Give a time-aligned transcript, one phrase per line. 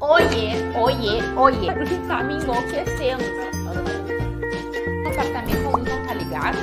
[0.00, 2.06] Oiê, oiê, oiê.
[2.06, 3.24] Tá me enlouquecendo.
[5.04, 6.58] O apartamento não tá ligado?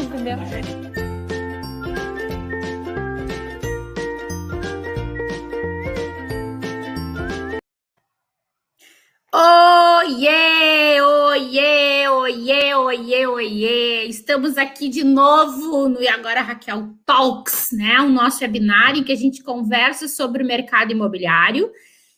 [0.00, 0.87] Entendeu?
[12.88, 14.04] Oiê, oiê.
[14.06, 18.00] Estamos aqui de novo no E Agora Raquel Talks, né?
[18.00, 21.70] O nosso webinar em que a gente conversa sobre o mercado imobiliário.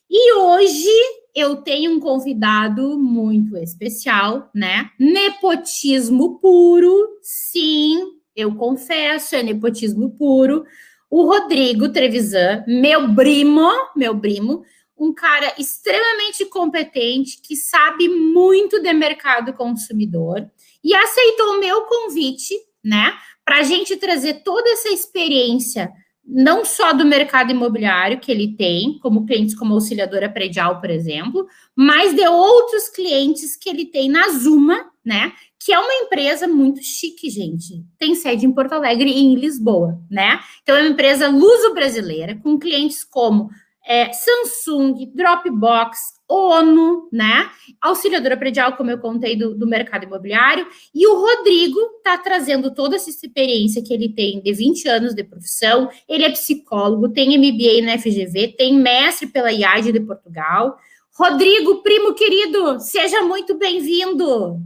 [0.09, 0.89] E hoje
[1.35, 4.91] eu tenho um convidado muito especial, né?
[4.97, 7.19] Nepotismo puro.
[7.21, 7.99] Sim,
[8.37, 10.65] eu confesso, é nepotismo puro.
[11.11, 14.63] O Rodrigo Trevisan, meu primo, meu primo
[15.01, 20.47] um cara extremamente competente, que sabe muito de mercado consumidor,
[20.83, 23.13] e aceitou o meu convite, né,
[23.45, 25.91] para a gente trazer toda essa experiência,
[26.25, 31.47] não só do mercado imobiliário que ele tem, como clientes como auxiliadora predial, por exemplo,
[31.75, 36.83] mas de outros clientes que ele tem na Zuma, né, que é uma empresa muito
[36.83, 37.85] chique, gente.
[37.99, 40.41] Tem sede em Porto Alegre e em Lisboa, né?
[40.63, 43.51] Então é uma empresa luso-brasileira, com clientes como
[43.91, 47.51] é, Samsung, Dropbox, ONU, né?
[47.81, 50.65] Auxiliadora predial, como eu contei, do, do mercado imobiliário.
[50.95, 55.25] E o Rodrigo está trazendo toda essa experiência que ele tem de 20 anos de
[55.25, 55.91] profissão.
[56.09, 60.79] Ele é psicólogo, tem MBA na FGV, tem mestre pela IAD de Portugal.
[61.13, 64.61] Rodrigo, primo querido, seja muito bem-vindo.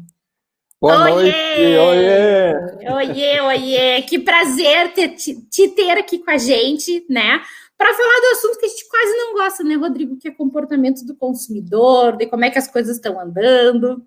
[0.79, 1.15] Boa oiê!
[1.15, 2.93] noite, oiê!
[2.93, 4.03] Oiê, oiê!
[4.03, 7.41] Que prazer te, te ter aqui com a gente, né?
[7.77, 10.17] Para falar do assunto que a gente quase não gosta, né, Rodrigo?
[10.17, 14.07] Que é comportamento do consumidor, de como é que as coisas estão andando.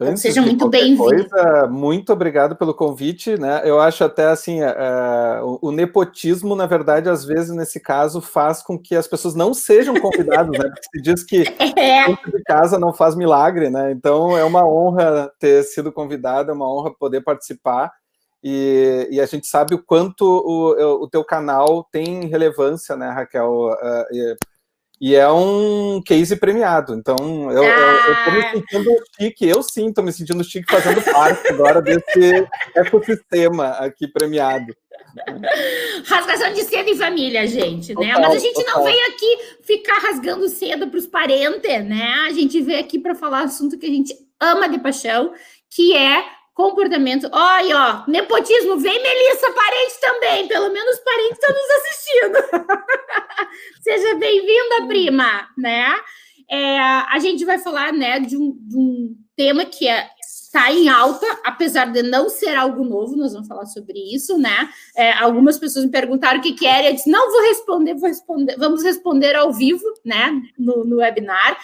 [0.00, 1.24] Antes Seja muito bem-vindo.
[1.70, 3.62] Muito obrigado pelo convite, né?
[3.64, 8.76] Eu acho até assim, uh, o, nepotismo, na verdade, às vezes nesse caso faz com
[8.76, 10.68] que as pessoas não sejam convidadas, né?
[10.68, 11.44] Porque se diz que
[11.78, 12.08] é.
[12.08, 13.92] de casa não faz milagre, né?
[13.92, 17.92] Então é uma honra ter sido convidado, é uma honra poder participar.
[18.46, 23.70] E, e, a gente sabe o quanto o, o teu canal tem relevância, né, Raquel?
[23.70, 24.36] Uh, e,
[25.00, 26.94] e, é um case premiado.
[26.94, 27.16] Então,
[27.50, 28.06] eu, ah.
[28.06, 28.52] eu, tô me ah.
[28.52, 32.46] sentindo chique, eu sim estou me sentindo chique fazendo parte agora desse
[32.76, 34.76] ecossistema aqui premiado.
[36.04, 38.12] Rasgação de seda em família, gente, né?
[38.12, 38.76] Total, Mas a gente total.
[38.76, 42.26] não veio aqui ficar rasgando seda para os parentes, né?
[42.28, 45.32] A gente veio aqui para falar assunto que a gente ama de paixão,
[45.70, 46.22] que é
[46.54, 47.28] comportamento.
[47.32, 52.76] Olha, ó, nepotismo, vem Melissa, parente também, pelo menos parente está nos assistindo.
[53.82, 55.94] Seja bem-vinda, prima, né?
[56.48, 60.88] É, a gente vai falar, né, de um, de um tema que é, está em
[60.88, 64.68] alta, apesar de não ser algo novo, nós vamos falar sobre isso, né?
[64.96, 68.08] É, algumas pessoas me perguntaram o que, que era, eu disse, não vou responder, vou
[68.08, 71.58] responder, vamos responder ao vivo, né, no, no webinar,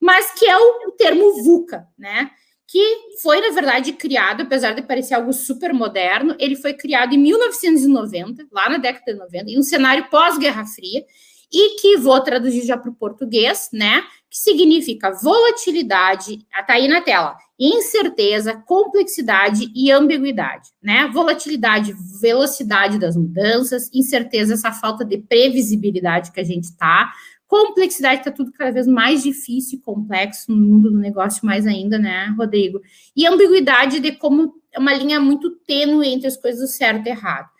[0.00, 2.30] mas que é o, o termo VUCA, né?
[2.72, 7.18] Que foi, na verdade, criado, apesar de parecer algo super moderno, ele foi criado em
[7.18, 11.04] 1990, lá na década de 90, em um cenário pós-Guerra Fria,
[11.52, 14.02] e que vou traduzir já para o português, né?
[14.30, 21.10] Que significa volatilidade, está aí na tela, incerteza, complexidade e ambiguidade, né?
[21.12, 27.12] Volatilidade, velocidade das mudanças, incerteza, essa falta de previsibilidade que a gente está,
[27.52, 31.98] Complexidade está tudo cada vez mais difícil e complexo no mundo do negócio, mais ainda,
[31.98, 32.80] né, Rodrigo?
[33.14, 37.10] E ambiguidade de como é uma linha muito tênue entre as coisas do certo e
[37.10, 37.50] errado.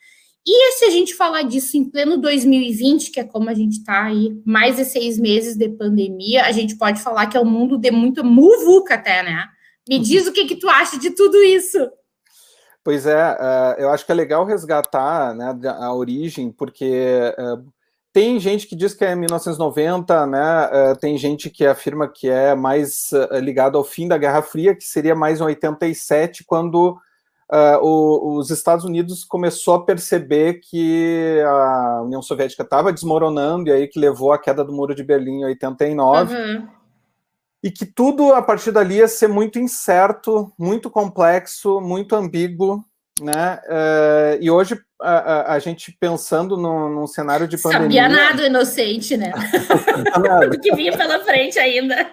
[0.46, 4.04] E se a gente falar disso em pleno 2020, que é como a gente está
[4.04, 7.76] aí, mais de seis meses de pandemia, a gente pode falar que é um mundo
[7.76, 9.44] de muita muvuca até, né?
[9.86, 10.02] Me uhum.
[10.02, 11.78] diz o que, que tu acha de tudo isso.
[12.82, 17.70] Pois é, uh, eu acho que é legal resgatar né, a origem, porque uh,
[18.12, 20.66] tem gente que diz que é 1990, né?
[20.66, 24.74] Uh, tem gente que afirma que é mais uh, ligado ao fim da Guerra Fria,
[24.74, 26.90] que seria mais em 87, quando
[27.50, 33.72] uh, o, os Estados Unidos começou a perceber que a União Soviética estava desmoronando, e
[33.72, 36.34] aí que levou à queda do Muro de Berlim em 89.
[36.34, 36.68] Uhum.
[37.62, 42.84] E que tudo a partir dali ia ser muito incerto, muito complexo, muito ambíguo,
[43.20, 43.60] né?
[43.66, 48.02] Uh, e hoje a, a, a, gente pensando num, num cenário de pandemia.
[48.02, 49.32] Sabia nada inocente, né?
[50.50, 52.08] Do que vinha pela frente ainda.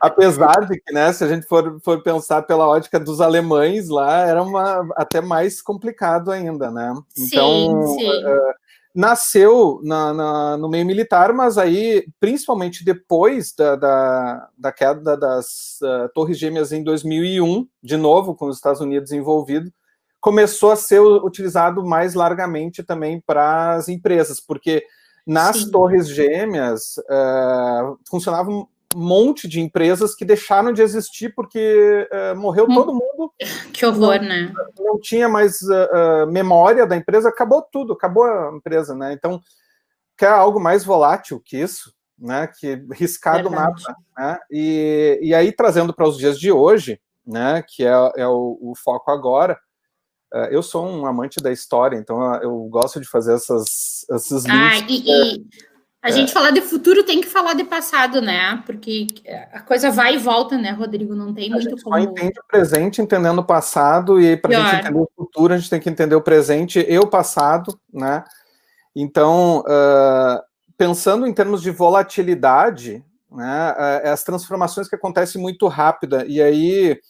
[0.00, 4.26] Apesar de que, né, se a gente for, for pensar pela ótica dos alemães lá,
[4.26, 6.94] era uma, até mais complicado ainda, né?
[7.18, 8.24] Então, sim, sim.
[8.24, 8.54] Uh,
[8.94, 15.78] nasceu na, na, no meio militar, mas aí, principalmente depois da, da, da queda das
[15.82, 19.70] uh, Torres Gêmeas em 2001, de novo com os Estados Unidos envolvidos,
[20.26, 24.84] começou a ser utilizado mais largamente também para as empresas, porque
[25.24, 25.70] nas Sim.
[25.70, 32.64] torres gêmeas uh, funcionava um monte de empresas que deixaram de existir porque uh, morreu
[32.64, 32.74] hum.
[32.74, 33.32] todo mundo.
[33.72, 34.52] Que horror, não, né?
[34.76, 39.12] Não tinha mais uh, memória da empresa, acabou tudo, acabou a empresa, né?
[39.12, 39.40] Então,
[40.16, 42.48] quer algo mais volátil que isso, né?
[42.48, 43.84] Que riscado Verdade.
[43.84, 44.38] mapa, né?
[44.50, 47.62] E, e aí, trazendo para os dias de hoje, né?
[47.62, 49.56] Que é, é o, o foco agora,
[50.50, 54.46] eu sou um amante da história, então eu gosto de fazer essas, links.
[54.48, 55.46] Ah, e, e
[56.06, 56.12] a é.
[56.12, 58.62] gente falar de futuro tem que falar de passado, né?
[58.64, 59.08] Porque
[59.52, 61.16] a coisa vai e volta, né, Rodrigo?
[61.16, 61.96] Não tem muito a gente como.
[61.96, 65.58] Só entende o presente entendendo o passado, e para a gente entender o futuro, a
[65.58, 68.22] gente tem que entender o presente e o passado, né?
[68.94, 70.40] Então, uh,
[70.78, 77.00] pensando em termos de volatilidade, né, uh, as transformações que acontecem muito rápida, e aí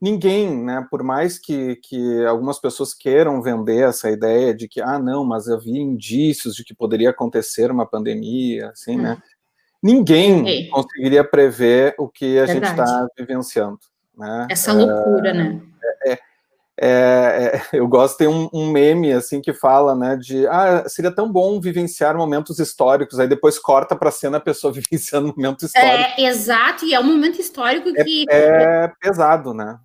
[0.00, 4.98] ninguém, né, por mais que, que algumas pessoas queiram vender essa ideia de que, ah,
[4.98, 9.02] não, mas havia indícios de que poderia acontecer uma pandemia, assim, hum.
[9.02, 9.22] né?
[9.82, 12.76] Ninguém conseguiria prever o que a Verdade.
[12.76, 13.78] gente está vivenciando.
[14.16, 14.46] Né?
[14.50, 15.60] Essa loucura, né?
[16.04, 16.18] é, né?
[16.82, 21.10] É, é, eu gosto, tem um, um, meme assim que fala, né, de ah, seria
[21.10, 25.66] tão bom vivenciar momentos históricos, aí depois corta para cena a pessoa vivenciando um momento
[25.66, 26.20] histórico.
[26.20, 28.24] É, exato, e é um momento histórico é, que...
[28.30, 29.78] É, pesado, né?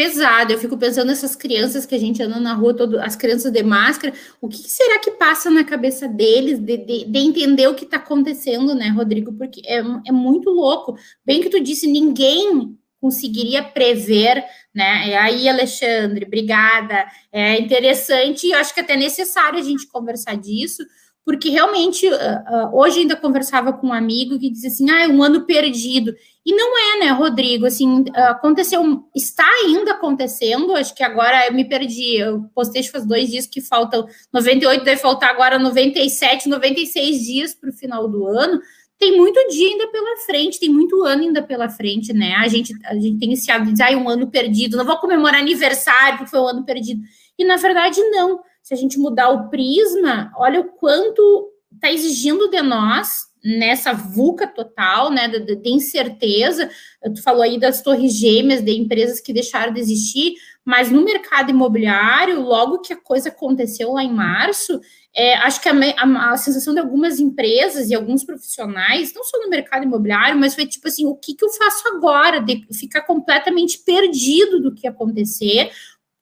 [0.00, 0.50] Pesado.
[0.50, 3.62] Eu fico pensando nessas crianças que a gente anda na rua, todo, as crianças de
[3.62, 7.84] máscara, o que será que passa na cabeça deles de, de, de entender o que
[7.84, 9.30] está acontecendo, né, Rodrigo?
[9.34, 10.96] Porque é, é muito louco.
[11.22, 14.42] Bem que tu disse, ninguém conseguiria prever,
[14.74, 15.14] né?
[15.18, 17.06] Aí, Alexandre, obrigada.
[17.30, 20.82] É interessante e acho que até necessário a gente conversar disso,
[21.30, 25.06] porque realmente uh, uh, hoje ainda conversava com um amigo que dizia assim: ah, é
[25.06, 26.12] um ano perdido.
[26.44, 27.66] E não é, né, Rodrigo?
[27.66, 28.82] Assim, aconteceu,
[29.14, 30.74] está ainda acontecendo.
[30.74, 32.16] Acho que agora eu me perdi.
[32.16, 37.70] Eu postei faz dois dias que faltam 98, deve faltar agora 97, 96 dias para
[37.70, 38.60] o final do ano.
[38.98, 42.34] Tem muito dia ainda pela frente, tem muito ano ainda pela frente, né?
[42.38, 44.96] A gente, a gente tem esse hábito de dizer, ah, um ano perdido, não vou
[44.96, 47.00] comemorar aniversário porque foi um ano perdido.
[47.38, 48.40] E na verdade, não.
[48.70, 54.46] Se a gente mudar o prisma, olha o quanto está exigindo de nós nessa VUCA
[54.46, 56.70] total, né, de, de, incerteza,
[57.12, 60.34] tu falou aí das torres gêmeas de empresas que deixaram de existir,
[60.64, 64.80] mas no mercado imobiliário, logo que a coisa aconteceu lá em março,
[65.12, 69.36] é, acho que a, a, a, sensação de algumas empresas e alguns profissionais, não só
[69.40, 72.40] no mercado imobiliário, mas foi tipo assim, o que, que eu faço agora?
[72.40, 75.72] De ficar completamente perdido do que acontecer,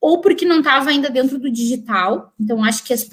[0.01, 2.33] ou porque não estava ainda dentro do digital.
[2.39, 3.09] Então, acho que as,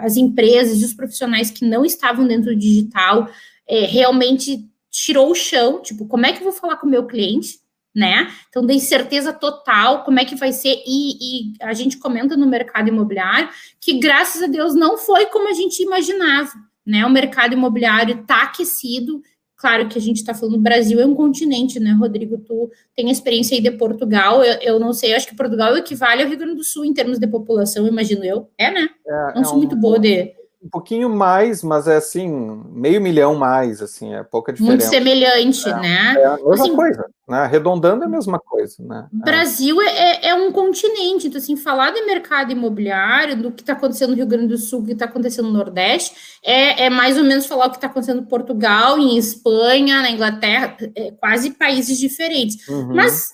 [0.00, 3.28] as empresas e os profissionais que não estavam dentro do digital
[3.68, 7.06] é, realmente tirou o chão, tipo, como é que eu vou falar com o meu
[7.06, 7.60] cliente,
[7.94, 8.32] né?
[8.48, 12.46] Então, da incerteza total, como é que vai ser, e, e a gente comenta no
[12.46, 13.50] mercado imobiliário
[13.80, 16.52] que, graças a Deus, não foi como a gente imaginava,
[16.86, 17.04] né?
[17.04, 19.22] O mercado imobiliário está aquecido,
[19.62, 22.36] Claro que a gente está falando, o Brasil é um continente, né, Rodrigo?
[22.36, 26.28] Tu tem experiência aí de Portugal, eu, eu não sei, acho que Portugal equivale ao
[26.28, 28.50] Rio Grande do Sul em termos de população, imagino eu.
[28.58, 28.88] É, né?
[29.06, 32.28] É, não é sou um, muito boa de um pouquinho mais, mas é assim,
[32.70, 34.86] meio milhão mais, assim, é pouca diferença.
[34.86, 36.14] Muito semelhante, é, né?
[36.16, 37.38] É a mesma assim, coisa, né?
[37.38, 39.08] Arredondando é a mesma coisa, né?
[39.12, 39.24] É.
[39.24, 43.72] Brasil é, é, é, um continente, então, assim, falar de mercado imobiliário, do que está
[43.72, 46.14] acontecendo no Rio Grande do Sul, o que está acontecendo no Nordeste,
[46.44, 50.10] é, é mais ou menos falar o que está acontecendo em Portugal, em Espanha, na
[50.12, 52.68] Inglaterra, é, quase países diferentes.
[52.68, 52.94] Uhum.
[52.94, 53.32] Mas,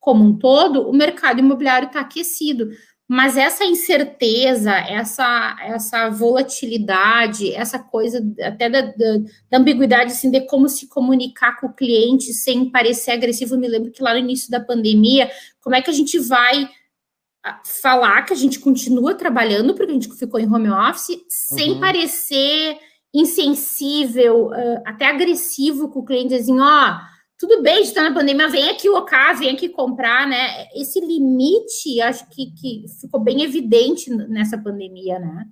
[0.00, 2.70] como um todo, o mercado imobiliário está aquecido
[3.08, 9.18] mas essa incerteza, essa, essa volatilidade, essa coisa até da, da,
[9.50, 13.54] da, ambiguidade assim, de como se comunicar com o cliente sem parecer agressivo.
[13.54, 15.30] Eu me lembro que lá no início da pandemia,
[15.60, 16.68] como é que a gente vai
[17.44, 21.72] ah, falar que a gente continua trabalhando, porque a gente ficou em home office, sem
[21.72, 21.80] uhum.
[21.80, 22.78] parecer
[23.12, 26.98] insensível, uh, até agressivo com o cliente, assim, ó.
[27.42, 30.68] Tudo bem, está na pandemia, vem aqui o OK, vem aqui comprar, né?
[30.76, 35.46] Esse limite, acho que, que ficou bem evidente nessa pandemia, né?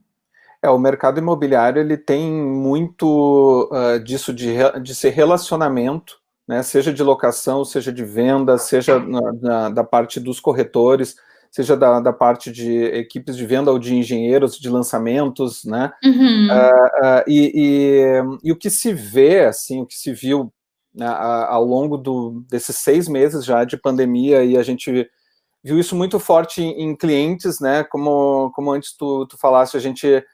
[0.62, 6.62] É, o mercado imobiliário ele tem muito uh, disso de, de ser relacionamento, né?
[6.62, 11.16] Seja de locação, seja de venda, seja na, na, da parte dos corretores,
[11.50, 15.92] seja da, da, parte de equipes de venda ou de engenheiros de lançamentos, né?
[16.04, 16.46] Uhum.
[16.46, 20.52] Uh, uh, e, e, e, o que se vê, assim, o que se viu
[20.94, 25.08] né, ao longo do, desses seis meses já de pandemia e a gente
[25.62, 27.84] viu isso muito forte em, em clientes, né?
[27.84, 30.24] Como, como antes tu, tu falaste, a gente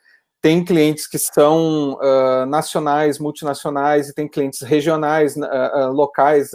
[0.41, 6.51] tem clientes que são uh, nacionais, multinacionais, e tem clientes regionais, uh, uh, locais,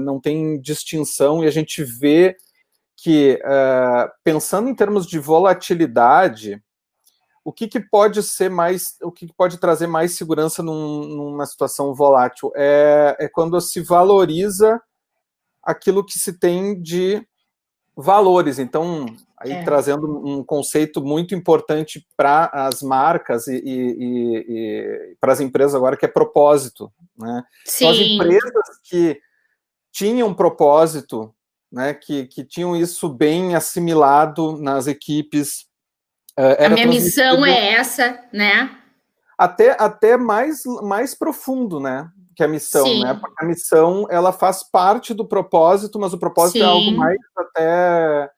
[0.00, 2.36] não tem distinção, e a gente vê
[2.96, 3.38] que,
[4.22, 6.62] pensando em termos de volatilidade,
[7.44, 11.46] o que, que pode ser mais, o que, que pode trazer mais segurança num, numa
[11.46, 12.52] situação volátil?
[12.54, 14.80] É, é quando se valoriza
[15.62, 17.26] aquilo que se tem de
[17.96, 18.58] valores.
[18.58, 19.06] Então,
[19.38, 19.64] aí é.
[19.64, 25.96] trazendo um conceito muito importante para as marcas e, e, e, para as empresas agora,
[25.96, 26.92] que é propósito.
[27.16, 27.42] Né?
[27.64, 27.84] Sim.
[27.84, 29.20] Então, as empresas que
[29.90, 31.34] tinham propósito,
[31.70, 35.66] né, que, que tinham isso bem assimilado nas equipes,
[36.36, 38.70] a minha missão é essa, né?
[39.36, 42.08] Até, até mais, mais profundo, né?
[42.36, 43.02] Que a missão, Sim.
[43.02, 43.14] né?
[43.14, 46.64] Porque a missão ela faz parte do propósito, mas o propósito Sim.
[46.64, 48.30] é algo mais até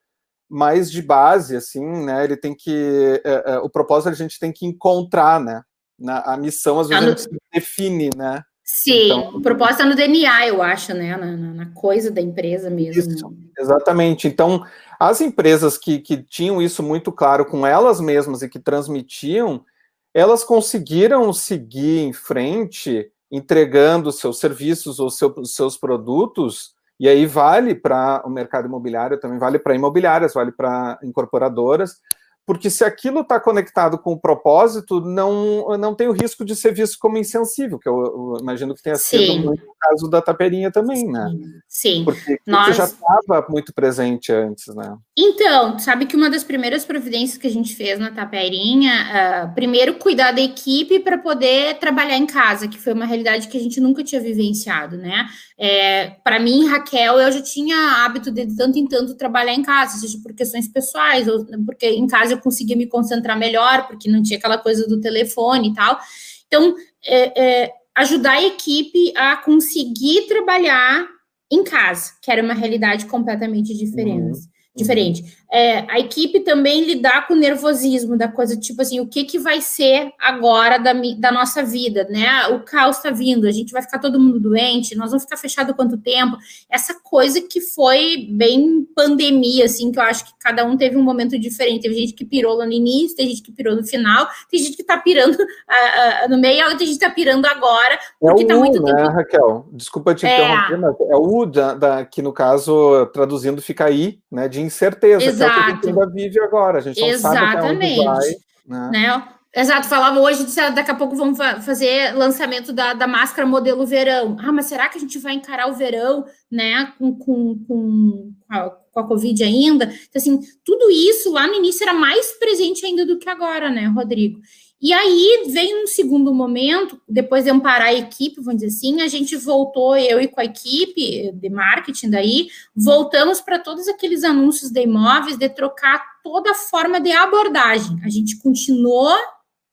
[0.48, 2.24] mais de base, assim, né?
[2.24, 3.20] Ele tem que.
[3.24, 5.62] É, é, o propósito a gente tem que encontrar, né?
[5.98, 7.12] Na, a missão, às vezes, no...
[7.12, 8.42] a gente define, né?
[8.64, 11.16] Sim, então, o propósito é no DNA, eu acho, né?
[11.16, 13.12] Na, na coisa da empresa mesmo.
[13.12, 14.26] Isso, exatamente.
[14.26, 14.64] Então,
[15.08, 19.64] as empresas que, que tinham isso muito claro com elas mesmas e que transmitiam,
[20.12, 27.74] elas conseguiram seguir em frente entregando seus serviços ou seu, seus produtos, e aí vale
[27.74, 32.00] para o mercado imobiliário, também vale para imobiliárias, vale para incorporadoras,
[32.46, 36.74] porque se aquilo está conectado com o propósito, não, não tem o risco de ser
[36.74, 39.18] visto como insensível, que eu, eu imagino que tenha Sim.
[39.18, 41.26] sido muito o caso da taperinha também, né?
[41.68, 42.04] Sim.
[42.04, 42.76] Porque Nós...
[42.76, 44.96] já estava muito presente antes, né?
[45.16, 49.94] Então, sabe que uma das primeiras providências que a gente fez na taperinha, uh, primeiro
[49.94, 53.80] cuidar da equipe para poder trabalhar em casa, que foi uma realidade que a gente
[53.80, 55.26] nunca tinha vivenciado, né?
[55.58, 59.98] É, para mim, Raquel, eu já tinha hábito de tanto em tanto trabalhar em casa,
[59.98, 64.22] seja por questões pessoais, ou porque em casa eu conseguia me concentrar melhor, porque não
[64.22, 65.98] tinha aquela coisa do telefone e tal.
[66.46, 66.74] Então,
[67.04, 71.06] é, é, ajudar a equipe a conseguir trabalhar
[71.50, 74.38] em casa, que era uma realidade completamente diferente.
[74.38, 75.36] Uhum diferente.
[75.56, 79.38] É, a equipe também lidar com o nervosismo da coisa, tipo assim, o que, que
[79.38, 82.48] vai ser agora da, da nossa vida, né?
[82.48, 85.72] O caos está vindo, a gente vai ficar todo mundo doente, nós vamos ficar fechado
[85.72, 86.36] quanto tempo?
[86.68, 91.04] Essa coisa que foi bem pandemia, assim, que eu acho que cada um teve um
[91.04, 91.82] momento diferente.
[91.82, 94.74] Teve gente que pirou lá no início, tem gente que pirou no final, tem gente
[94.74, 98.46] que está pirando uh, uh, no meio, tem gente que está pirando agora, porque é
[98.46, 99.08] tá muito né, tempo...
[99.08, 99.68] Raquel?
[99.72, 100.34] Desculpa te é.
[100.34, 104.60] interromper, mas é o U da, da, que, no caso, traduzindo, fica aí, né, de
[104.60, 105.43] incerteza, Exato.
[105.50, 106.78] Que é o que a vive agora.
[106.78, 107.96] A gente não Exatamente.
[107.96, 108.28] sabe vai,
[108.66, 108.90] né?
[108.90, 109.28] né?
[109.56, 114.36] Exato, falava hoje, disse, daqui a pouco vamos fazer lançamento da, da máscara modelo verão.
[114.40, 118.68] Ah, mas será que a gente vai encarar o verão, né, com, com, com, a,
[118.68, 119.84] com a Covid ainda?
[119.84, 123.86] Então, assim, tudo isso lá no início era mais presente ainda do que agora, né,
[123.86, 124.40] Rodrigo?
[124.80, 129.08] E aí vem um segundo momento, depois de amparar a equipe, vamos dizer assim, a
[129.08, 134.70] gente voltou, eu e com a equipe de marketing daí, voltamos para todos aqueles anúncios
[134.70, 137.98] de imóveis, de trocar toda a forma de abordagem.
[138.04, 139.16] A gente continuou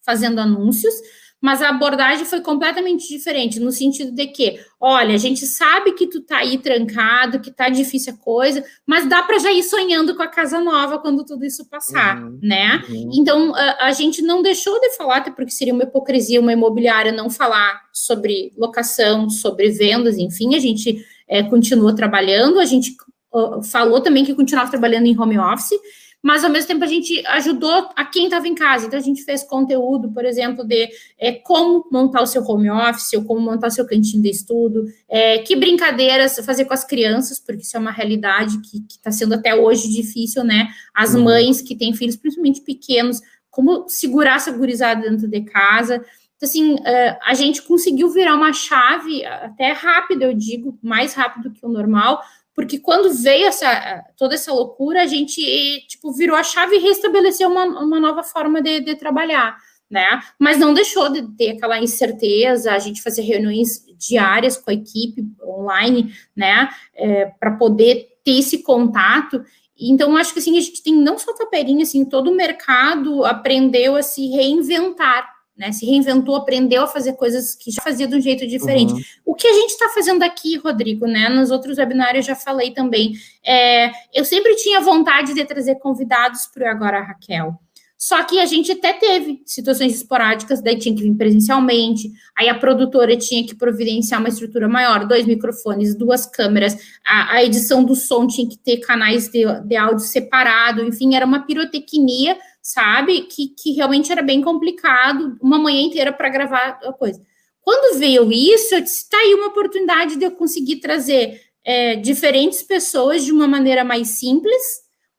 [0.01, 0.93] fazendo anúncios,
[1.41, 6.05] mas a abordagem foi completamente diferente, no sentido de que, olha, a gente sabe que
[6.05, 10.15] tu tá aí trancado, que tá difícil a coisa, mas dá para já ir sonhando
[10.15, 12.83] com a casa nova quando tudo isso passar, uhum, né?
[12.87, 13.09] Uhum.
[13.13, 17.11] Então, a, a, gente não deixou de falar, até porque seria uma hipocrisia uma imobiliária
[17.11, 22.95] não falar sobre locação, sobre vendas, enfim, a gente é, continua trabalhando, a gente
[23.33, 25.79] uh, falou também que continuava trabalhando em home office,
[26.21, 28.85] mas ao mesmo tempo a gente ajudou a quem estava em casa.
[28.85, 33.13] Então a gente fez conteúdo, por exemplo, de é, como montar o seu home office,
[33.13, 37.39] ou como montar o seu cantinho de estudo, é, que brincadeiras fazer com as crianças,
[37.39, 40.67] porque isso é uma realidade que está sendo até hoje difícil, né?
[40.93, 41.23] As uhum.
[41.23, 45.95] mães que têm filhos, principalmente pequenos, como segurar essa gurizada dentro de casa.
[46.41, 51.51] Então, assim, é, a gente conseguiu virar uma chave, até rápido, eu digo, mais rápido
[51.51, 52.21] que o normal,
[52.55, 55.41] porque quando veio essa, toda essa loucura, a gente,
[55.87, 59.57] tipo, virou a chave e restabeleceu uma, uma nova forma de, de trabalhar,
[59.89, 60.21] né?
[60.37, 65.25] Mas não deixou de ter aquela incerteza, a gente fazer reuniões diárias com a equipe
[65.43, 66.69] online, né?
[66.95, 69.43] É, para poder ter esse contato.
[69.79, 73.95] Então, acho que assim, a gente tem não só taperinha, assim, todo o mercado aprendeu
[73.95, 75.71] a se reinventar, né?
[75.71, 78.93] Se reinventou, aprendeu a fazer coisas que já fazia de um jeito diferente.
[78.93, 79.01] Uhum.
[79.25, 81.29] O que a gente está fazendo aqui, Rodrigo, né?
[81.29, 83.13] Nos outros webinários eu já falei também.
[83.45, 87.59] É, eu sempre tinha vontade de trazer convidados para o Agora Raquel.
[88.01, 92.57] Só que a gente até teve situações esporádicas, daí tinha que vir presencialmente, aí a
[92.57, 97.95] produtora tinha que providenciar uma estrutura maior, dois microfones, duas câmeras, a, a edição do
[97.95, 103.21] som tinha que ter canais de, de áudio separado, enfim, era uma pirotecnia sabe?
[103.21, 107.21] Que, que realmente era bem complicado, uma manhã inteira para gravar a coisa.
[107.61, 112.61] Quando veio isso, eu disse: tá aí uma oportunidade de eu conseguir trazer é, diferentes
[112.63, 114.61] pessoas de uma maneira mais simples,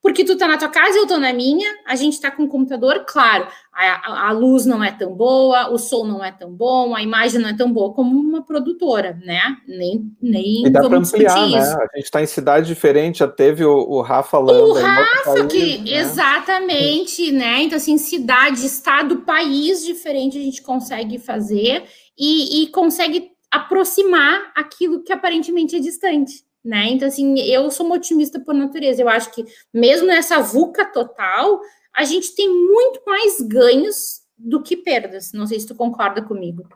[0.03, 2.49] porque tu tá na tua casa, eu tô na minha, a gente tá com o
[2.49, 6.93] computador, claro, a, a, luz não é tão boa, o som não é tão bom,
[6.97, 9.41] a imagem não é tão boa como uma produtora, né?
[9.67, 11.61] Nem, nem e dá vamos ampliar, né?
[11.61, 11.79] Isso.
[11.79, 14.71] A gente tá em cidade diferente, já teve o, o Rafa falando.
[14.71, 15.99] O Rafa, país, que né?
[15.99, 17.63] exatamente, né?
[17.63, 21.85] Então, assim, cidade, estado, país diferente a gente consegue fazer
[22.19, 26.87] e, e consegue aproximar aquilo que aparentemente é distante né?
[26.91, 29.03] Então, assim, eu sou uma otimista por natureza.
[29.03, 31.61] Eu acho que, mesmo nessa VUCA total,
[31.93, 35.33] a gente tem muito mais ganhos do que perdas.
[35.33, 36.67] Não sei se tu concorda comigo.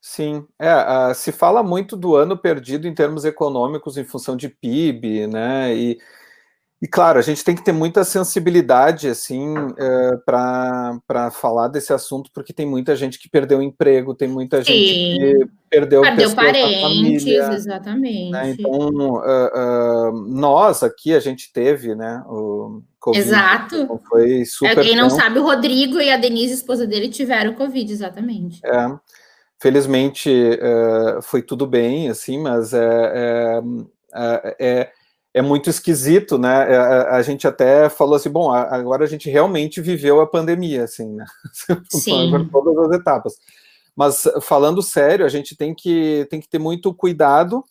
[0.00, 4.48] Sim, é, uh, se fala muito do ano perdido em termos econômicos em função de
[4.48, 5.74] PIB, né?
[5.74, 5.98] E
[6.80, 11.90] e claro, a gente tem que ter muita sensibilidade assim uh, eh, para falar desse
[11.90, 14.72] assunto, porque tem muita gente que perdeu emprego, tem muita Sim.
[14.72, 18.30] gente que perdeu, perdeu parentes, família, exatamente.
[18.30, 18.50] Né?
[18.50, 22.22] Então, uh, uh, nós aqui a gente teve, né?
[22.28, 23.76] O COVID, Exato.
[23.76, 24.76] Então foi super.
[24.78, 28.60] É, quem não sabe, o Rodrigo e a Denise, esposa dele, tiveram Covid, exatamente.
[28.62, 28.94] É.
[29.58, 30.30] Felizmente
[31.22, 33.62] foi tudo bem, assim, mas é,
[34.60, 34.90] é,
[35.36, 36.48] é muito esquisito, né?
[36.48, 40.26] A, é, é, a, gente até falou assim, bom, agora a gente realmente viveu a
[40.26, 41.26] pandemia, assim, né?
[41.92, 42.30] Sim.
[42.50, 43.34] Por todas as etapas.
[43.94, 47.62] Mas falando sério, a gente tem que, tem que ter muito cuidado,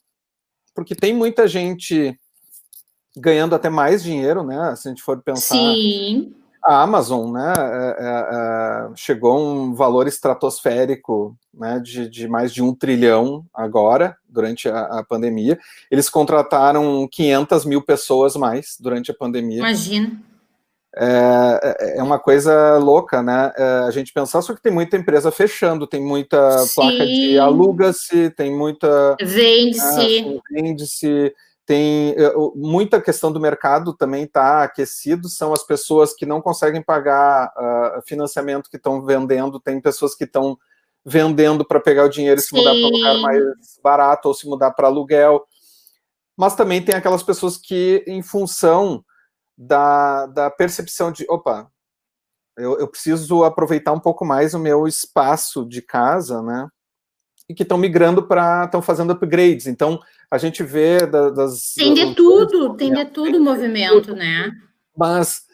[0.75, 2.15] porque tem muita gente
[3.17, 4.75] ganhando até mais dinheiro, né?
[4.75, 5.55] Se a gente for pensar.
[5.55, 12.27] Sim a Amazon né, é, é, é, chegou a um valor estratosférico né, de, de,
[12.27, 15.60] mais de um trilhão agora, durante a, a, pandemia.
[15.91, 19.60] Eles contrataram 500 mil pessoas mais durante a pandemia.
[19.60, 20.19] Imagina.
[20.98, 23.51] É, é, é uma coisa louca, né?
[23.57, 26.74] É, a gente pensar, só que tem muita empresa fechando, tem muita Sim.
[26.74, 29.15] placa de aluga-se, tem muita.
[29.22, 30.22] Vende-se.
[30.24, 31.34] Né, Vende-se
[31.65, 36.81] tem eh, muita questão do mercado também está aquecido, são as pessoas que não conseguem
[36.81, 40.57] pagar uh, financiamento que estão vendendo, tem pessoas que estão
[41.03, 43.43] vendendo para pegar o dinheiro e se mudar para um lugar mais
[43.84, 45.44] barato ou se mudar para aluguel.
[46.37, 49.03] Mas também tem aquelas pessoas que, em função
[49.57, 51.70] da, da percepção de, opa,
[52.57, 56.68] eu, eu preciso aproveitar um pouco mais o meu espaço de casa, né?
[57.48, 59.68] E que estão migrando para, estão fazendo upgrades.
[59.68, 61.74] Então, a gente vê das.
[61.74, 64.51] Tem de tudo, tem de tudo o movimento, né?
[64.98, 65.46] Mas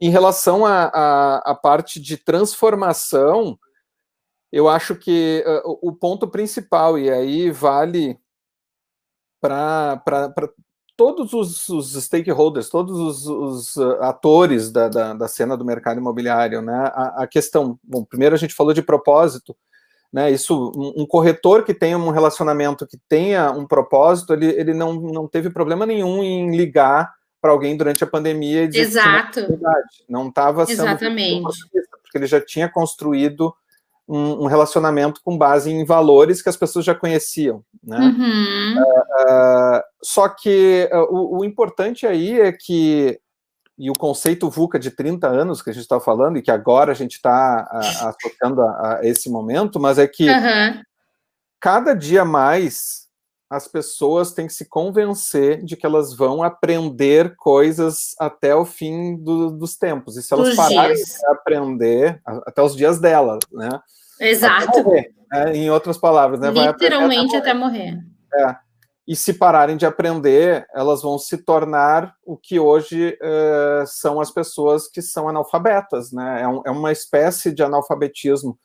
[0.00, 3.58] em relação à parte de transformação,
[4.52, 8.18] eu acho que uh, o ponto principal, e aí vale
[9.40, 10.02] para
[10.96, 15.98] todos os, os, stakeholders, todos os, os uh, atores da, da, da, cena do mercado
[15.98, 16.90] imobiliário, né?
[16.94, 19.56] A, a, questão, bom, primeiro a gente falou de propósito,
[20.12, 20.30] né?
[20.30, 25.28] Isso, um, corretor que tenha um relacionamento, que tenha um propósito, ele, ele não, não
[25.28, 29.46] teve problema nenhum em ligar para alguém durante a pandemia e dizer Exato.
[29.46, 29.58] que
[30.08, 31.42] não estava sendo Exatamente.
[32.02, 33.54] porque ele já tinha construído
[34.06, 37.96] um, um, relacionamento com base em valores que as pessoas já conheciam, né?
[37.96, 38.82] Uhum.
[38.82, 43.20] Uh, uh, só que uh, o, o, importante aí é que
[43.80, 46.92] e o conceito VUCA de 30 anos que a gente está falando, e que agora
[46.92, 47.66] a gente está
[48.02, 50.82] associando a, a, esse momento, mas é que uhum.
[51.58, 53.08] cada dia mais
[53.48, 59.16] as pessoas têm que se convencer de que elas vão aprender coisas até o fim
[59.16, 60.16] do, dos tempos.
[60.16, 61.08] E se elas pararem dias.
[61.08, 63.70] de aprender, até os dias delas, né?
[64.20, 64.84] Exato.
[64.84, 65.56] Morrer, né?
[65.56, 66.50] Em outras palavras, né?
[66.50, 67.98] Literalmente até morrer.
[68.28, 68.56] Até morrer.
[68.56, 68.69] É
[69.10, 74.30] e se pararem de aprender, elas vão se tornar o que hoje uh, são as
[74.30, 76.42] pessoas que são analfabetas, né?
[76.42, 78.56] É, um, é, uma espécie de analfabetismo.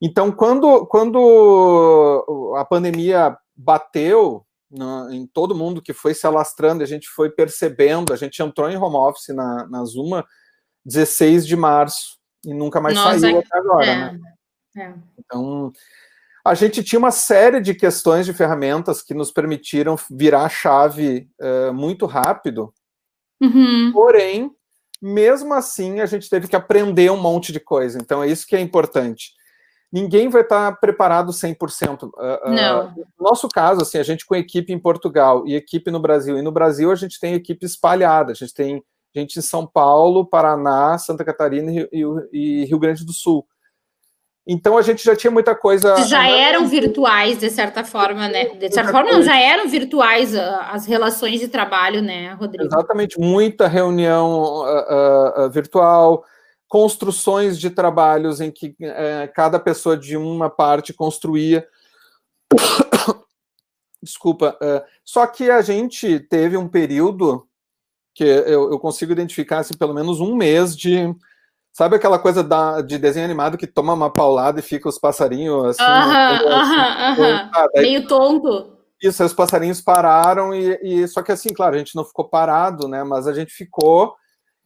[0.00, 4.46] Então, quando, quando a pandemia bateu
[5.10, 8.76] em todo mundo que foi se alastrando, a gente foi percebendo, a gente entrou em
[8.76, 10.24] home office na, na Zuma
[10.84, 14.20] 16 de março e nunca mais Nossa, saiu até agora, é, né?
[14.76, 14.94] É.
[15.18, 15.72] Então,
[16.44, 21.28] a gente tinha uma série de questões de ferramentas que nos permitiram virar a chave
[21.40, 22.72] uh, muito rápido.
[23.40, 23.90] Uhum.
[23.92, 24.50] Porém,
[25.00, 27.98] mesmo assim, a gente teve que aprender um monte de coisa.
[27.98, 29.32] Então, é isso que é importante.
[29.92, 32.04] Ninguém vai estar preparado 100%.
[32.04, 32.88] Uh, Não.
[32.88, 36.38] Uh, no nosso caso, assim, a gente com equipe em Portugal e equipe no Brasil.
[36.38, 38.32] E no Brasil, a gente tem equipe espalhada.
[38.32, 38.82] A gente tem
[39.14, 43.44] gente em São Paulo, Paraná, Santa Catarina e, e Rio Grande do Sul.
[44.46, 45.96] Então a gente já tinha muita coisa.
[46.04, 48.46] Já eram virtuais, de certa forma, né?
[48.46, 52.64] De certa forma, não, já eram virtuais ah, as relações de trabalho, né, Rodrigo?
[52.64, 56.24] Exatamente, muita reunião uh, uh, virtual,
[56.66, 61.66] construções de trabalhos em que uh, cada pessoa de uma parte construía.
[64.02, 64.58] Desculpa,
[65.04, 67.46] só que a gente teve um período
[68.20, 71.14] porque eu, eu consigo identificar assim, pelo menos um mês de.
[71.72, 75.64] Sabe aquela coisa da, de desenho animado que toma uma paulada e fica os passarinhos
[75.66, 75.82] assim?
[75.82, 77.68] Aham, aham, aham.
[77.76, 78.76] Meio tonto.
[79.02, 82.86] Isso, os passarinhos pararam, e, e, só que assim, claro, a gente não ficou parado,
[82.86, 83.02] né?
[83.02, 84.14] Mas a gente ficou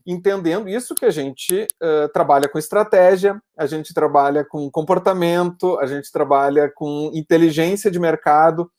[0.06, 5.86] entendendo isso que a gente uh, trabalha com estratégia, a gente trabalha com comportamento, a
[5.86, 8.70] gente trabalha com inteligência de mercado.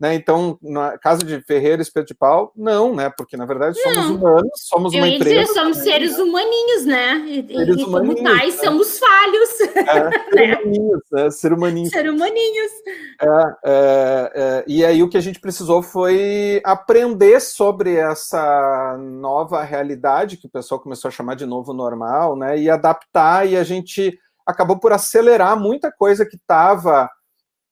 [0.00, 0.14] Né?
[0.14, 3.10] Então, na casa de Ferreira Espeto de Pau, não, né?
[3.10, 4.14] Porque na verdade somos não.
[4.14, 5.40] humanos, somos uma empresa.
[5.40, 6.22] Dizer, somos também, seres né?
[6.22, 7.14] humaninhos, né?
[7.26, 8.64] E, seres e como tais, né?
[8.64, 9.60] somos falhos.
[9.74, 11.30] É, ser humaninhos, né?
[11.30, 11.90] Ser humaninhos.
[11.90, 12.72] Ser humaninhos.
[13.20, 13.26] É,
[13.64, 20.36] é, é, e aí o que a gente precisou foi aprender sobre essa nova realidade
[20.36, 22.56] que o pessoal começou a chamar de novo normal, né?
[22.56, 27.10] E adaptar, e a gente acabou por acelerar muita coisa que estava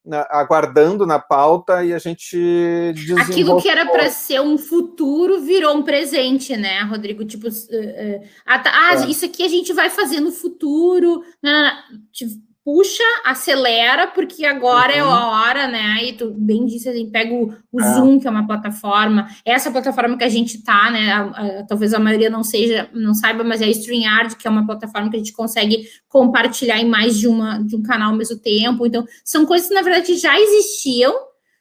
[0.06, 5.76] na, aguardando na pauta e a gente Aquilo que era para ser um futuro virou
[5.76, 7.24] um presente, né, Rodrigo?
[7.24, 9.10] Tipo, uh, uh, ah, é.
[9.10, 11.22] isso aqui a gente vai fazer no futuro.
[11.42, 12.45] Não, não, não.
[12.66, 14.98] Puxa, acelera, porque agora uhum.
[14.98, 15.98] é a hora, né?
[16.02, 17.94] E tu bem disse, a gente pega o, o é.
[17.94, 21.12] Zoom, que é uma plataforma, essa plataforma que a gente tá, né?
[21.12, 21.22] A,
[21.60, 24.66] a, talvez a maioria não seja, não saiba, mas é a StreamYard, que é uma
[24.66, 28.36] plataforma que a gente consegue compartilhar em mais de, uma, de um canal ao mesmo
[28.36, 28.84] tempo.
[28.84, 31.14] Então, são coisas que, na verdade, já existiam,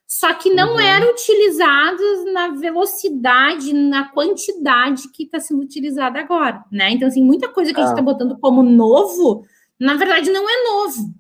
[0.08, 0.80] só que não uhum.
[0.80, 6.90] eram utilizadas na velocidade, na quantidade que está sendo utilizada agora, né?
[6.90, 8.04] Então, assim, muita coisa que a gente está é.
[8.04, 9.46] botando como novo
[9.80, 11.14] na verdade, não é novo.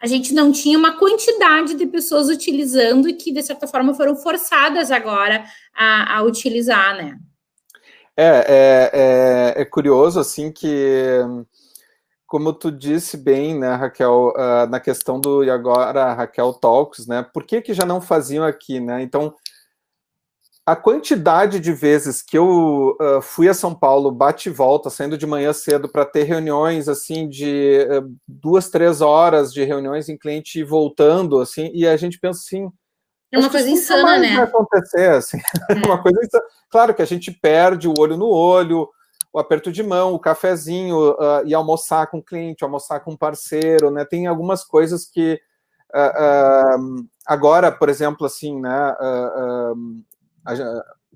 [0.00, 4.14] A gente não tinha uma quantidade de pessoas utilizando e que, de certa forma, foram
[4.14, 7.18] forçadas agora a, a utilizar, né?
[8.16, 8.90] É, é,
[9.58, 11.20] é, é, curioso, assim, que,
[12.26, 17.26] como tu disse bem, né, Raquel, uh, na questão do, e agora, Raquel Talks, né,
[17.34, 19.02] por que que já não faziam aqui, né?
[19.02, 19.34] Então,
[20.66, 25.16] a quantidade de vezes que eu uh, fui a São Paulo, bate e volta, saindo
[25.16, 30.18] de manhã cedo para ter reuniões assim de uh, duas, três horas de reuniões em
[30.18, 32.68] cliente e voltando, assim, e a gente pensa assim.
[33.30, 34.34] É uma coisa insana, né?
[34.34, 35.38] Vai acontecer, assim.
[35.70, 35.86] É.
[35.86, 36.44] uma coisa insana.
[36.68, 38.88] Claro que a gente perde o olho no olho,
[39.32, 43.16] o aperto de mão, o cafezinho, uh, e almoçar com o cliente, almoçar com um
[43.16, 44.04] parceiro, né?
[44.04, 45.40] Tem algumas coisas que.
[47.24, 48.96] agora, por exemplo, assim, né?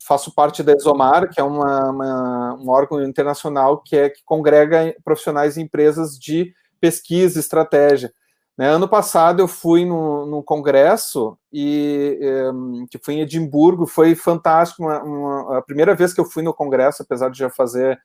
[0.03, 4.95] Faço parte da Exomar, que é uma, uma, um órgão internacional que, é, que congrega
[5.05, 8.13] profissionais e empresas de pesquisa e estratégia.
[8.57, 12.19] Né, ano passado eu fui no, congresso e
[12.53, 16.43] um, que foi em Edimburgo, foi fantástico, uma, uma, a primeira vez que eu fui
[16.43, 17.99] no congresso, apesar de já fazer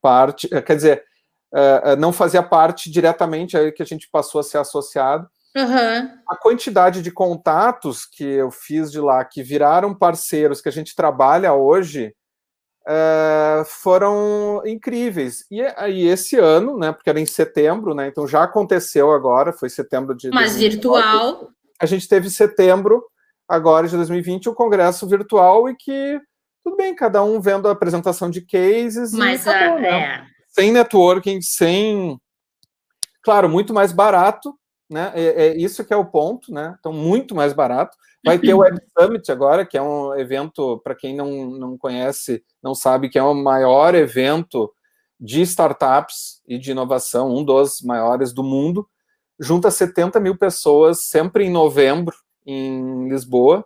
[0.00, 1.04] parte, eh, quer dizer,
[1.54, 6.18] uh, não fazia parte diretamente, aí que a gente passou a ser associado, Uhum.
[6.28, 10.94] A quantidade de contatos que eu fiz de lá, que viraram parceiros, que a gente
[10.94, 12.14] trabalha hoje,
[12.86, 15.44] é, foram incríveis.
[15.50, 19.68] E aí, esse ano, né, porque era em setembro, né, então já aconteceu agora, foi
[19.68, 20.30] setembro de.
[20.30, 21.50] Mas 2019, virtual.
[21.80, 23.04] A gente teve setembro,
[23.48, 26.20] agora de 2020, o congresso virtual e que,
[26.64, 29.12] tudo bem, cada um vendo a apresentação de cases.
[29.12, 29.90] Mas acabou, a, né?
[29.90, 30.26] é...
[30.48, 32.18] Sem networking, sem.
[33.22, 34.54] Claro, muito mais barato,
[34.92, 35.12] né?
[35.14, 36.76] É, é, isso que é o ponto, né?
[36.78, 37.96] Então, muito mais barato.
[38.24, 42.44] Vai ter o Web Summit agora, que é um evento, para quem não, não conhece,
[42.62, 44.72] não sabe, que é o maior evento
[45.18, 48.88] de startups e de inovação, um dos maiores do mundo.
[49.38, 52.14] Junta 70 mil pessoas, sempre em novembro,
[52.46, 53.64] em Lisboa.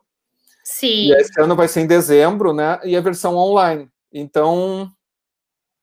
[0.63, 1.09] Sim.
[1.09, 2.79] E esse ano vai ser em dezembro, né?
[2.85, 3.89] E a versão online.
[4.13, 4.91] Então,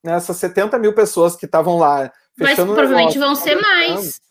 [0.03, 2.12] nessas 70 mil pessoas que estavam lá.
[2.38, 4.21] Mas provavelmente negócio, vão ser mais.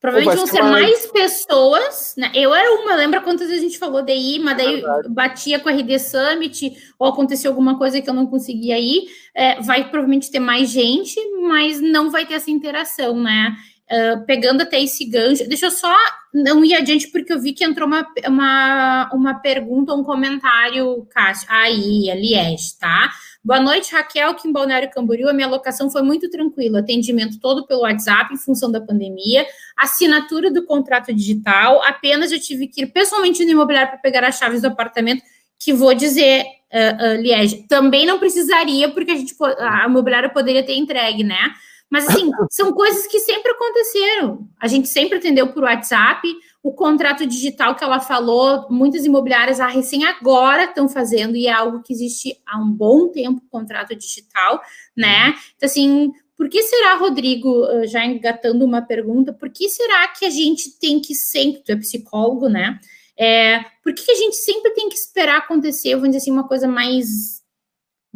[0.00, 0.90] Provavelmente vão ser mais...
[0.90, 2.30] mais pessoas, né?
[2.32, 5.58] Eu era uma, lembra quantas vezes a gente falou de ir, mas daí é batia
[5.58, 9.08] com a RD Summit, ou aconteceu alguma coisa que eu não conseguia ir.
[9.34, 13.56] É, vai provavelmente ter mais gente, mas não vai ter essa interação, né?
[13.90, 15.94] Uh, pegando até esse gancho, deixa eu só
[16.34, 21.48] não ir adiante, porque eu vi que entrou uma, uma, uma pergunta, um comentário, Cássio.
[21.50, 23.10] Aí, a Liege, tá?
[23.42, 26.80] Boa noite, Raquel, que em Balneário Camboriú a minha locação foi muito tranquila.
[26.80, 31.82] Atendimento todo pelo WhatsApp em função da pandemia, assinatura do contrato digital.
[31.82, 35.22] Apenas eu tive que ir pessoalmente no imobiliário para pegar as chaves do apartamento,
[35.58, 40.62] que vou dizer, uh, uh, Liege, também não precisaria, porque a gente a imobiliária poderia
[40.62, 41.54] ter entregue, né?
[41.90, 44.48] Mas, assim, são coisas que sempre aconteceram.
[44.60, 46.28] A gente sempre atendeu por WhatsApp.
[46.62, 51.52] O contrato digital que ela falou, muitas imobiliárias, a recém agora estão fazendo, e é
[51.52, 54.60] algo que existe há um bom tempo, contrato digital,
[54.94, 55.34] né?
[55.56, 60.30] Então, assim, por que será, Rodrigo, já engatando uma pergunta, por que será que a
[60.30, 62.78] gente tem que sempre, tu é psicólogo, né?
[63.18, 66.68] É, por que a gente sempre tem que esperar acontecer, vamos dizer assim, uma coisa
[66.68, 67.42] mais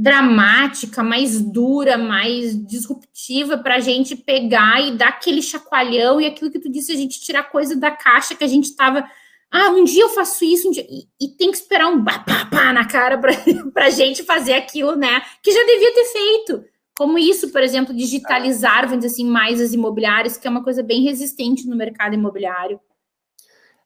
[0.03, 6.51] dramática, mais dura, mais disruptiva para a gente pegar e dar aquele chacoalhão e aquilo
[6.51, 9.09] que tu disse, a gente tirar coisa da caixa que a gente estava.
[9.49, 10.85] Ah, um dia eu faço isso, um dia...
[10.91, 13.33] e, e tem que esperar um pá, na cara para
[13.87, 15.23] a gente fazer aquilo, né?
[15.41, 16.65] Que já devia ter feito.
[16.97, 20.83] Como isso, por exemplo, digitalizar, vamos dizer assim, mais as imobiliárias, que é uma coisa
[20.83, 22.81] bem resistente no mercado imobiliário.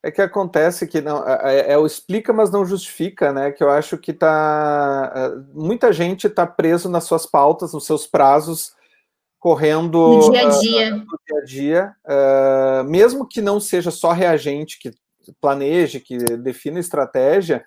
[0.07, 3.51] É que acontece que não é, é, é, o explica, mas não justifica, né?
[3.51, 8.07] Que eu acho que tá é, muita gente está preso nas suas pautas, nos seus
[8.07, 8.73] prazos,
[9.37, 13.91] correndo no dia a dia, uh, no dia, a dia uh, mesmo que não seja
[13.91, 14.93] só reagente que
[15.41, 17.65] planeje, que defina estratégia,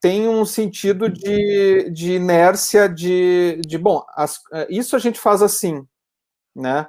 [0.00, 5.86] tem um sentido de, de inércia de, de bom, as, isso a gente faz assim,
[6.56, 6.88] né?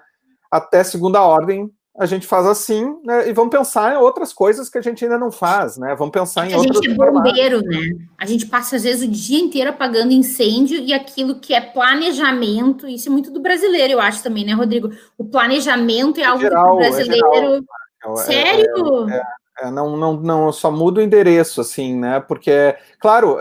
[0.49, 4.77] Até segunda ordem a gente faz assim, né, e vamos pensar em outras coisas que
[4.77, 5.93] a gente ainda não faz, né?
[5.95, 6.77] Vamos pensar em a outras.
[6.77, 8.07] A gente é bombeiro, né?
[8.17, 12.87] A gente passa às vezes o dia inteiro apagando incêndio e aquilo que é planejamento,
[12.87, 14.89] isso é muito do brasileiro, eu acho também, né, Rodrigo?
[15.17, 17.65] O planejamento é algo geral, que o brasileiro.
[18.05, 19.09] É Sério?
[19.09, 19.23] É, é,
[19.67, 22.21] é, não, não, não, só muda o endereço, assim, né?
[22.21, 23.37] Porque, claro,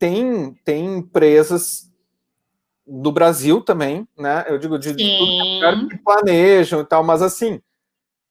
[0.00, 1.88] tem, tem empresas
[2.84, 4.46] do Brasil também, né?
[4.48, 7.62] Eu digo de, de tudo que planejam e tal, mas assim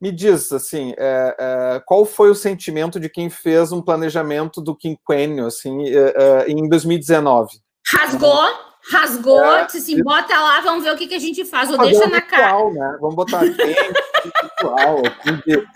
[0.02, 4.76] me diz, assim, é, é, qual foi o sentimento de quem fez um planejamento do
[4.76, 7.60] quinquênio, assim, é, é em 2019?
[7.86, 8.48] Rasgou,
[8.90, 11.78] rasgou, é, disse assim, bota lá, vamos ver o que, que a gente faz, ou
[11.78, 12.70] deixa na cara.
[12.72, 12.98] Né?
[13.02, 13.94] Vamos botar quente,
[14.42, 15.68] ritual, assim,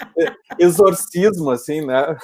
[0.57, 2.15] exorcismo, assim, né?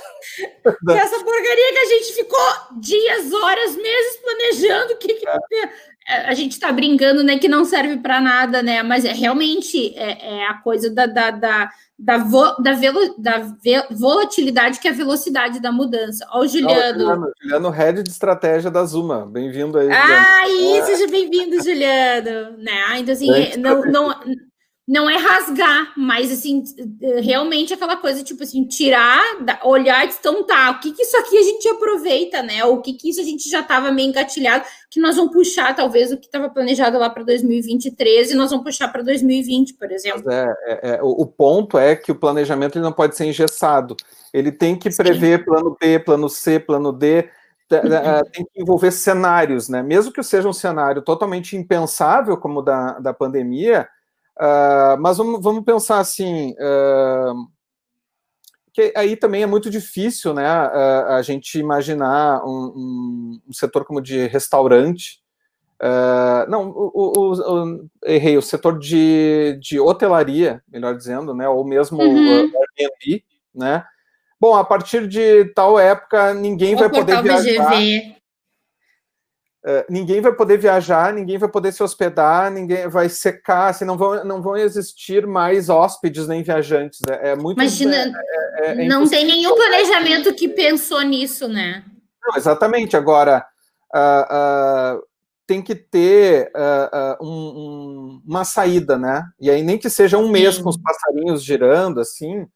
[0.66, 6.34] Essa porcaria que a gente ficou dias, horas, meses planejando, o que, que é, a
[6.34, 8.82] gente está brincando, né, que não serve para nada, né?
[8.82, 13.40] Mas é realmente é, é a coisa da, da, da, da, vo, da, velo, da
[13.62, 16.26] ve, volatilidade que é a velocidade da mudança.
[16.32, 17.00] Ó, o Juliano.
[17.00, 19.26] Juliano, Juliano, head de estratégia da Zuma.
[19.26, 19.90] Bem-vindo aí.
[19.92, 22.58] Ah, isso, seja bem-vindo, Juliano.
[22.58, 23.00] Né?
[23.00, 24.16] Então, assim, não, não,
[24.89, 26.63] não é rasgar, mas assim,
[27.21, 29.21] realmente aquela coisa, tipo assim, tirar,
[29.63, 32.65] olhar e então tá, o que que isso aqui a gente aproveita, né?
[32.65, 36.12] O que que isso a gente já estava meio engatilhado, que nós vamos puxar, talvez,
[36.12, 40.32] o que estava planejado lá para 2023 e nós vamos puxar para 2020, por exemplo.
[40.32, 43.95] É, é, é, o, ponto é que o planejamento ele não pode ser engessado.
[44.34, 45.45] Ele tem que prever Sim.
[45.45, 47.30] plano B, plano C, plano D,
[47.71, 48.23] uhum.
[48.34, 49.84] tem que envolver cenários, né?
[49.84, 53.88] Mesmo que seja um cenário totalmente impensável, como o da, da pandemia,
[54.39, 57.45] Uh, mas vamos, vamos, pensar assim, uh,
[58.71, 64.02] que aí também é muito difícil, né, uh, a gente imaginar um, um, setor como
[64.02, 65.19] de restaurante,
[66.47, 72.02] não, o, o, o, errei, o setor de, de hotelaria, melhor dizendo, né, ou mesmo
[72.02, 72.39] uhum.
[72.39, 73.23] Airbnb,
[73.54, 73.84] né,
[74.39, 77.73] bom, a partir de tal época ninguém vai poder viajar.
[79.65, 83.98] Uh, ninguém vai poder viajar, ninguém vai poder se hospedar, ninguém vai secar, assim, não,
[83.98, 87.02] vão, não vão existir mais hóspedes nem viajantes.
[87.10, 87.60] É, é muito.
[87.60, 88.12] Imagina, é,
[88.62, 91.84] é, é não tem nenhum planejamento que pensou nisso, né?
[92.24, 92.95] Não, exatamente.
[92.95, 93.45] Agora,
[93.93, 95.04] uh, uh,
[95.45, 96.52] tem que ter
[97.19, 99.26] um, um, uma saída, né?
[99.41, 100.63] E aí, nem que seja um mês Sim.
[100.63, 102.48] com os passarinhos girando, assim,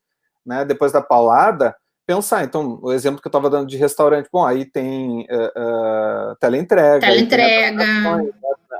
[0.45, 0.63] né?
[0.63, 2.43] Depois da paulada, pensar.
[2.43, 6.99] Então, o exemplo que eu estava dando de restaurante, bom, aí tem uh, uh, teleentrega.
[6.99, 7.83] Teleentrega.
[7.83, 8.31] Aí, né?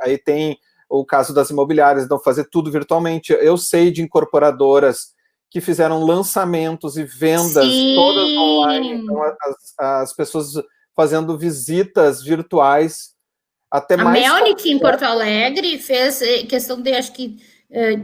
[0.02, 0.58] aí tem
[0.90, 3.34] o caso das imobiliárias, então fazer tudo virtualmente.
[3.34, 5.14] Eu sei de incorporadoras
[5.50, 7.96] que fizeram lançamentos e vendas Sim.
[7.96, 10.54] todas online, então as, as pessoas
[10.96, 13.14] fazendo visitas virtuais
[13.72, 14.26] até a mais.
[14.26, 17.38] A Melnick em Porto Alegre fez eh, questão de acho que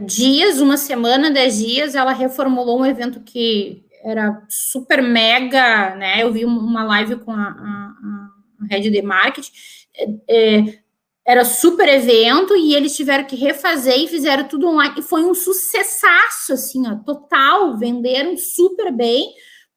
[0.04, 6.22] dias, uma semana, dez dias, ela reformulou um evento que era super mega, né?
[6.22, 7.92] Eu vi uma live com a, a,
[8.62, 9.50] a Red de Marketing,
[9.96, 10.78] é, é,
[11.26, 14.94] era super evento e eles tiveram que refazer e fizeram tudo online.
[14.98, 17.76] E foi um sucessaço, assim, ó, total.
[17.76, 19.32] Venderam super bem,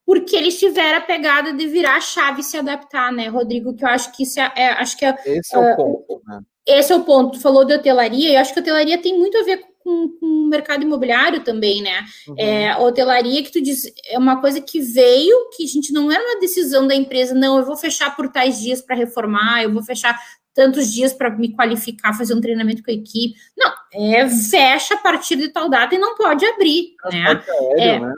[0.05, 3.75] porque eles tiveram a pegada de virar a chave e se adaptar, né, Rodrigo?
[3.75, 4.51] Que eu acho que isso é.
[4.55, 6.41] é acho que é, Esse é o uh, ponto, né?
[6.65, 7.33] Esse é o ponto.
[7.33, 9.72] Tu falou de hotelaria, e eu acho que a hotelaria tem muito a ver com
[9.83, 12.05] com, com o mercado imobiliário também, né?
[12.27, 12.35] Uhum.
[12.37, 16.11] É, a hotelaria que tu diz é uma coisa que veio, que a gente não
[16.11, 19.73] era uma decisão da empresa, não, eu vou fechar por tais dias para reformar, eu
[19.73, 20.17] vou fechar
[20.53, 23.35] tantos dias para me qualificar, fazer um treinamento com a equipe.
[23.57, 26.95] Não, é fecha a partir de tal data e não pode abrir.
[27.11, 27.25] né?
[27.25, 28.13] Aéreo, é, né?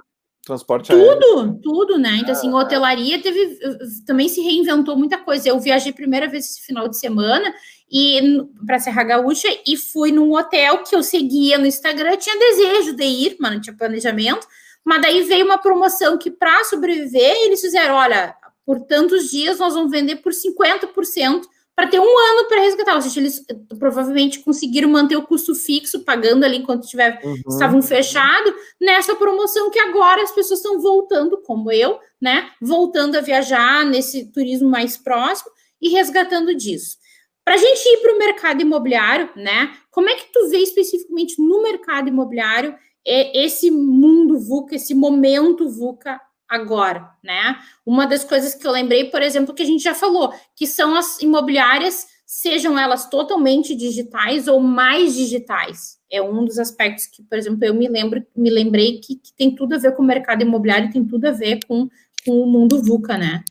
[0.45, 1.59] Transporte tudo, aéreo.
[1.63, 2.17] tudo, né?
[2.17, 3.57] Então, assim, a hotelaria teve,
[4.05, 5.49] também se reinventou muita coisa.
[5.49, 7.53] Eu viajei primeira vez esse final de semana
[7.91, 8.19] e
[8.65, 13.03] para Serra Gaúcha e fui num hotel que eu seguia no Instagram, tinha desejo de
[13.03, 14.47] ir, mas não tinha planejamento.
[14.83, 19.73] Mas daí veio uma promoção que, para sobreviver, eles fizeram: olha, por tantos dias nós
[19.73, 21.43] vamos vender por 50%
[21.75, 22.95] para ter um ano para resgatar.
[22.95, 27.35] Ou seja, eles eh, provavelmente conseguiram manter o custo fixo, pagando ali enquanto tiver, uhum.
[27.49, 32.49] estavam fechados, nessa promoção que agora as pessoas estão voltando, como eu, né?
[32.61, 36.97] Voltando a viajar nesse turismo mais próximo e resgatando disso.
[37.45, 39.71] Para a gente ir para o mercado imobiliário, né?
[39.91, 46.19] Como é que tu vê especificamente no mercado imobiliário esse mundo VUCA, esse momento VUCA
[46.49, 47.55] agora, né?
[47.85, 50.95] Uma das coisas que eu lembrei, por exemplo, que a gente já falou, que são
[50.95, 55.99] as imobiliárias, sejam elas totalmente digitais ou mais digitais.
[56.11, 59.53] É um dos aspectos que, por exemplo, eu me lembro, me lembrei que, que tem
[59.53, 61.87] tudo a ver com o mercado imobiliário, tem tudo a ver com,
[62.25, 63.43] com o mundo VUCA, né?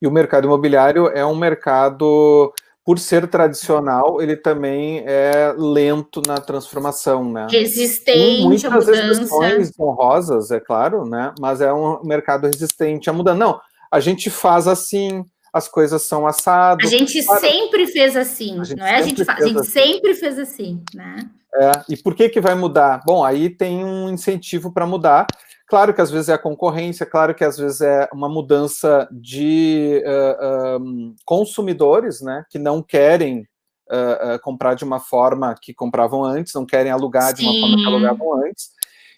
[0.00, 2.52] E o mercado imobiliário é um mercado
[2.90, 7.46] por ser tradicional, ele também é lento na transformação, né?
[7.48, 9.12] Resistente muitas à mudança.
[9.12, 11.32] exceções honrosas, é claro, né?
[11.38, 13.38] Mas é um mercado resistente à mudança.
[13.38, 13.60] Não,
[13.92, 16.84] a gente faz assim, as coisas são assadas.
[16.84, 17.38] A gente para...
[17.38, 18.96] sempre fez assim, não é?
[18.96, 19.70] A gente, a gente assim.
[19.70, 21.30] sempre fez assim, né?
[21.54, 23.02] É, e por que que vai mudar?
[23.06, 25.28] Bom, aí tem um incentivo para mudar.
[25.70, 30.02] Claro que às vezes é a concorrência, claro que às vezes é uma mudança de
[30.04, 33.46] uh, um, consumidores, né, que não querem
[33.88, 37.34] uh, uh, comprar de uma forma que compravam antes, não querem alugar Sim.
[37.36, 38.70] de uma forma que alugavam antes.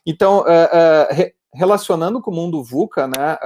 [0.06, 0.44] Então,
[1.10, 3.38] re relacionando com o mundo VUCA, né,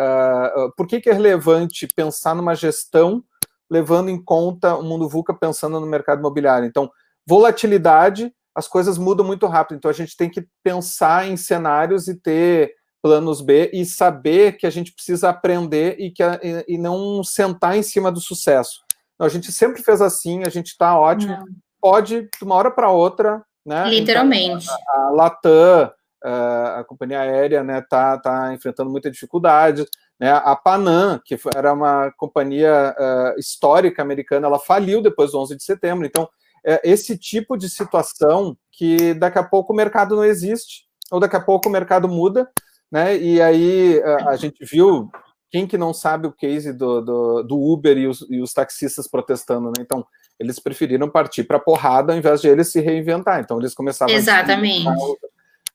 [0.76, 3.22] por que, que é relevante pensar numa gestão
[3.70, 6.66] levando em conta o mundo VUCA pensando no mercado imobiliário?
[6.66, 6.90] Então,
[7.24, 12.14] volatilidade, as coisas mudam muito rápido, então a gente tem que pensar em cenários e
[12.14, 12.74] ter
[13.06, 17.22] planos B e saber que a gente precisa aprender e, que a, e, e não
[17.22, 18.80] sentar em cima do sucesso.
[19.14, 21.36] Então, a gente sempre fez assim, a gente está ótimo.
[21.36, 21.44] Não.
[21.80, 23.88] Pode, de uma hora para outra, né?
[23.88, 24.64] Literalmente.
[24.64, 25.92] Então, a, a Latam,
[26.24, 29.86] a companhia aérea, né, tá, tá enfrentando muita dificuldade.
[30.18, 30.32] Né?
[30.32, 35.62] A Panam, que era uma companhia uh, histórica americana, ela faliu depois do 11 de
[35.62, 36.06] setembro.
[36.06, 36.28] Então,
[36.66, 41.36] é esse tipo de situação que daqui a pouco o mercado não existe, ou daqui
[41.36, 42.50] a pouco o mercado muda,
[42.96, 43.14] né?
[43.18, 45.10] E aí a, a gente viu
[45.50, 49.06] quem que não sabe o case do, do, do Uber e os, e os, taxistas
[49.06, 49.74] protestando, né?
[49.80, 50.04] Então,
[50.40, 53.38] eles preferiram partir para porrada ao invés de eles se reinventar.
[53.40, 54.88] Então, eles começaram Exatamente.
[54.88, 54.94] a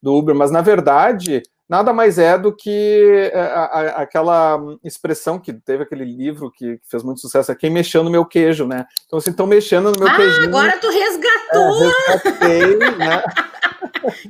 [0.01, 5.53] do Uber, mas na verdade nada mais é do que a, a, aquela expressão que
[5.53, 8.85] teve aquele livro que, que, fez muito sucesso, é quem mexeu no meu queijo, né?
[9.05, 10.43] Então, assim, estão mexendo no meu ah, queijinho.
[10.47, 11.83] agora tu resgatou!
[11.85, 13.23] É, resgatei, né?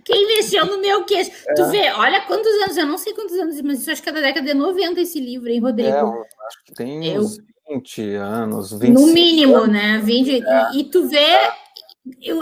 [0.06, 1.32] Quem mexeu no meu queixo?
[1.48, 1.54] É.
[1.54, 4.14] Tu vê, olha quantos anos, eu não sei quantos anos, mas isso acho que é
[4.14, 5.90] da década de 90 esse livro, hein, Rodrigo?
[5.90, 6.02] É,
[6.48, 7.22] acho que tem eu...
[7.22, 7.38] uns
[7.70, 9.70] 20 anos, 20 No mínimo, anos.
[9.70, 10.02] né?
[10.04, 10.72] 20, é.
[10.74, 11.38] e, e, tu vê,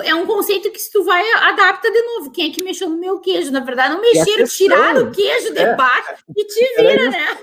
[0.03, 2.31] é um conceito que se tu vai, adapta de novo.
[2.31, 3.51] Quem é que mexeu no meu queijo?
[3.51, 5.75] Na verdade, não mexeram, tiraram o queijo de é.
[5.75, 7.37] baixo e te vira, né?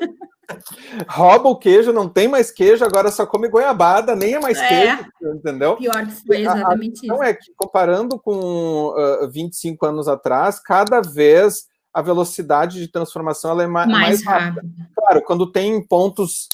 [1.09, 4.69] Rouba o queijo, não tem mais queijo, agora só come goiabada, nem é mais é.
[4.69, 5.77] queijo, entendeu?
[5.77, 7.05] Pior que foi exatamente isso.
[7.05, 13.53] Então é que, comparando com uh, 25 anos atrás, cada vez a velocidade de transformação
[13.53, 14.63] ela é mais, mais rápida.
[14.95, 16.49] Claro, quando tem pontos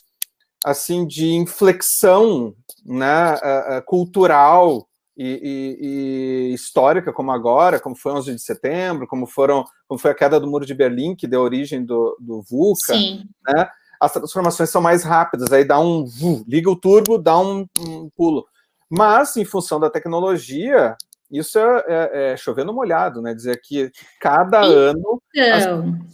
[0.65, 8.13] assim de inflexão né, uh, uh, cultural e, e, e, histórica, como agora, como foi
[8.13, 11.41] 11 de setembro, como, foram, como foi a queda do Muro de Berlim, que deu
[11.41, 13.25] origem do, do VUCA, Sim.
[13.47, 13.69] né?
[14.03, 16.05] As transformações são mais rápidas, aí dá um
[16.47, 18.45] liga o turbo, dá um, um pulo.
[18.91, 20.97] Mas, em função da tecnologia,
[21.31, 23.33] isso é, é, é chovendo molhado, né?
[23.33, 24.73] Dizer que cada então...
[24.73, 25.65] ano as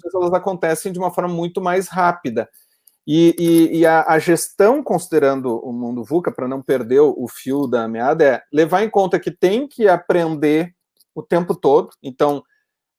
[0.02, 2.46] coisas elas acontecem de uma forma muito mais rápida.
[3.06, 7.66] E, e, e a, a, gestão, considerando o mundo VUCA, para não perder o fio
[7.66, 10.74] da meada, é levar em conta que tem que aprender
[11.14, 11.88] o tempo todo.
[12.02, 12.44] Então,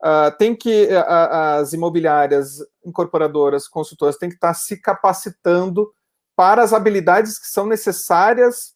[0.03, 5.91] Uh, tem que uh, as imobiliárias, incorporadoras, consultoras têm que estar se capacitando
[6.38, 8.73] para as habilidades que são necessárias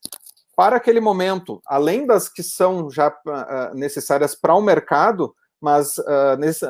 [0.53, 5.95] para aquele momento, além das que são já uh, necessárias para o mercado, mas
[6.39, 6.65] nesse,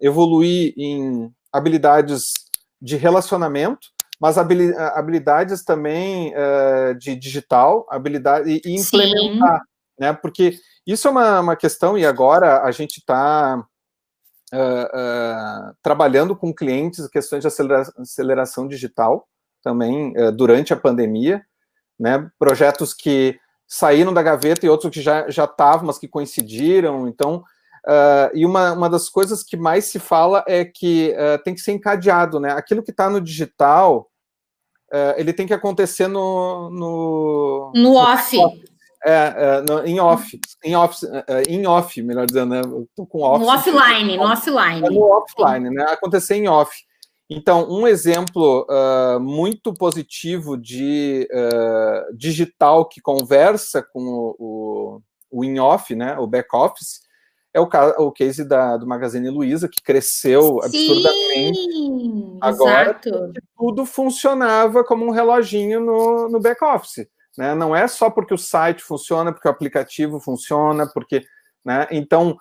[0.00, 2.32] evoluir em habilidades
[2.80, 3.88] de relacionamento,
[4.18, 6.32] mas habilidades também
[6.98, 9.66] de digital, habilidade e implementar, Sim.
[10.00, 10.14] né?
[10.14, 10.58] Porque
[10.92, 13.62] isso é uma, uma questão, e agora a gente está
[14.52, 19.28] uh, uh, trabalhando com clientes questões de acelera aceleração digital
[19.62, 21.44] também uh, durante a pandemia,
[22.00, 22.30] né?
[22.38, 27.06] Projetos que saíram da gaveta e outros que já já estavam, mas que coincidiram.
[27.06, 27.44] Então,
[28.32, 31.14] e uma, uma das coisas que mais se fala é que
[31.44, 32.52] tem que ser encadeado, né?
[32.52, 34.10] Aquilo que está no digital,
[35.16, 38.36] ele tem que acontecer no no, no off.
[38.36, 42.62] No é, é no, em off, em off, é, é, em off, melhor dizendo, né?
[42.96, 43.44] tô com off.
[43.44, 44.86] No offline, no offline.
[44.86, 45.84] É no offline, né?
[45.90, 46.74] Acontecer em off.
[47.30, 55.44] Então, um exemplo uh, muito positivo de uh, digital que conversa com o, o, o
[55.44, 57.00] in-off, né, o back-office,
[57.52, 57.68] é o,
[57.98, 61.58] o case da, do Magazine Luiza, que cresceu absurdamente.
[61.58, 62.98] Sim, Agora,
[63.58, 67.06] tudo funcionava como um reloginho no, no back-office.
[67.38, 67.54] Né?
[67.54, 71.24] Não é só porque o site funciona, porque o aplicativo funciona, porque.
[71.64, 71.86] Né?
[71.92, 72.36] Então,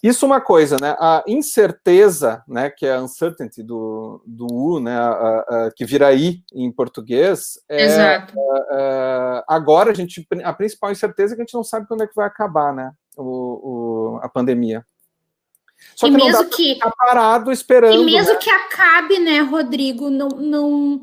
[0.00, 0.94] isso é uma coisa, né?
[1.00, 6.14] A incerteza, né, que é a uncertainty do, do U, né, a, a, que vira
[6.14, 8.34] I em português, é, Exato.
[8.70, 12.06] A, agora a gente a principal incerteza é que a gente não sabe quando é
[12.06, 12.92] que vai acabar, né?
[13.16, 14.86] O, o a pandemia.
[15.96, 18.00] Só e que mesmo não dá que ficar parado esperando.
[18.00, 18.38] E mesmo né?
[18.38, 21.02] que acabe, né, Rodrigo, não, não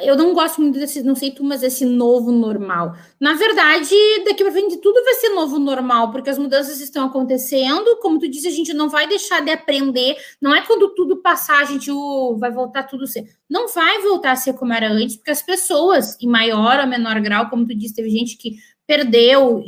[0.00, 2.94] eu não gosto muito desse, não sei tu, mas esse novo normal.
[3.18, 7.98] Na verdade, daqui para frente tudo vai ser novo normal, porque as mudanças estão acontecendo.
[8.00, 10.16] Como tu disse, a gente não vai deixar de aprender.
[10.40, 13.24] Não é quando tudo passar, a gente uh, vai voltar tudo ser.
[13.50, 17.20] Não vai voltar a ser como era antes, porque as pessoas, em maior ou menor
[17.20, 18.56] grau, como tu disse, teve gente que
[18.86, 19.62] perdeu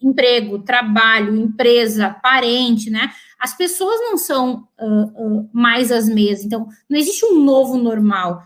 [0.00, 3.10] emprego, trabalho, empresa, parente, né?
[3.38, 6.44] As pessoas não são uh, uh, mais as mesmas.
[6.44, 8.42] Então, não existe um novo normal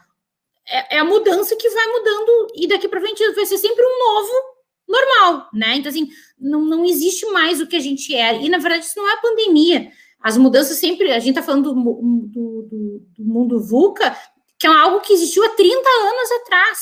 [0.70, 3.98] é, é a mudança que vai mudando e daqui para frente vai ser sempre um
[3.98, 4.32] novo
[4.88, 5.76] normal, né?
[5.76, 6.08] Então, assim,
[6.38, 8.38] não, não existe mais o que a gente era.
[8.38, 9.90] E, na verdade, isso não é a pandemia.
[10.20, 11.12] As mudanças sempre...
[11.12, 14.16] A gente está falando do, do, do, do mundo VUCA,
[14.58, 16.78] que é algo que existiu há 30 anos atrás.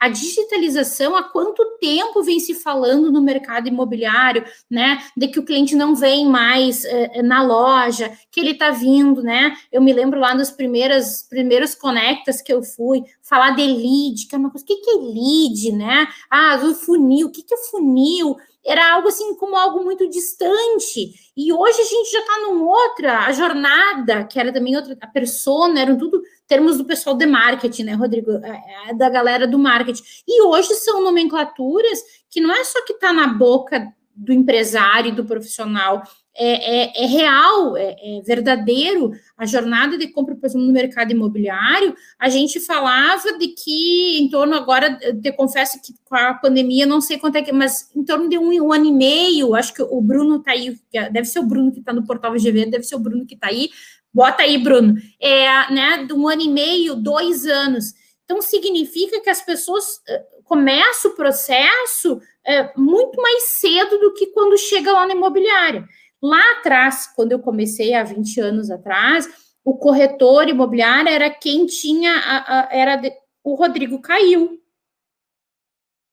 [0.00, 4.98] A digitalização, há quanto tempo vem se falando no mercado imobiliário, né?
[5.14, 9.54] De que o cliente não vem mais eh, na loja, que ele está vindo, né?
[9.70, 14.34] Eu me lembro lá nos primeiros, primeiros conectas que eu fui, falar de lead, que
[14.34, 16.08] é uma coisa, o que, que é lead, né?
[16.30, 18.36] Ah, do funil, o que, que é funil?
[18.64, 21.14] era algo assim como algo muito distante.
[21.36, 25.06] E hoje a gente já está numa outra, a jornada, que era também outra, a
[25.06, 28.32] persona, eram tudo termos do pessoal de marketing, né, Rodrigo?
[28.44, 30.02] É, é da galera do marketing.
[30.26, 35.14] E hoje são nomenclaturas que não é só que está na boca do empresário e
[35.14, 36.02] do profissional,
[36.36, 39.12] é, é, é real, é, é, verdadeiro.
[39.36, 44.28] A jornada de compra, por exemplo, no mercado imobiliário, a gente falava de que em
[44.28, 48.04] torno agora, te confesso que com a pandemia, não sei quanto é que, mas em
[48.04, 50.76] torno de um, um ano e meio, acho que o Bruno está aí,
[51.12, 53.46] deve ser o Bruno que está no portal VGV, deve ser o Bruno que está
[53.46, 53.70] aí,
[54.12, 57.94] bota aí, Bruno, é, né, de um ano e meio, dois anos.
[58.24, 64.26] Então, significa que as pessoas eh, começam o processo é, muito mais cedo do que
[64.28, 65.84] quando chega lá na imobiliária.
[66.22, 69.28] Lá atrás, quando eu comecei há 20 anos atrás,
[69.64, 74.60] o corretor imobiliário era quem tinha, a, a, era de, o Rodrigo caiu.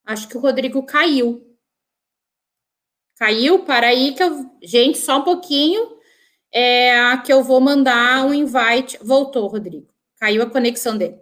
[0.05, 1.43] Acho que o Rodrigo caiu.
[3.15, 5.96] Caiu, para aí que eu, gente, só um pouquinho,
[6.53, 8.97] é, que eu vou mandar um invite.
[9.01, 9.87] Voltou, Rodrigo.
[10.19, 11.17] Caiu a conexão dele.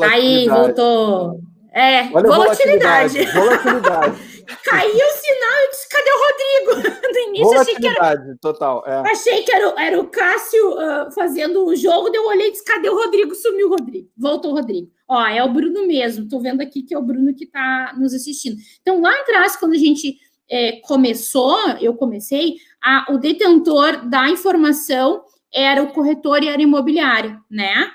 [0.00, 1.40] Aí, voltou.
[1.72, 3.24] É, Olha volatilidade.
[3.32, 4.32] Volatilidade.
[4.64, 7.02] Caiu o sinal e disse: cadê o Rodrigo?
[7.12, 8.36] No início achei que era.
[8.40, 8.82] total.
[8.86, 9.10] É.
[9.10, 12.64] Achei que era, era o Cássio uh, fazendo o jogo, daí eu olhei e disse:
[12.64, 13.34] cadê o Rodrigo?
[13.34, 14.08] Sumiu o Rodrigo.
[14.16, 14.90] Voltou o Rodrigo.
[15.06, 16.28] Ó, é o Bruno mesmo.
[16.28, 18.56] Tô vendo aqui que é o Bruno que está nos assistindo.
[18.80, 20.18] Então, lá atrás, quando a gente
[20.52, 27.40] é, começou, eu comecei, a, o detentor da informação era o corretor e era imobiliária,
[27.50, 27.90] né?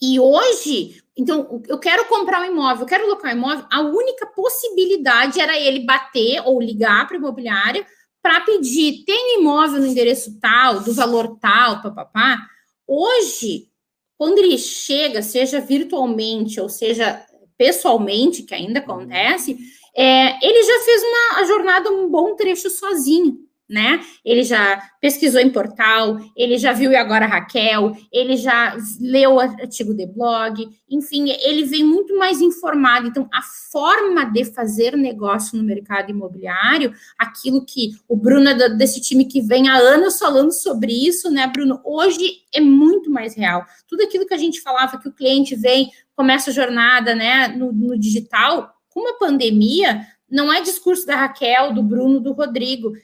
[0.00, 4.26] E hoje, então, eu quero comprar um imóvel, eu quero locar um imóvel, a única
[4.28, 7.86] possibilidade era ele bater ou ligar para a imobiliária
[8.22, 12.38] para pedir, tem imóvel no endereço tal, do valor tal, papapá.
[12.86, 13.68] Hoje,
[14.16, 17.22] quando ele chega, seja virtualmente ou seja
[17.58, 19.58] pessoalmente, que ainda acontece,
[19.96, 24.00] é, ele já fez uma jornada um bom trecho sozinho né?
[24.24, 29.40] Ele já pesquisou em portal, ele já viu e agora Raquel, ele já leu o
[29.40, 33.08] artigo de blog, enfim, ele vem muito mais informado.
[33.08, 39.00] Então, a forma de fazer negócio no mercado imobiliário, aquilo que o Bruno é desse
[39.00, 41.80] time que vem há anos falando sobre isso, né, Bruno?
[41.84, 43.64] Hoje é muito mais real.
[43.88, 47.72] Tudo aquilo que a gente falava que o cliente vem, começa a jornada, né, no,
[47.72, 52.94] no digital, com uma pandemia, não é discurso da Raquel, do Bruno, do Rodrigo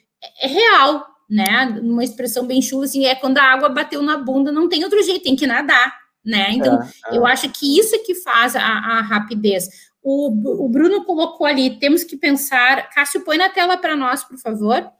[0.41, 1.79] é real, né?
[1.83, 5.03] Uma expressão bem chula, assim, é quando a água bateu na bunda, não tem outro
[5.03, 6.51] jeito, tem que nadar, né?
[6.53, 7.19] Então, é, é.
[7.19, 9.69] eu acho que isso é que faz a, a rapidez.
[10.03, 10.29] O,
[10.65, 12.89] o, Bruno colocou ali, temos que pensar.
[12.89, 14.91] Cássio, põe na tela para nós, por favor.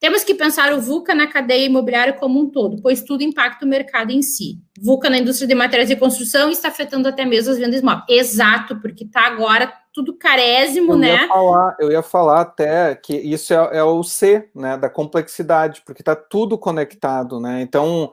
[0.00, 3.68] Temos que pensar o VUCA na cadeia imobiliária como um todo, pois tudo impacta o
[3.68, 4.58] mercado em si.
[4.80, 8.04] VUCA na indústria de materiais de construção está afetando até mesmo as vendas imóveis.
[8.08, 11.14] Exato, porque está agora tudo carésimo, eu né?
[11.14, 15.82] Ia falar, eu ia falar até que isso é, é o C, né, da complexidade,
[15.84, 17.60] porque está tudo conectado, né?
[17.60, 18.12] Então,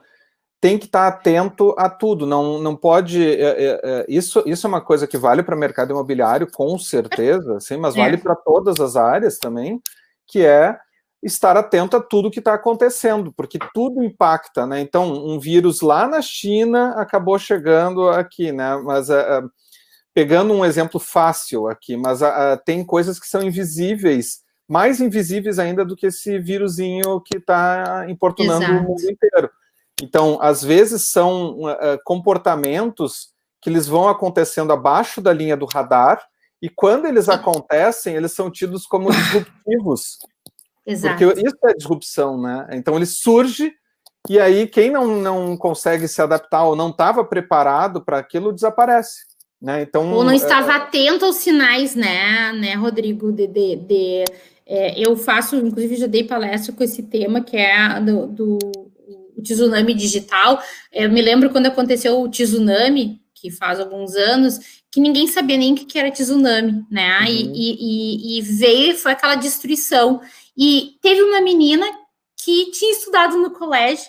[0.60, 3.22] tem que estar atento a tudo, não, não pode.
[3.22, 6.76] É, é, é isso, isso é uma coisa que vale para o mercado imobiliário, com
[6.78, 8.18] certeza, sim, mas vale é.
[8.18, 9.80] para todas as áreas também,
[10.26, 10.76] que é
[11.22, 14.80] estar atento a tudo que está acontecendo, porque tudo impacta, né?
[14.80, 18.76] Então, um vírus lá na China acabou chegando aqui, né?
[18.84, 19.48] Mas uh,
[20.18, 25.84] pegando um exemplo fácil aqui, mas uh, tem coisas que são invisíveis, mais invisíveis ainda
[25.84, 28.80] do que esse vírusinho que está importunando Exato.
[28.80, 29.48] o mundo inteiro.
[30.02, 33.28] Então, às vezes são uh, comportamentos
[33.62, 36.20] que eles vão acontecendo abaixo da linha do radar,
[36.60, 40.18] e quando eles acontecem, eles são tidos como disruptivos.
[40.84, 41.16] Exato.
[41.16, 42.66] Porque isso é disrupção, né?
[42.72, 43.72] Então ele surge
[44.28, 49.27] e aí quem não, não consegue se adaptar ou não estava preparado para aquilo desaparece.
[49.60, 49.82] Né?
[49.82, 50.76] Então, ou não estava é...
[50.76, 53.32] atento aos sinais, né, né Rodrigo?
[53.32, 54.24] De, de, de
[54.64, 58.58] é, eu faço, inclusive, já dei palestra com esse tema que é do, do
[59.42, 60.62] tsunami digital.
[60.92, 65.72] Eu me lembro quando aconteceu o tsunami, que faz alguns anos, que ninguém sabia nem
[65.72, 67.20] o que era tsunami, né?
[67.20, 67.26] Uhum.
[67.26, 70.20] E, e, e, veio, foi aquela destruição.
[70.56, 71.86] E teve uma menina
[72.36, 74.08] que tinha estudado no colégio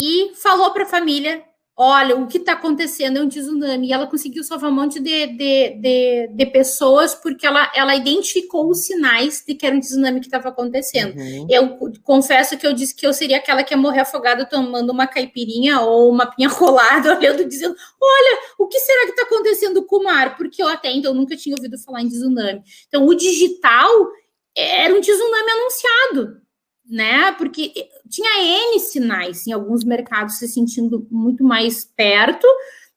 [0.00, 1.42] e falou para a família:
[1.76, 3.88] olha, o que está acontecendo é um tsunami.
[3.88, 8.68] E ela conseguiu salvar um monte de, de, de, de, pessoas porque ela, ela identificou
[8.68, 11.18] os sinais de que era um tsunami que estava acontecendo.
[11.18, 11.46] Uhum.
[11.50, 15.06] Eu confesso que eu disse que eu seria aquela que ia morrer afogada tomando uma
[15.06, 19.96] caipirinha ou uma pinha colada, olhando, dizendo: olha, o que será que está acontecendo com
[19.96, 20.36] o mar?
[20.36, 22.62] Porque eu até então nunca tinha ouvido falar em tsunami.
[22.86, 23.90] Então, o digital
[24.56, 26.40] era um tsunami anunciado,
[26.88, 27.32] né?
[27.32, 27.72] Porque
[28.08, 32.46] tinha N sinais em alguns mercados se sentindo muito mais perto,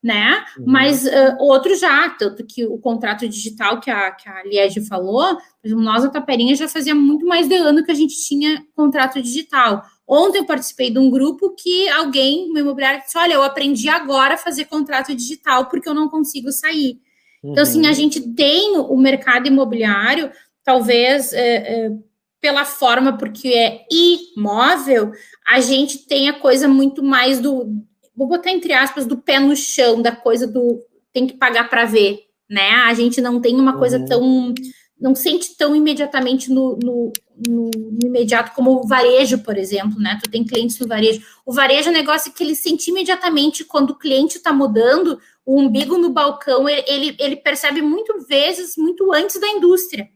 [0.04, 0.46] né?
[0.58, 0.66] Uhum.
[0.68, 5.38] Mas uh, outros já, tanto que o contrato digital que a, que a Liege falou,
[5.64, 9.84] nós, a Taperinha, já fazia muito mais de ano que a gente tinha contrato digital.
[10.08, 14.36] Ontem eu participei de um grupo que alguém, uma imobiliária, disse: Olha, eu aprendi agora
[14.36, 17.00] a fazer contrato digital porque eu não consigo sair.
[17.44, 17.52] Uhum.
[17.52, 17.96] Então, assim, a uhum.
[17.96, 20.32] gente tem o mercado imobiliário
[20.68, 21.92] talvez é, é,
[22.40, 25.12] pela forma, porque é imóvel,
[25.48, 27.68] a gente tem a coisa muito mais do,
[28.16, 30.80] vou botar entre aspas, do pé no chão, da coisa do
[31.14, 32.72] tem que pagar para ver, né?
[32.86, 34.06] A gente não tem uma coisa uhum.
[34.06, 34.54] tão,
[35.00, 37.12] não sente tão imediatamente no, no,
[37.48, 40.20] no, no, imediato como o varejo, por exemplo, né?
[40.24, 41.22] Tu tem clientes no varejo.
[41.46, 45.60] O varejo é um negócio que ele sente imediatamente quando o cliente está mudando, o
[45.60, 50.08] umbigo no balcão, ele, ele percebe muito vezes, muito antes da indústria.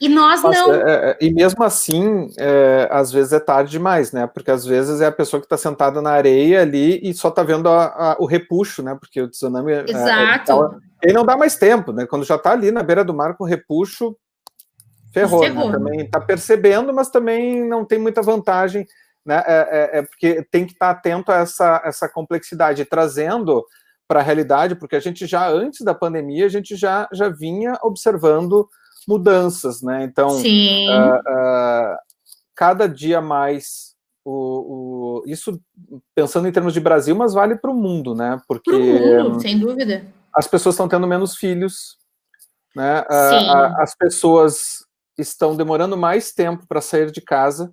[0.00, 0.74] E nós Mas, não.
[0.74, 4.26] É, é, e mesmo assim, é, às vezes é tarde demais, né?
[4.26, 7.42] Porque às vezes é a pessoa que está sentada na areia ali e só está
[7.42, 8.96] vendo a, a, o repuxo, né?
[8.98, 9.72] Porque o tsunami.
[9.72, 10.80] É, é, Exato.
[11.02, 12.06] É, não dá mais tempo, né?
[12.06, 14.16] Quando já está ali na beira do mar com o repuxo,
[15.12, 15.48] ferrou, né?
[15.48, 15.66] ferrou.
[15.66, 15.78] Né?
[15.78, 18.84] Também está percebendo, mas também não tem muita vantagem,
[19.24, 19.44] né?
[19.46, 23.64] É, porque tem que estar tá atento a essa, essa complexidade, trazendo
[24.08, 27.78] para a realidade, porque a gente já, antes da pandemia, a gente já, já vinha
[27.82, 28.68] observando
[29.06, 30.04] mudanças, né?
[30.04, 31.96] Então, uh, uh,
[32.54, 33.94] cada dia mais
[34.24, 34.30] o,
[35.20, 35.60] o, isso
[36.14, 38.40] pensando em termos de Brasil, mas vale para o mundo, né?
[38.48, 40.06] Porque mundo, sem dúvida.
[40.34, 41.98] As pessoas estão tendo menos filhos,
[42.74, 43.02] né?
[43.02, 44.84] Uh, as pessoas
[45.18, 47.72] estão demorando mais tempo para sair de casa.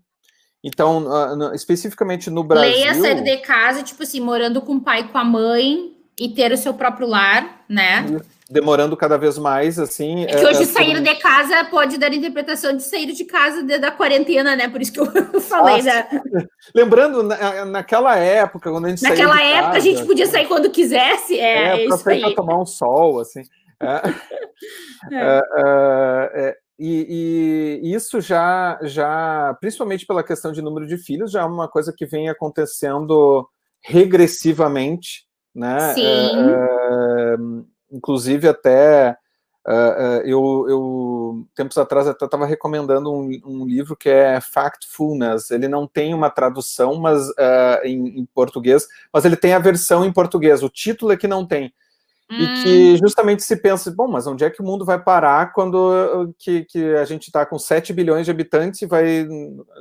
[0.64, 1.08] Então,
[1.56, 2.70] especificamente no Brasil.
[2.70, 6.30] Leia sair de casa, tipo assim, morando com o pai e com a mãe e
[6.30, 8.06] ter o seu próprio lar, né?
[8.06, 10.26] Isso demorando cada vez mais, assim.
[10.26, 11.04] É que hoje é, sair assim...
[11.04, 14.68] de casa pode dar interpretação de sair de casa de, da quarentena, né?
[14.68, 15.06] Por isso que eu
[15.42, 16.08] falei, né?
[16.76, 20.70] Lembrando, na, naquela época, quando a gente Naquela época, casa, a gente podia sair quando
[20.70, 23.42] quisesse, é, é pra sair para tomar um sol, assim.
[23.82, 24.02] É.
[25.16, 25.42] é.
[25.58, 31.42] é, é e, e, isso já, já, principalmente pela questão de número de filhos, já
[31.42, 33.48] é uma coisa que vem acontecendo
[33.84, 35.94] regressivamente, né?
[35.94, 39.18] Sim inclusive até
[39.68, 45.52] uh, eu, eu, tempos atrás até estava recomendando um, um, livro que é Factfulness.
[45.52, 50.06] Ele não tem uma tradução, mas uh, em, em, português, mas ele tem a versão
[50.06, 50.64] em português.
[50.64, 51.74] O título é que não tem.
[52.30, 52.36] Hum.
[52.36, 56.34] E que justamente se pensa, bom, mas onde é que o mundo vai parar quando
[56.40, 59.28] que, que a gente está com 7 bilhões de habitantes e vai,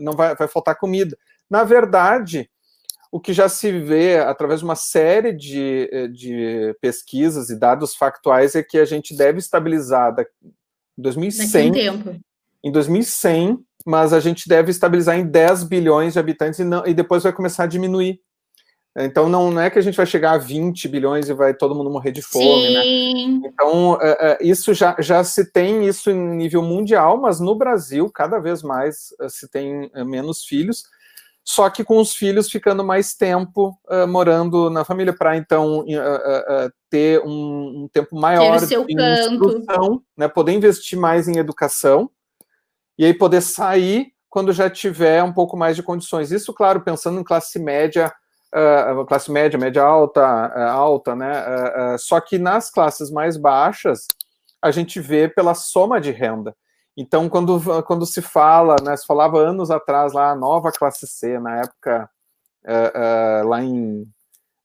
[0.01, 1.17] não vai, vai faltar comida?
[1.49, 2.51] Na verdade,
[3.13, 7.95] o que já se vê através de uma série de, eh, de pesquisas e dados
[7.95, 10.15] factuais é que a gente deve estabilizar
[10.97, 12.23] em 2100,
[12.63, 16.95] em 2100, mas a gente deve estabilizar em 10 bilhões de habitantes e, não, e
[16.95, 18.21] depois vai começar a diminuir.
[18.97, 21.77] Então não, não, é que a gente vai chegar a 20 bilhões e vai todo
[21.77, 22.83] mundo morrer de fome, né?
[22.83, 23.41] Sim.
[23.41, 23.49] né?
[23.49, 28.11] Então uh, uh, isso já, já se tem isso em nível mundial, mas no Brasil
[28.11, 30.85] cada vez mais uh, se tem menos filhos.
[31.51, 35.83] Só que com os filhos ficando mais tempo uh, morando na família, para então uh,
[35.83, 42.09] uh, ter um, um, tempo maior de instrução, né, poder investir mais em educação
[42.97, 46.31] e aí poder sair quando já tiver um pouco mais de condições.
[46.31, 48.13] Isso, claro, pensando em classe média,
[49.09, 50.25] classe média, média alta,
[50.71, 51.99] alta, né?
[51.99, 54.07] só que nas classes mais baixas
[54.63, 56.55] a gente vê pela soma de renda.
[57.01, 61.39] Então, quando, quando se fala, né, se falava anos atrás lá, a nova classe C,
[61.39, 62.11] na época,
[62.67, 64.07] uh, uh, lá em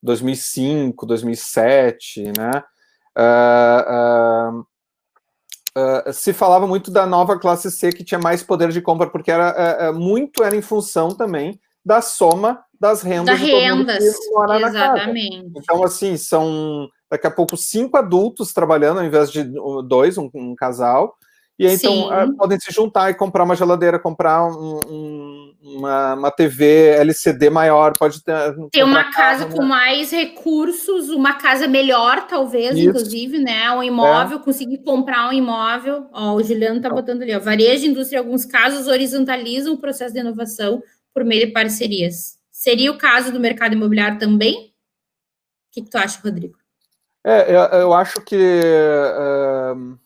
[0.04, 2.62] 2005, 2007, né,
[3.18, 4.66] uh,
[6.12, 9.94] se falava muito da nova classe C que tinha mais poder de compra, porque era
[9.94, 15.54] muito era em função também da soma das rendas da de rendas, exatamente.
[15.56, 19.44] Então, assim, são daqui a pouco cinco adultos trabalhando ao invés de
[19.88, 21.16] dois, um, um casal,
[21.58, 26.14] e aí, então, ah, podem se juntar e comprar uma geladeira, comprar um, um, uma,
[26.16, 28.34] uma, TV LCD maior, pode ter.
[28.72, 32.90] Ter uma casa com mais recursos, uma casa melhor, talvez, Isso.
[32.90, 33.72] inclusive, né?
[33.72, 34.42] Um imóvel, é.
[34.42, 36.10] conseguir comprar um imóvel.
[36.12, 37.40] Ó, o Juliano tá botando ali, ó.
[37.40, 40.84] Varejo indústria, em alguns casos, horizontalizam o processo de inovação
[41.14, 42.38] por meio de parcerias.
[42.52, 44.74] Seria o caso do mercado imobiliário também?
[45.70, 46.58] O que, que tu acha, Rodrigo?
[47.24, 48.36] É, eu, eu acho que.
[48.36, 50.05] Uh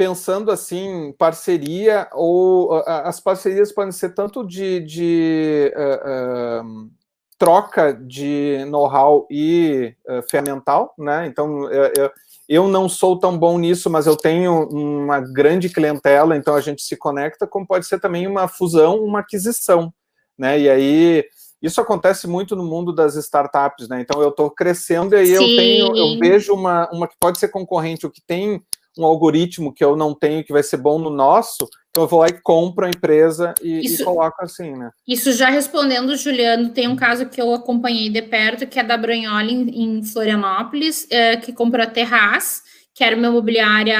[0.00, 6.90] pensando assim, parceria, ou uh, as parcerias podem ser tanto de, de uh, uh,
[7.36, 9.94] troca de know-how e
[10.30, 11.26] ferramental, né?
[11.26, 12.10] Então, eu,
[12.48, 16.80] eu não sou tão bom nisso, mas eu tenho uma grande clientela, então a gente
[16.80, 19.92] se conecta, como pode ser também uma fusão, uma aquisição,
[20.38, 20.58] né?
[20.58, 21.26] E aí
[21.60, 24.00] isso acontece muito no mundo das startups, né?
[24.00, 25.34] Então eu estou crescendo e aí Sim.
[25.34, 28.64] eu tenho, eu vejo uma, uma que pode ser concorrente, o que tem
[28.98, 32.20] um algoritmo que eu não tenho que vai ser bom no nosso, então eu vou
[32.20, 34.90] lá e compro a empresa e, isso, e coloco assim, né?
[35.06, 38.96] Isso já respondendo, Juliano, tem um caso que eu acompanhei de perto, que é da
[38.96, 42.62] Branholi em, em Florianópolis, é, que comprou a Terraz,
[42.94, 43.98] que era uma imobiliária,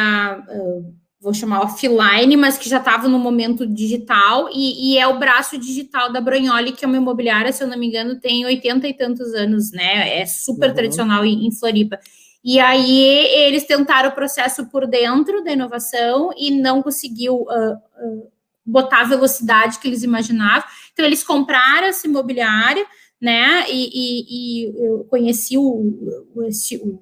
[0.49, 5.19] uh, vou chamar offline, mas que já estava no momento digital, e, e, é o
[5.19, 8.87] braço digital da Branholi, que é uma imobiliária, se eu não me engano, tem 80
[8.89, 10.21] e tantos anos, né?
[10.21, 10.75] É super uhum.
[10.75, 11.99] tradicional em, em Floripa.
[12.43, 13.01] E aí
[13.47, 18.33] eles tentaram o processo por dentro da inovação e não conseguiu uh, uh,
[18.65, 20.65] botar a velocidade que eles imaginavam.
[20.93, 22.87] Então eles compraram essa imobiliária,
[23.21, 23.67] né?
[23.69, 26.53] E, e, e eu conheci o, o, o,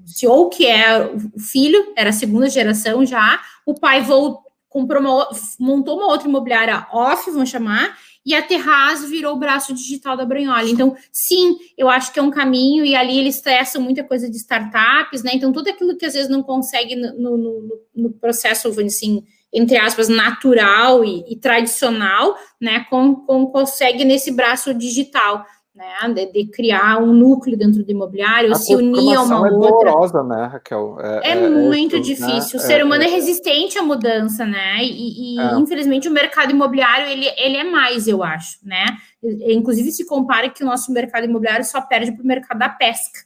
[0.04, 3.40] CEO, que é o filho, era a segunda geração já.
[3.64, 5.28] O pai voltou, comprou uma,
[5.60, 7.96] montou uma outra imobiliária off, vamos chamar,
[8.28, 10.68] e a Terraz virou o braço digital da Branhola.
[10.68, 14.36] Então, sim, eu acho que é um caminho, e ali eles estressam muita coisa de
[14.36, 15.30] startups, né?
[15.32, 20.10] Então, tudo aquilo que às vezes não consegue no, no, no processo, assim, entre aspas,
[20.10, 22.84] natural e, e tradicional, né?
[22.90, 25.46] Com, com, consegue nesse braço digital
[25.78, 29.50] né, de, de, criar um núcleo dentro do imobiliário, a se unir a uma é
[29.52, 29.70] outra.
[29.70, 30.96] dolorosa, né, Raquel?
[31.00, 32.58] É, é, é muito é difícil.
[32.58, 32.64] Né?
[32.64, 34.78] O ser humano é, é, resistente à mudança, né?
[34.82, 35.54] E, e é.
[35.54, 38.86] infelizmente o mercado imobiliário ele, ele é mais, eu acho, né?
[39.22, 43.20] Inclusive se compara que o nosso mercado imobiliário só perde para o mercado da pesca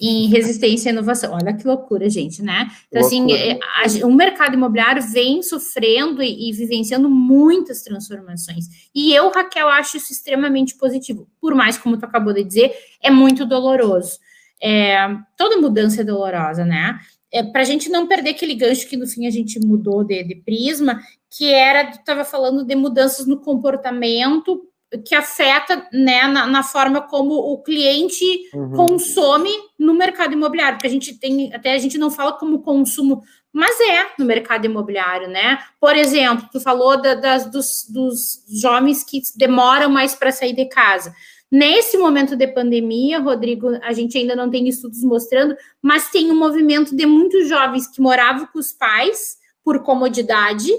[0.00, 1.34] em resistência à inovação.
[1.34, 2.70] Olha que loucura, gente, né?
[2.88, 3.58] Então, assim, é,
[4.04, 8.64] o mercado imobiliário vem sofrendo e, e, vivenciando muitas transformações.
[8.94, 11.28] E eu, Raquel, acho isso extremamente positivo.
[11.38, 12.72] Por mais, como tu acabou de dizer,
[13.02, 14.18] é muito doloroso.
[14.62, 14.96] É,
[15.36, 16.98] toda mudança é dolorosa, né?
[17.30, 20.24] É, Para a gente não perder aquele gancho que no fim a gente mudou de,
[20.24, 24.69] de prisma, que era, estava falando de mudanças no comportamento
[25.04, 28.72] que afeta né, na, na, forma como o cliente uhum.
[28.72, 33.22] consome no mercado imobiliário, porque a gente tem, até a gente não fala como consumo,
[33.52, 35.58] mas é no mercado imobiliário, né?
[35.80, 40.66] Por exemplo, tu falou da, das, dos, dos jovens que demoram mais para sair de
[40.66, 41.14] casa.
[41.50, 46.38] Nesse momento de pandemia, Rodrigo, a gente ainda não tem estudos mostrando, mas tem um
[46.38, 50.70] movimento de muitos jovens que moravam com os pais por comodidade,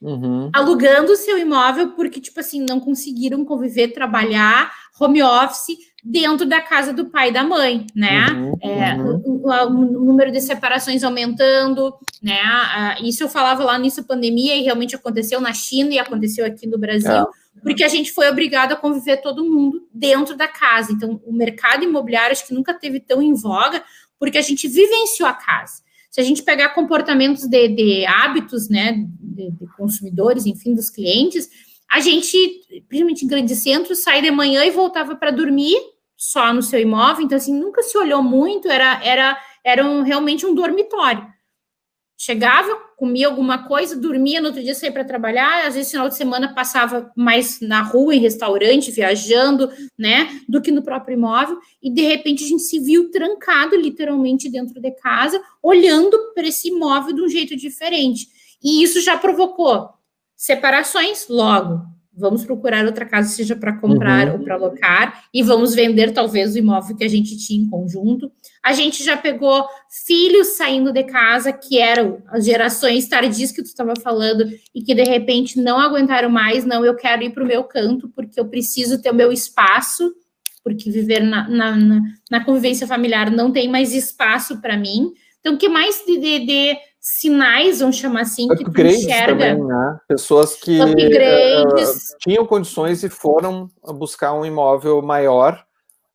[0.00, 0.48] Uhum.
[0.54, 6.60] alugando o seu imóvel porque, tipo assim, não conseguiram conviver, trabalhar, home office dentro da
[6.60, 8.28] casa do pai e da mãe, né?
[8.30, 9.22] Uhum, é, uhum.
[9.24, 11.92] O, o, o, número de separações aumentando,
[12.22, 12.38] né?
[13.02, 16.78] isso eu falava lá nisso pandemia e realmente aconteceu na China e aconteceu aqui no
[16.78, 17.10] Brasil.
[17.10, 17.26] É.
[17.62, 20.92] Porque a gente foi obrigado a conviver todo mundo dentro da casa.
[20.92, 23.82] Então, o mercado imobiliário acho que nunca teve tão em voga,
[24.18, 25.82] porque a gente vivenciou a casa.
[26.10, 29.04] Se a gente pegar comportamentos de, de hábitos, né,
[29.38, 31.48] de, de, consumidores, enfim, dos clientes,
[31.90, 32.36] a gente,
[32.88, 35.76] principalmente em grandes centros, saía de manhã e voltava para dormir
[36.16, 40.44] só no seu imóvel, então assim, nunca se olhou muito, era, era, era um, realmente
[40.44, 41.24] um dormitório.
[42.20, 46.16] chegava, comia alguma coisa, dormia, no outro dia saía para trabalhar, às vezes final de
[46.16, 51.88] semana passava mais na rua, em restaurante, viajando, né, do que no próprio imóvel, e
[51.88, 57.14] de repente a gente se viu trancado literalmente dentro de casa, olhando para esse imóvel
[57.14, 58.26] de um jeito diferente.
[58.62, 59.90] E isso já provocou
[60.36, 61.82] separações logo,
[62.18, 64.34] vamos procurar outra casa, seja para comprar uhum.
[64.34, 68.30] ou para alocar, e vamos vender talvez o imóvel que a gente tinha em conjunto.
[68.62, 69.64] A gente já pegou
[70.04, 74.94] filhos saindo de casa, que eram as gerações tardias que tu estava falando, e que
[74.94, 78.48] de repente não aguentaram mais, não, eu quero ir para o meu canto, porque eu
[78.48, 80.12] preciso ter o meu espaço,
[80.64, 82.00] porque viver na, na, na,
[82.30, 85.12] na convivência familiar não tem mais espaço para mim.
[85.40, 86.76] Então, o que mais de, de, de
[87.16, 89.54] sinais, vamos chamar assim, que tu enxerga.
[89.54, 89.98] Também, né?
[90.06, 90.88] Pessoas que uh,
[92.20, 95.64] tinham condições e foram buscar um imóvel maior,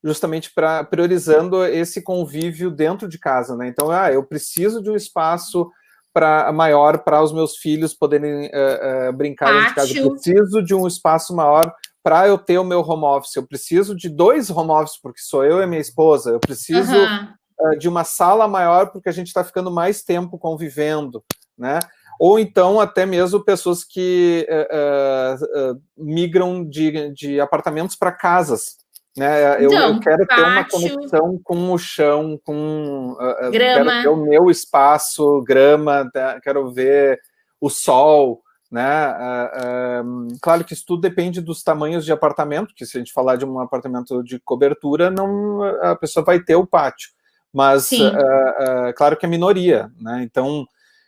[0.02, 3.68] justamente para priorizando esse convívio dentro de casa, né?
[3.68, 5.68] Então, ah, eu preciso de um espaço
[6.12, 9.98] para maior para os meus filhos poderem uh, uh, brincar dentro de casa.
[9.98, 11.74] Eu preciso de um espaço maior
[12.04, 13.34] para eu ter o meu home office.
[13.34, 16.30] Eu preciso de dois home office porque sou eu e minha esposa.
[16.30, 17.28] Eu preciso uhum
[17.60, 21.22] uh, de uma sala maior porque a gente está ficando mais tempo convivendo,
[21.56, 21.78] né?
[22.18, 28.76] Ou então até mesmo pessoas que uh, uh, migram de, de apartamentos para casas,
[29.16, 29.62] né?
[29.62, 33.16] Eu, então, eu quero pátio, ter uma conexão com o chão, com
[33.52, 33.90] grama.
[33.90, 36.40] quero ter o meu espaço, grama, tá?
[36.40, 37.20] quero ver
[37.60, 39.08] o sol, né?
[39.08, 43.12] Uh, uh, claro que isso tudo depende dos tamanhos de apartamento, que se a gente
[43.12, 47.10] falar de um apartamento de cobertura, não a pessoa vai ter o pátio
[47.54, 50.24] mas uh, uh, claro que é minoria, né?
[50.24, 50.66] Então,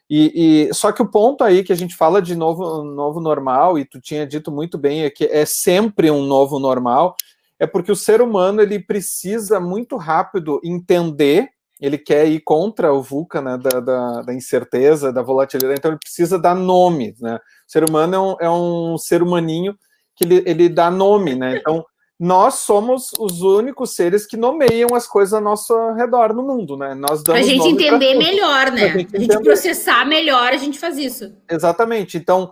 [0.08, 3.76] e, e, só que o ponto aí que a gente fala de novo, novo normal,
[3.76, 7.16] e tu tinha dito muito bem, é que é sempre um novo normal,
[7.58, 11.48] é porque o ser humano ele precisa muito rápido entender,
[11.80, 15.98] ele quer ir contra o VUCA, né, da, da, da incerteza, da volatilidade, então ele
[15.98, 17.40] precisa dar nome, né?
[17.68, 19.76] O ser humano é um, é um ser humaninho
[20.14, 21.56] que ele, ele dá nome, né?
[21.56, 21.84] Então
[22.18, 26.94] nós somos os únicos seres que nomeiam as coisas ao nosso redor no mundo, né?
[26.94, 28.84] Nós damos a gente entender melhor, né?
[28.84, 31.34] A gente, a gente processar melhor, a gente faz isso.
[31.50, 32.16] Exatamente.
[32.16, 32.50] Então,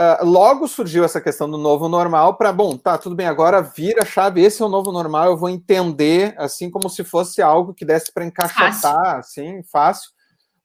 [0.00, 4.02] uh, logo surgiu essa questão do novo normal para, bom, tá, tudo bem, agora vira
[4.02, 7.74] a chave, esse é o novo normal, eu vou entender, assim como se fosse algo
[7.74, 9.18] que desse para encaixotar, fácil.
[9.18, 10.10] assim, fácil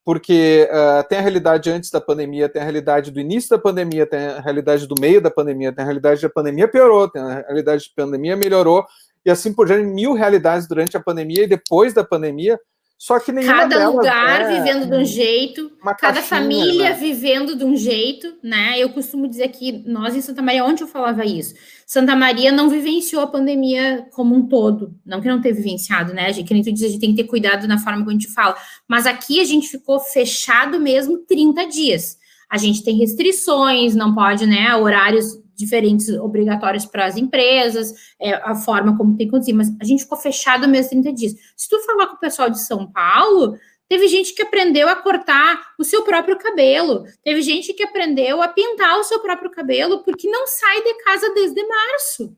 [0.05, 4.05] porque uh, tem a realidade antes da pandemia, tem a realidade do início da pandemia,
[4.05, 7.41] tem a realidade do meio da pandemia, tem a realidade da pandemia piorou, tem a
[7.41, 8.85] realidade da pandemia melhorou,
[9.25, 12.59] e assim por diante, mil realidades durante a pandemia e depois da pandemia,
[12.97, 16.93] só que nenhuma Cada delas, lugar é, vivendo de um jeito, cada família né?
[16.93, 18.79] vivendo de um jeito, né?
[18.79, 21.53] Eu costumo dizer que nós em Santa Maria, onde eu falava isso?
[21.85, 26.27] Santa Maria não vivenciou a pandemia como um todo, não que não ter vivenciado, né?
[26.27, 28.11] A gente, que nem tu diz, a gente tem que ter cuidado na forma como
[28.11, 28.55] a gente fala,
[28.87, 32.17] mas aqui a gente ficou fechado mesmo 30 dias.
[32.49, 34.75] A gente tem restrições, não pode, né?
[34.75, 39.85] Horários diferentes obrigatórios para as empresas, é, a forma como tem que conduzir, mas a
[39.85, 41.35] gente ficou fechado mesmo 30 dias.
[41.55, 43.57] Se tu falar com o pessoal de São Paulo,
[43.87, 48.47] teve gente que aprendeu a cortar o seu próprio cabelo, teve gente que aprendeu a
[48.47, 52.35] pintar o seu próprio cabelo porque não sai de casa desde março.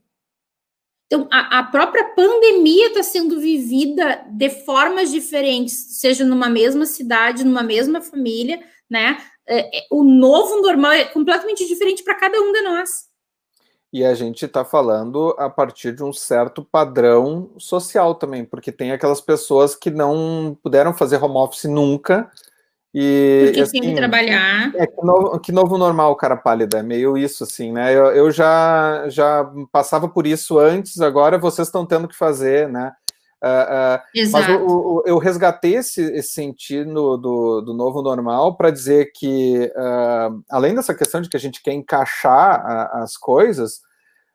[1.07, 7.45] Então, a, a própria pandemia está sendo vivida de formas diferentes, seja numa mesma cidade,
[7.45, 9.17] numa mesma família, né?
[9.47, 13.07] É, é, o novo normal é completamente diferente para cada um de nós.
[13.91, 18.91] E a gente está falando a partir de um certo padrão social também, porque tem
[18.91, 22.29] aquelas pessoas que não puderam fazer home office nunca.
[22.93, 24.71] E, porque assim, tem que trabalhar.
[24.75, 27.93] É, que, novo, que novo normal, cara pálida, é meio isso, assim, né?
[27.93, 32.93] Eu, eu já, já passava por isso antes, agora vocês estão tendo que fazer, né?
[33.43, 38.71] Uh, uh, mas o, o, eu resgatei esse, esse sentido do, do novo normal para
[38.71, 43.81] dizer que, uh, além dessa questão de que a gente quer encaixar a, as coisas,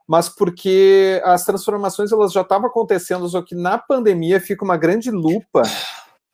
[0.07, 5.11] mas porque as transformações elas já estavam acontecendo, só que na pandemia fica uma grande
[5.11, 5.62] lupa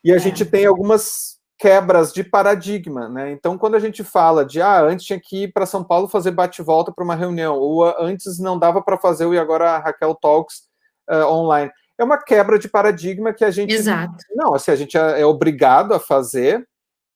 [0.04, 0.18] e a é.
[0.18, 3.32] gente tem algumas quebras de paradigma, né?
[3.32, 6.30] Então, quando a gente fala de ah, antes tinha que ir para São Paulo fazer
[6.30, 10.14] bate-volta para uma reunião, ou antes não dava para fazer o e agora a Raquel
[10.14, 10.68] Talks
[11.10, 13.74] online é uma quebra de paradigma que a gente.
[13.74, 14.24] Exato.
[14.34, 16.64] Não, assim, a gente é, é obrigado a fazer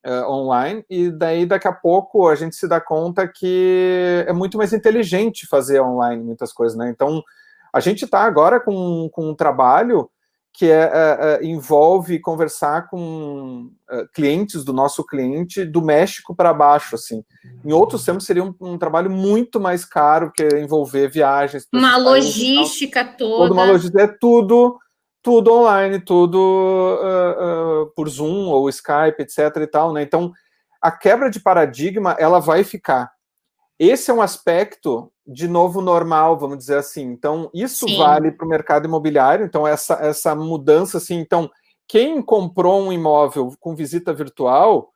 [0.05, 4.59] uh, online, e daí daqui a pouco a gente se dá conta que é muito
[4.59, 6.91] mais inteligente fazer online muitas coisas, né?
[6.91, 7.23] Então,
[7.73, 10.11] a gente está agora com, com um trabalho
[10.55, 16.53] que é, é, é, envolve conversar com é, clientes do nosso cliente do México para
[16.53, 17.25] baixo, assim.
[17.65, 21.67] Em outros tempos seria um, um, trabalho muito mais caro, que envolver viagens.
[21.73, 23.49] Uma logística toda.
[23.49, 24.79] Toda uma logística, é tudo,
[25.23, 29.57] tudo online, tudo uh, uh, por Zoom ou Skype, etc.
[29.57, 30.03] e tal, né?
[30.03, 30.33] Então,
[30.81, 33.11] a quebra de paradigma ela vai ficar.
[33.79, 37.03] Esse é um aspecto de novo normal, vamos dizer assim.
[37.03, 37.97] Então, isso Sim.
[37.97, 39.47] vale para o mercado imobiliário.
[39.47, 41.51] Então, essa, essa mudança, assim, então,
[41.89, 44.93] quem comprou um imóvel com visita virtual,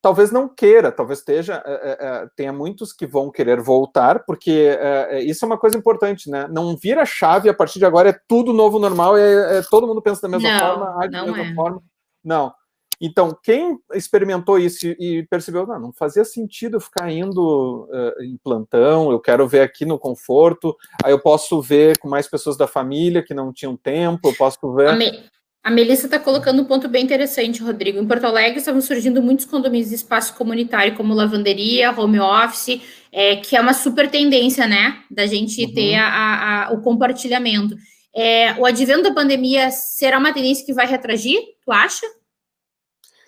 [0.00, 5.20] talvez não queira, talvez esteja, é, é, tenha muitos que vão querer voltar, porque é,
[5.22, 6.48] isso é uma coisa importante, né?
[6.48, 10.22] Não vira chave a partir de agora, é tudo novo normal, é, todo mundo pensa
[10.22, 11.82] da mesma não, forma, da mesma forma.
[12.24, 12.52] Não.
[13.00, 19.12] Então, quem experimentou isso e percebeu, não, não fazia sentido ficar indo uh, em plantão,
[19.12, 23.22] eu quero ver aqui no conforto, aí eu posso ver com mais pessoas da família
[23.22, 24.88] que não tinham tempo, eu posso ver.
[24.88, 25.22] A, Me...
[25.62, 27.98] A Melissa está colocando um ponto bem interessante, Rodrigo.
[27.98, 32.80] Em Porto Alegre estavam surgindo muitos condomínios de espaço comunitário, como lavanderia, home office,
[33.12, 35.74] é, que é uma super tendência, né, da gente uhum.
[35.74, 37.76] ter a, a, o compartilhamento.
[38.16, 42.06] É, o advento da pandemia será uma tendência que vai retragir, tu acha?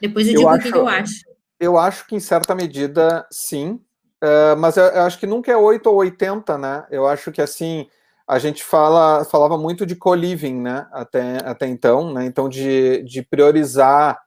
[0.00, 1.20] Depois eu, eu digo acho, o que eu acho.
[1.58, 3.80] Eu acho que em certa medida, sim.
[4.22, 6.86] Uh, mas eu, eu, acho que nunca é 8 ou 80, né?
[6.90, 7.86] Eu acho que assim,
[8.26, 10.86] a gente fala, falava muito de co-living, né?
[10.92, 12.24] Até, até então, né?
[12.26, 14.18] Então, de, de priorizar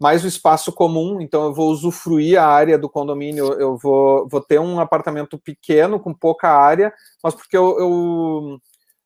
[0.00, 4.40] mais o espaço comum, então eu vou usufruir a área do condomínio, eu vou, vou
[4.40, 8.58] ter um apartamento pequeno, com pouca área, mas porque eu, eu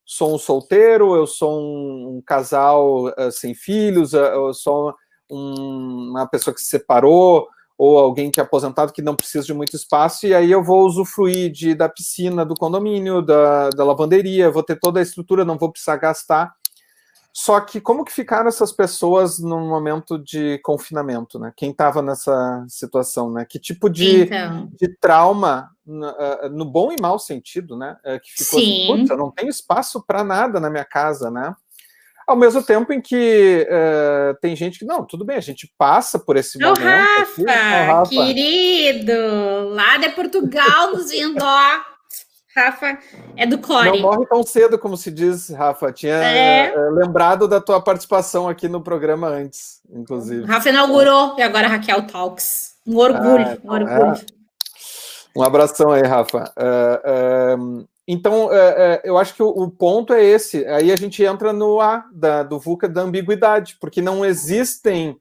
[0.05, 4.95] sou um solteiro, eu sou um, um casal uh, sem filhos, uh, eu sou
[5.31, 9.55] um, uma pessoa que se separou, ou alguém que é aposentado que não precisa de
[9.55, 14.51] muito espaço, e aí eu vou usufruir de, da piscina do condomínio, da, da lavanderia,
[14.51, 16.53] vou ter toda a estrutura, não vou precisar gastar.
[17.33, 21.53] Só que como que ficaram essas pessoas no momento de confinamento, né?
[21.57, 23.45] Quem estava nessa situação, né?
[23.49, 24.69] Que tipo de, então.
[24.77, 26.13] de trauma, no,
[26.51, 27.97] no, bom e mau sentido, né?
[28.03, 28.93] É, que ficou assim, Sim.
[28.93, 31.55] assim, eu não tenho espaço para nada na minha casa, né?
[32.29, 36.19] Ao mesmo tempo em que uh, tem gente que, não, tudo bem, a gente passa
[36.19, 36.83] por esse momento.
[36.83, 39.13] Rafa, aqui, Rafa, querido,
[39.71, 41.81] lá de Portugal nos vendo, ó.
[42.55, 42.99] Rafa,
[43.35, 43.93] é do Core.
[43.93, 45.91] Não morre tão cedo, como se diz, Rafa.
[45.91, 46.75] Tinha é.
[46.77, 50.45] uh, lembrado da tua participação aqui no programa antes, inclusive.
[50.45, 52.75] Rafa inaugurou, e agora Raquel Talks.
[52.87, 54.13] Um orgulho, ah, um orgulho.
[54.13, 54.38] É.
[55.39, 56.53] Um abração aí, Rafa.
[56.59, 60.67] Uh, então, é, é, eu acho que o, o, ponto é esse.
[60.67, 65.17] Aí a gente entra no A da, do VUCA da ambiguidade, porque não existem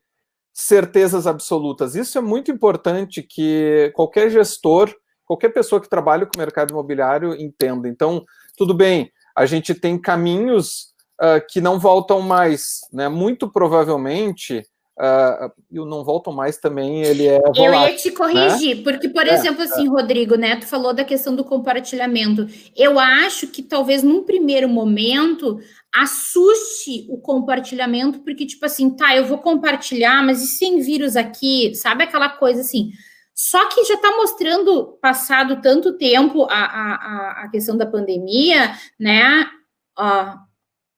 [0.51, 1.93] certezas absolutas.
[1.95, 4.91] Isso é muito importante que qualquer gestor,
[5.24, 7.88] qualquer pessoa que trabalha com o mercado imobiliário entenda.
[7.88, 8.26] Então,
[8.57, 12.80] tudo bem, a gente tem caminhos uh, que não voltam mais.
[12.91, 13.07] Né?
[13.07, 14.65] Muito provavelmente
[14.98, 18.84] uh, e o Não Voltam Mais também, ele é volátil, Eu ia te corrigir, né?
[18.84, 19.89] porque, por é, exemplo, assim, é.
[19.89, 22.48] Rodrigo, né, tu falou da questão do compartilhamento.
[22.76, 25.60] Eu acho que talvez num primeiro momento
[25.93, 31.74] assuste o compartilhamento, porque, tipo assim, tá, eu vou compartilhar, mas e sem vírus aqui?
[31.76, 32.91] Sabe aquela coisa assim...
[33.39, 39.45] Só que já está mostrando, passado tanto tempo a, a, a questão da pandemia, né?
[39.95, 40.38] Ó,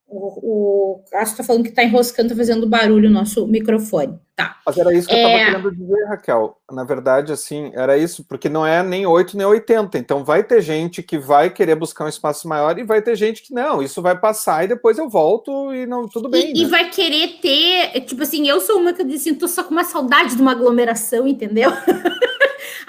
[0.09, 4.19] o, Cássio está falando que está enroscando, está fazendo barulho o nosso microfone.
[4.39, 4.55] Tá.
[4.65, 5.21] Mas era isso que é...
[5.21, 6.57] eu estava querendo dizer, Raquel.
[6.71, 9.97] Na verdade, assim, era isso, porque não é nem 8 nem 80.
[9.97, 13.43] Então vai ter gente que vai querer buscar um espaço maior e vai ter gente
[13.43, 16.51] que não, isso vai passar e depois eu volto e não, tudo bem.
[16.51, 16.59] E, né?
[16.61, 19.61] e vai querer ter, tipo assim, eu sou uma que eu disse, assim, tô só
[19.61, 21.71] com uma saudade de uma aglomeração, entendeu?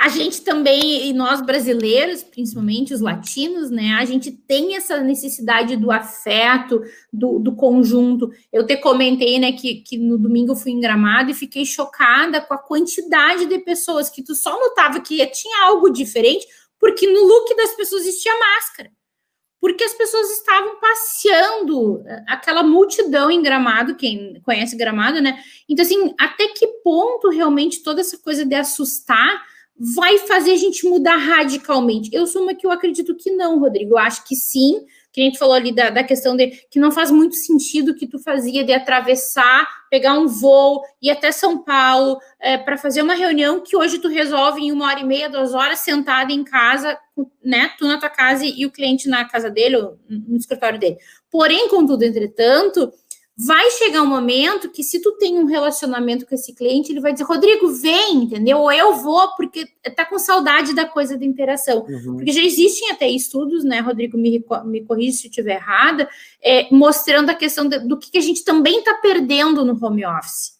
[0.00, 3.96] A gente também, e nós brasileiros, principalmente os latinos, né?
[4.00, 6.80] A gente tem essa necessidade do afeto,
[7.12, 8.30] do, do conjunto.
[8.50, 12.40] Eu te comentei, né, que, que no domingo eu fui em Gramado e fiquei chocada
[12.40, 16.46] com a quantidade de pessoas que tu só notava que tinha algo diferente,
[16.78, 18.90] porque no look das pessoas existia máscara
[19.60, 25.38] porque as pessoas estavam passeando, aquela multidão em Gramado, quem conhece Gramado, né?
[25.68, 29.44] Então, assim, até que ponto realmente toda essa coisa de assustar
[29.94, 32.08] vai fazer a gente mudar radicalmente?
[32.10, 33.92] Eu sou uma que eu acredito que não, Rodrigo.
[33.92, 34.80] Eu acho que sim,
[35.12, 38.06] que a gente falou ali da, da questão de que não faz muito sentido que
[38.06, 43.14] tu fazia de atravessar, pegar um voo, ir até São Paulo é, para fazer uma
[43.14, 46.98] reunião que hoje tu resolve em uma hora e meia, duas horas, sentada em casa,
[47.44, 47.70] né?
[47.78, 50.96] Tu na tua casa e o cliente na casa dele, ou no escritório dele.
[51.30, 52.92] Porém, contudo, entretanto,
[53.46, 57.12] vai chegar um momento que se tu tem um relacionamento com esse cliente, ele vai
[57.12, 58.58] dizer, Rodrigo, vem, entendeu?
[58.58, 59.66] Ou eu vou, porque
[59.96, 61.86] tá com saudade da coisa da interação.
[61.88, 62.16] Uhum.
[62.16, 66.08] Porque já existem até estudos, né, Rodrigo, me, me corrige se eu estiver errada,
[66.42, 70.04] é, mostrando a questão de, do que, que a gente também está perdendo no home
[70.04, 70.59] office.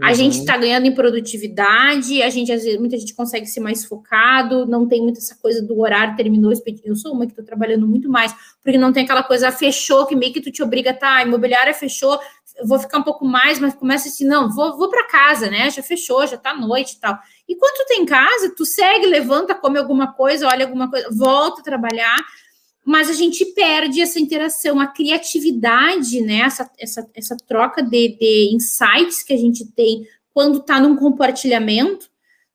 [0.00, 0.06] Uhum.
[0.06, 3.84] A gente está ganhando em produtividade, a gente, às vezes, muita gente consegue ser mais
[3.84, 6.50] focado, não tem muita essa coisa do horário, terminou,
[6.84, 10.16] eu sou uma que estou trabalhando muito mais, porque não tem aquela coisa, fechou, que
[10.16, 12.18] meio que tu te obriga, tá, imobiliária fechou,
[12.64, 15.70] vou ficar um pouco mais, mas começa assim, não, vou, vou para casa, né?
[15.70, 17.18] Já fechou, já tá noite e tal.
[17.46, 21.60] E quando tu tem casa, tu segue, levanta, come alguma coisa, olha alguma coisa, volta
[21.60, 22.16] a trabalhar,
[22.84, 26.40] mas a gente perde essa interação, a criatividade, né?
[26.40, 32.08] Essa, essa, essa troca de, de insights que a gente tem quando tá num compartilhamento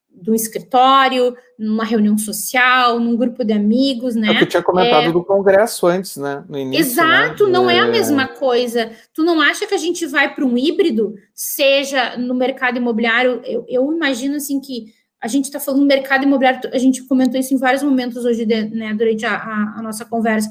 [0.10, 4.30] do escritório, numa reunião social, num grupo de amigos, né?
[4.30, 5.12] É o que tinha comentado é...
[5.12, 6.44] do congresso antes, né?
[6.48, 7.52] No início, Exato, né?
[7.52, 7.78] não é...
[7.78, 7.80] é...
[7.80, 8.92] a mesma coisa.
[9.14, 13.42] Tu não acha que a gente vai para um híbrido, seja no mercado imobiliário?
[13.44, 14.94] Eu, eu imagino assim que
[15.26, 18.46] a gente está falando do mercado imobiliário, a gente comentou isso em vários momentos hoje,
[18.46, 20.48] né, durante a, a, a nossa conversa.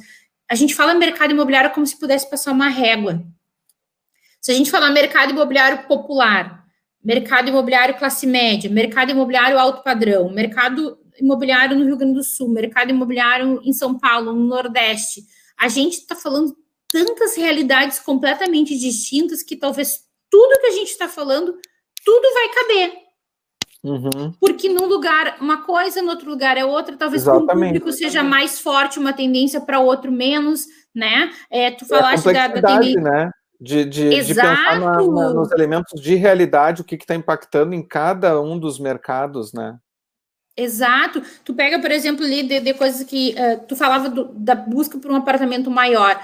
[0.51, 3.25] A gente fala mercado imobiliário como se pudesse passar uma régua.
[4.41, 6.65] Se a gente falar mercado imobiliário popular,
[7.05, 12.49] mercado imobiliário classe média, mercado imobiliário alto padrão, mercado imobiliário no Rio Grande do Sul,
[12.49, 15.23] mercado imobiliário em São Paulo, no Nordeste.
[15.57, 16.53] A gente está falando
[16.91, 21.57] tantas realidades completamente distintas que talvez tudo que a gente está falando,
[22.05, 23.04] tudo vai caber.
[23.85, 24.33] Uhum.
[24.41, 28.25] Porque num lugar uma coisa, no outro lugar é outra, talvez para um público seja
[28.25, 31.31] mais forte uma tendência, para outro menos, né?
[31.51, 33.01] É, tu é falaste é da, da tendência.
[33.01, 33.31] Né?
[33.61, 37.83] de, de, de pensar na, na, nos elementos de realidade, o que está impactando em
[37.83, 39.77] cada um dos mercados, né?
[40.57, 41.23] Exato.
[41.45, 44.99] Tu pega, por exemplo, ali de, de coisas que uh, tu falava do, da busca
[44.99, 46.21] por um apartamento maior.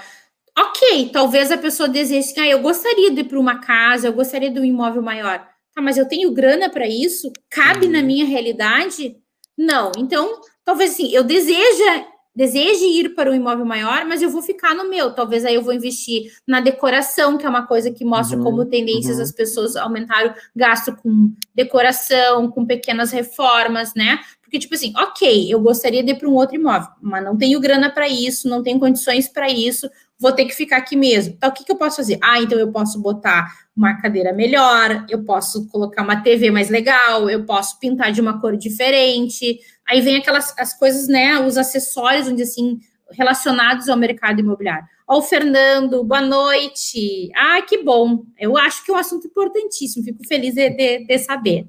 [0.57, 4.51] Ok, talvez a pessoa deseje, ah, eu gostaria de ir para uma casa, eu gostaria
[4.51, 5.45] de um imóvel maior.
[5.73, 7.31] Tá, mas eu tenho grana para isso?
[7.49, 7.91] Cabe uhum.
[7.93, 9.15] na minha realidade?
[9.57, 9.91] Não.
[9.97, 14.73] Então, talvez assim, eu deseja deseje ir para um imóvel maior, mas eu vou ficar
[14.73, 15.13] no meu.
[15.13, 18.65] Talvez aí eu vou investir na decoração, que é uma coisa que mostra uhum, como
[18.65, 19.23] tendências uhum.
[19.23, 24.19] as pessoas aumentaram gasto com decoração, com pequenas reformas, né?
[24.41, 27.59] Porque, tipo assim, ok, eu gostaria de ir para um outro imóvel, mas não tenho
[27.59, 29.89] grana para isso, não tenho condições para isso,
[30.21, 31.33] vou ter que ficar aqui mesmo.
[31.35, 32.19] Então, o que, que eu posso fazer?
[32.21, 37.27] Ah, então eu posso botar uma cadeira melhor, eu posso colocar uma TV mais legal,
[37.27, 39.59] eu posso pintar de uma cor diferente.
[39.89, 44.85] Aí vem aquelas as coisas, né, os acessórios, onde assim, relacionados ao mercado imobiliário.
[45.07, 47.31] Ó, o Fernando, boa noite.
[47.35, 48.23] Ah, que bom.
[48.37, 51.65] Eu acho que é um assunto importantíssimo, fico feliz de, de, de saber.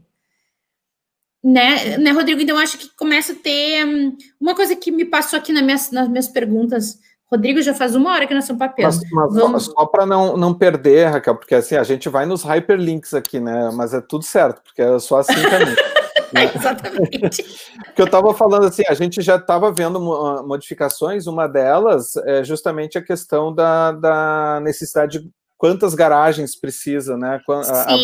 [1.42, 2.40] Né, né, Rodrigo?
[2.42, 5.90] Então, acho que começa a ter um, uma coisa que me passou aqui nas minhas,
[5.90, 7.00] nas minhas perguntas
[7.32, 8.84] Rodrigo, já faz uma hora que nós estamos papel.
[8.84, 9.64] Mas, mas Vamos...
[9.64, 13.40] Só, só para não, não perder, Raquel, porque assim, a gente vai nos hyperlinks aqui,
[13.40, 13.70] né?
[13.72, 15.74] Mas é tudo certo, porque é só assim também.
[16.32, 16.50] né?
[16.54, 17.44] Exatamente.
[17.84, 19.98] Porque eu estava falando assim, a gente já estava vendo
[20.46, 27.40] modificações, uma delas é justamente a questão da, da necessidade de quantas garagens precisa, né?
[27.46, 27.72] Sim.
[27.72, 27.96] A, a,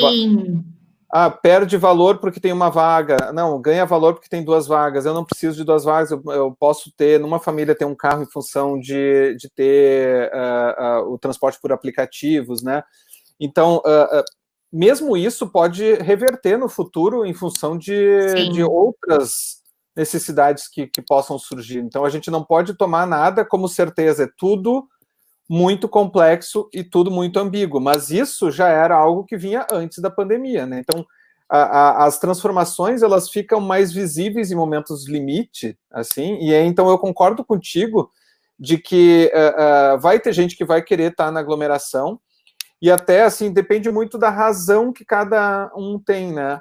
[1.11, 3.33] ah, perde valor porque tem uma vaga.
[3.33, 5.07] Não, ganha valor porque tem duas vagas.
[5.07, 8.23] Eu não preciso de duas vagas, eu, eu posso ter, numa família, ter um carro
[8.23, 12.83] em função de, de ter uh, uh, o transporte por aplicativos, né?
[13.41, 14.23] Então, uh,
[14.71, 19.59] mesmo isso pode reverter no futuro em função de, de outras
[19.97, 21.79] necessidades que, que possam surgir.
[21.79, 24.87] Então, a gente não pode tomar nada como certeza, é tudo
[25.49, 30.11] muito complexo e tudo muito ambíguo, mas isso já era algo que vinha antes da
[30.11, 30.81] pandemia, né?
[30.81, 31.07] Então,
[31.49, 36.91] a, a, as transformações elas ficam mais visíveis em momentos limite, assim, e aí, então
[36.91, 38.11] eu concordo contigo
[38.59, 42.21] de que uh, uh, vai ter gente que vai querer estar na aglomeração,
[42.81, 46.61] e até, assim, depende muito da razão que cada um tem, né?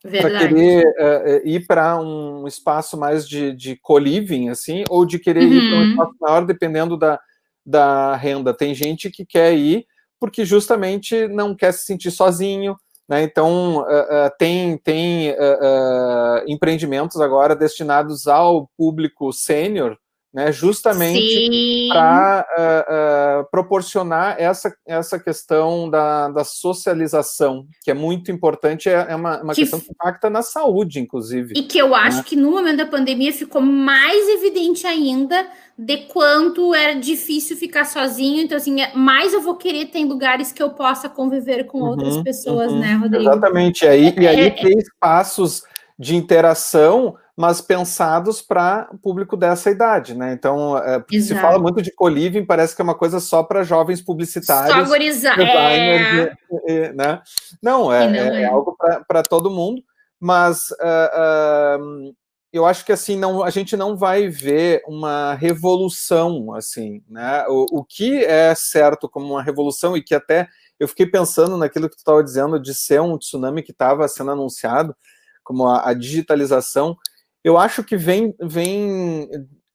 [0.00, 5.44] Para querer uh, ir para um espaço mais de, de co-living, assim, ou de querer
[5.44, 5.52] uhum.
[5.52, 7.20] ir para um espaço maior, dependendo da,
[7.64, 8.54] da renda.
[8.54, 9.86] Tem gente que quer ir
[10.20, 12.76] porque justamente não quer se sentir sozinho,
[13.08, 13.22] né?
[13.22, 19.98] Então uh, uh, tem, tem uh, empreendimentos agora destinados ao público sênior,
[20.32, 28.32] né, justamente para uh, uh, proporcionar essa, essa questão da, da socialização, que é muito
[28.32, 31.52] importante, é, é uma, uma que questão que impacta na saúde, inclusive.
[31.54, 32.24] E que eu acho né?
[32.26, 38.40] que no momento da pandemia ficou mais evidente ainda de quanto era difícil ficar sozinho.
[38.40, 41.88] Então, assim, é, mais eu vou querer ter lugares que eu possa conviver com uhum,
[41.88, 43.24] outras pessoas, uhum, né, Rodrigo?
[43.24, 43.84] Exatamente.
[43.84, 45.62] E aí, e aí é, é ter espaços
[45.98, 50.32] de interação mas pensados para público dessa idade, né?
[50.32, 54.02] Então, é, se fala muito de co-living, parece que é uma coisa só para jovens
[54.02, 54.74] publicitários.
[54.74, 54.82] Só
[56.68, 56.92] é...
[56.92, 57.22] né?
[57.62, 58.76] Não, é, não é, é algo
[59.08, 59.82] para todo mundo,
[60.20, 62.14] mas uh, uh,
[62.52, 67.46] eu acho que assim não, a gente não vai ver uma revolução assim, né?
[67.48, 71.88] O, o que é certo como uma revolução e que até eu fiquei pensando naquilo
[71.88, 74.94] que tu estava dizendo de ser um tsunami que estava sendo anunciado
[75.42, 76.96] como a, a digitalização
[77.44, 79.28] eu acho que vem, vem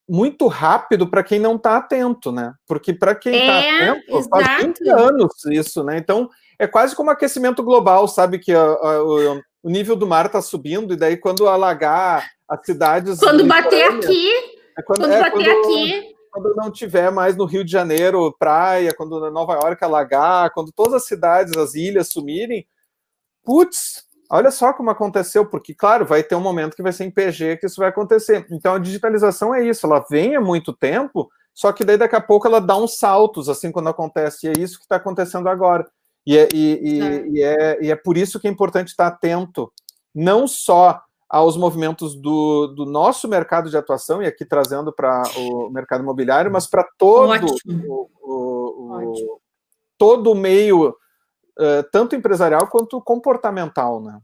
[0.08, 2.54] muito rápido para quem não está atento, né?
[2.66, 4.30] Porque para quem está é, atento, exato.
[4.30, 5.98] faz 20 anos isso, né?
[5.98, 8.40] Então, é quase como aquecimento global, sabe?
[8.40, 12.66] Que a, a, o, o, nível do mar está subindo, e daí quando alagar as
[12.66, 13.20] cidades.
[13.20, 14.30] Quando bater aqui.
[14.78, 16.16] É quando, quando é, bater quando, aqui.
[16.32, 20.94] Quando não tiver mais no Rio de Janeiro praia, quando Nova York alagar, quando todas
[20.94, 22.66] as cidades, as ilhas sumirem,
[23.44, 27.12] putz, olha só como aconteceu, porque, claro, vai ter um momento que vai ser em
[27.12, 28.46] PG que isso vai acontecer.
[28.52, 32.22] Então, a digitalização é isso, ela vem há muito tempo, só que daí daqui a
[32.22, 35.88] pouco ela dá uns saltos, assim, quando acontece, e é isso que está acontecendo agora.
[36.26, 37.28] E é, e, é.
[37.28, 39.72] e, é, e é por isso que é importante estar atento,
[40.14, 45.70] não só aos movimentos do, do nosso mercado de atuação, e aqui trazendo para o
[45.70, 49.42] mercado imobiliário, mas para todo o, o, o,
[49.98, 50.96] todo o meio
[51.60, 54.20] uh, tanto empresarial quanto comportamental, né?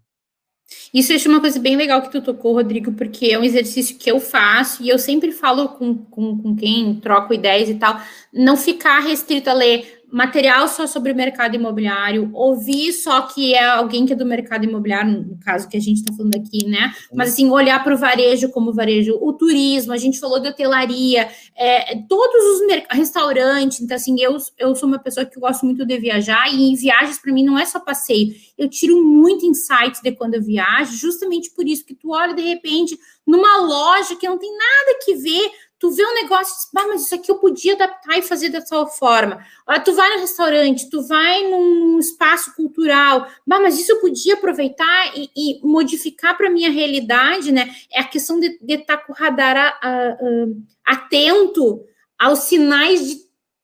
[0.93, 4.09] Isso é uma coisa bem legal que tu tocou, Rodrigo, porque é um exercício que
[4.09, 7.99] eu faço e eu sempre falo com, com, com quem troco ideias e tal,
[8.33, 13.65] não ficar restrito a ler material só sobre o mercado imobiliário, ouvir só que é
[13.65, 16.93] alguém que é do mercado imobiliário, no caso que a gente está falando aqui, né?
[17.11, 21.27] Mas assim, olhar para o varejo como varejo, o turismo, a gente falou de hotelaria,
[21.57, 25.97] é, todos os restaurantes, então assim, eu, eu sou uma pessoa que gosto muito de
[25.97, 30.11] viajar, e em viagens, para mim, não é só passeio, eu tiro muito insights de
[30.11, 32.95] quando eu viajo, justamente por isso que tu olha de repente
[33.25, 35.49] numa loja que não tem nada que ver
[35.83, 39.45] tu vê um negócio, ah, mas isso aqui eu podia adaptar e fazer dessa forma.
[39.67, 44.35] Olha, tu vai no restaurante, tu vai num espaço cultural, ah, mas isso eu podia
[44.35, 47.69] aproveitar e, e modificar para minha realidade, né?
[47.91, 50.15] É a questão de estar tá com o radar a, a,
[50.85, 51.83] atento
[52.17, 53.17] aos sinais de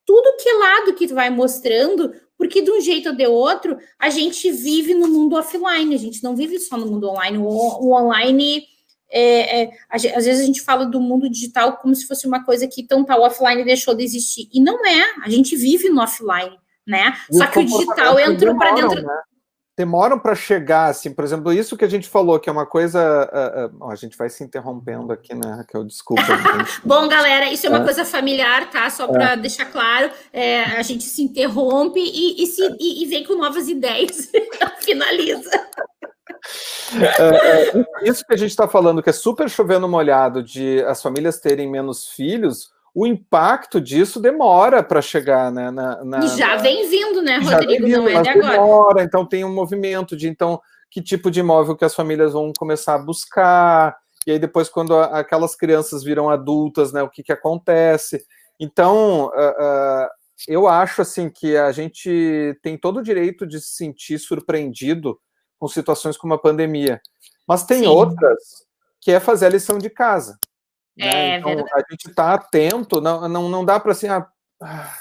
[0.05, 4.09] tudo que lado que tu vai mostrando, porque de um jeito ou de outro, a
[4.09, 7.37] gente vive no mundo offline, a gente não vive só no mundo online.
[7.37, 8.67] O, o online
[9.11, 12.67] é, é, às vezes a gente fala do mundo digital como se fosse uma coisa
[12.67, 14.47] que então tal offline deixou de existir.
[14.53, 17.15] E não é, a gente vive no offline, né?
[17.31, 19.01] E Só que o digital entrou para dentro.
[19.01, 19.21] Né?
[19.79, 23.71] Demoram para chegar, assim, por exemplo, isso que a gente falou, que é uma coisa.
[23.71, 25.85] Uh, uh, a gente vai se interrompendo aqui, né, Raquel?
[25.85, 26.21] Desculpa.
[26.83, 27.83] Bom, galera, isso é uma é.
[27.85, 28.89] coisa familiar, tá?
[28.89, 29.37] Só para é.
[29.37, 33.69] deixar claro, é, a gente se interrompe e, e, se, e, e vem com novas
[33.69, 34.29] ideias,
[34.83, 35.49] finaliza.
[37.19, 41.39] É, isso que a gente está falando, que é super chovendo molhado de as famílias
[41.39, 45.71] terem menos filhos, o impacto disso demora para chegar, né?
[45.71, 46.57] Na, na, e já na...
[46.57, 47.85] vem vindo, né, Rodrigo?
[47.85, 48.51] Vindo, não é de agora.
[48.51, 50.59] Demora, então tem um movimento de então
[50.89, 54.97] que tipo de imóvel que as famílias vão começar a buscar, e aí depois, quando
[54.97, 58.23] aquelas crianças viram adultas, né, o que, que acontece.
[58.59, 60.07] Então, uh, uh,
[60.47, 65.19] eu acho assim que a gente tem todo o direito de se sentir surpreendido
[65.59, 67.01] com situações como a pandemia.
[67.47, 67.87] Mas tem Sim.
[67.87, 68.65] outras
[69.01, 70.37] que é fazer a lição de casa.
[70.97, 71.35] Né?
[71.35, 71.85] É, então, verdade.
[71.87, 74.07] a gente está atento, não, não, não dá para assim.
[74.07, 74.27] Ah,
[74.61, 74.93] ah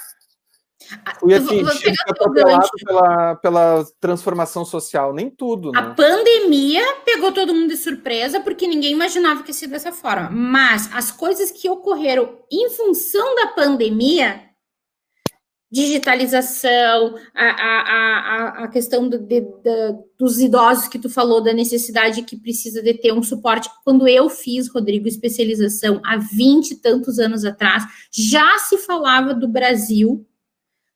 [1.19, 5.71] fui atingido, atropelado pela, pela transformação social, nem tudo.
[5.71, 5.79] Né?
[5.79, 10.29] A pandemia pegou todo mundo de surpresa, porque ninguém imaginava que ia ser dessa forma.
[10.29, 14.48] Mas as coisas que ocorreram em função da pandemia
[15.71, 21.53] digitalização, a, a, a, a questão do, de, de, dos idosos que tu falou, da
[21.53, 23.69] necessidade que precisa de ter um suporte.
[23.83, 29.47] Quando eu fiz, Rodrigo, especialização há 20 e tantos anos atrás, já se falava do
[29.47, 30.25] Brasil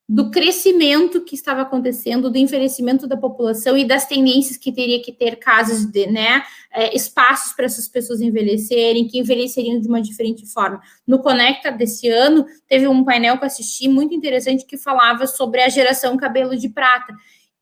[0.08, 5.14] do crescimento que estava acontecendo, do envelhecimento da população e das tendências que teria que
[5.14, 10.46] ter casas de, né, é, espaços para essas pessoas envelhecerem, que envelheceriam de uma diferente
[10.46, 10.82] forma.
[11.08, 15.62] No Conecta desse ano, teve um painel que eu assisti muito interessante que falava sobre
[15.62, 17.14] a geração cabelo de prata.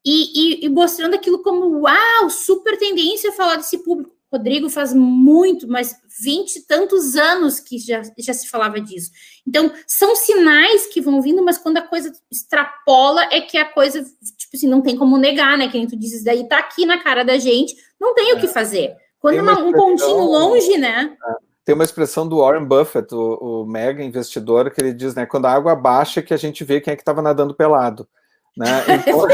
[0.04, 4.21] E, e, e mostrando aquilo como, uau, super tendência falar desse público.
[4.32, 9.12] Rodrigo faz muito, mas vinte e tantos anos que já, já se falava disso.
[9.45, 14.01] Então, são sinais que vão vindo, mas quando a coisa extrapola, é que a coisa,
[14.01, 15.67] tipo assim, não tem como negar, né?
[15.67, 18.33] Que nem tu dizes, daí tá aqui na cara da gente, não tem é.
[18.36, 18.95] o que fazer.
[19.20, 21.16] Quando uma, um pontinho longe, né?
[21.28, 21.51] É.
[21.63, 25.25] Tem uma expressão do Warren Buffett, o, o, mega investidor, que ele diz, né?
[25.25, 28.08] Quando a água baixa, que a gente vê quem é que estava nadando pelado.
[28.58, 28.66] Né?
[29.08, 29.28] Então...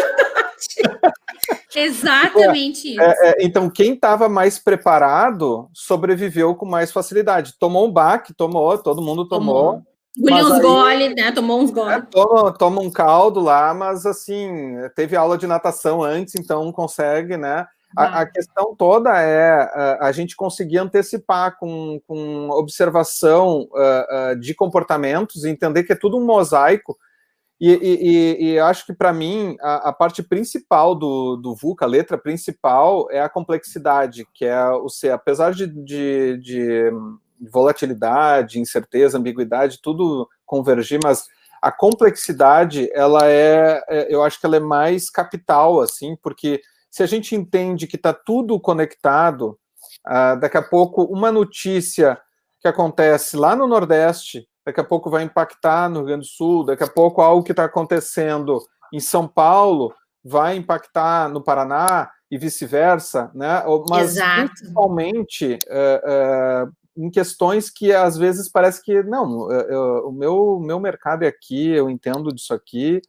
[1.77, 3.01] Exatamente isso.
[3.01, 7.53] É, é, então, quem estava mais preparado sobreviveu com mais facilidade.
[7.59, 9.83] Tomou um baque, tomou, todo mundo tomou.
[10.17, 11.31] Engoliu uns gole, né?
[11.31, 11.93] Tomou uns gole.
[11.93, 17.37] É, toma, toma um caldo lá, mas assim, teve aula de natação antes, então consegue,
[17.37, 17.67] né?
[17.95, 24.39] A, a, questão toda é a, a, gente conseguir antecipar com, com observação uh, uh,
[24.39, 26.97] de comportamentos, entender que é tudo um mosaico,
[27.59, 31.87] e, e, e, acho que, para mim, a, a, parte principal do, do VUCA, a
[31.87, 36.91] letra principal, é a complexidade, que é o ser, apesar de, de, de
[37.51, 41.25] volatilidade, incerteza, ambiguidade, tudo convergir, mas
[41.61, 46.61] a complexidade, ela é, é, eu acho que ela é mais capital, assim, porque
[46.91, 49.57] se a gente entende que está tudo conectado,
[50.07, 52.19] uh, daqui a pouco uma notícia
[52.59, 56.65] que acontece lá no Nordeste, daqui a pouco vai impactar no Rio Grande do Sul,
[56.65, 58.59] daqui a pouco algo que está acontecendo
[58.91, 63.63] em São Paulo vai impactar no Paraná e vice-versa, né?
[63.89, 64.49] Mas Exato.
[64.49, 70.59] principalmente uh, uh, em questões que às vezes parece que não, eu, eu, o meu,
[70.59, 73.01] meu mercado é aqui, eu entendo disso aqui,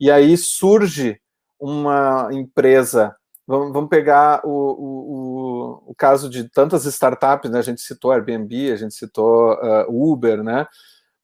[0.00, 1.20] e aí surge
[1.60, 3.14] uma empresa.
[3.48, 7.58] Vamos, vamos pegar o, o, o, caso de tantas startups, né?
[7.58, 10.66] A gente citou Airbnb, a gente citou uh, Uber, né?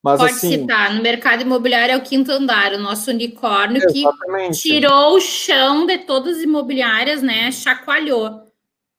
[0.01, 4.59] Mas, Pode assim, citar, no mercado imobiliário é o quinto andar, o nosso unicórnio exatamente.
[4.59, 7.51] que tirou o chão de todas as imobiliárias, né?
[7.51, 8.41] Chacoalhou.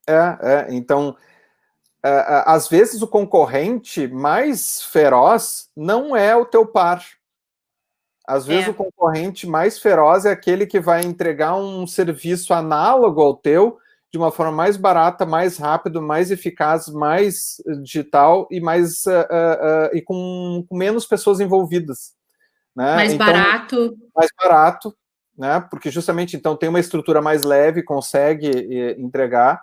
[0.08, 0.66] É, é.
[0.70, 1.16] Então,
[2.44, 7.04] às vezes o concorrente mais feroz não é o teu par.
[8.26, 8.70] Às vezes é.
[8.70, 13.78] o concorrente mais feroz é aquele que vai entregar um serviço análogo ao teu
[14.10, 19.10] de uma forma mais barata, mais rápido, mais eficaz, mais eh, digital e mais uh,
[19.10, 22.14] uh, uh, e com, com, menos pessoas envolvidas.
[22.74, 22.94] Né?
[22.94, 23.96] Mais então, barato.
[24.14, 24.96] Mais barato,
[25.36, 25.60] né?
[25.70, 29.62] Porque justamente então tem uma estrutura mais leve, consegue entregar.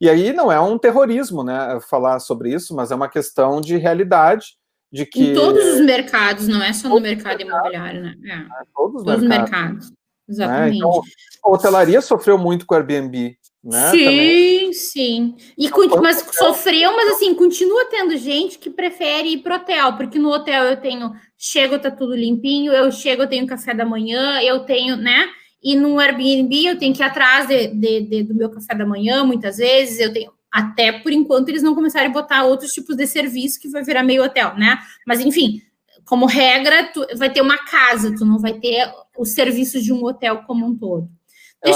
[0.00, 1.78] E aí não é um terrorismo, né?
[1.88, 4.56] Falar sobre isso, mas é uma questão de realidade.
[4.92, 5.22] De que...
[5.22, 8.14] Em todos os mercados, não é só no mercado imobiliário, né?
[8.24, 8.32] É.
[8.32, 9.50] É, todos os todos mercados.
[9.50, 9.90] mercados.
[9.90, 9.96] Né?
[10.28, 10.70] Exatamente.
[10.70, 10.76] Né?
[10.76, 11.02] Então,
[11.44, 13.90] a hotelaria sofreu muito com o Airbnb, né?
[13.90, 14.72] Sim, Também.
[14.72, 15.34] sim.
[15.56, 20.18] E então, mas sofreu, mas assim, continua tendo gente que prefere ir pro hotel, porque
[20.18, 24.40] no hotel eu tenho, chego, tá tudo limpinho, eu chego, eu tenho café da manhã,
[24.42, 25.28] eu tenho, né?
[25.62, 28.84] E no Airbnb eu tenho que ir atrás de, de, de, do meu café da
[28.84, 30.32] manhã, muitas vezes, eu tenho.
[30.52, 34.02] Até por enquanto eles não começarem a botar outros tipos de serviço que vai virar
[34.02, 34.78] meio hotel, né?
[35.06, 35.62] Mas enfim,
[36.04, 40.04] como regra, tu vai ter uma casa, tu não vai ter os serviços de um
[40.04, 41.08] hotel como um todo.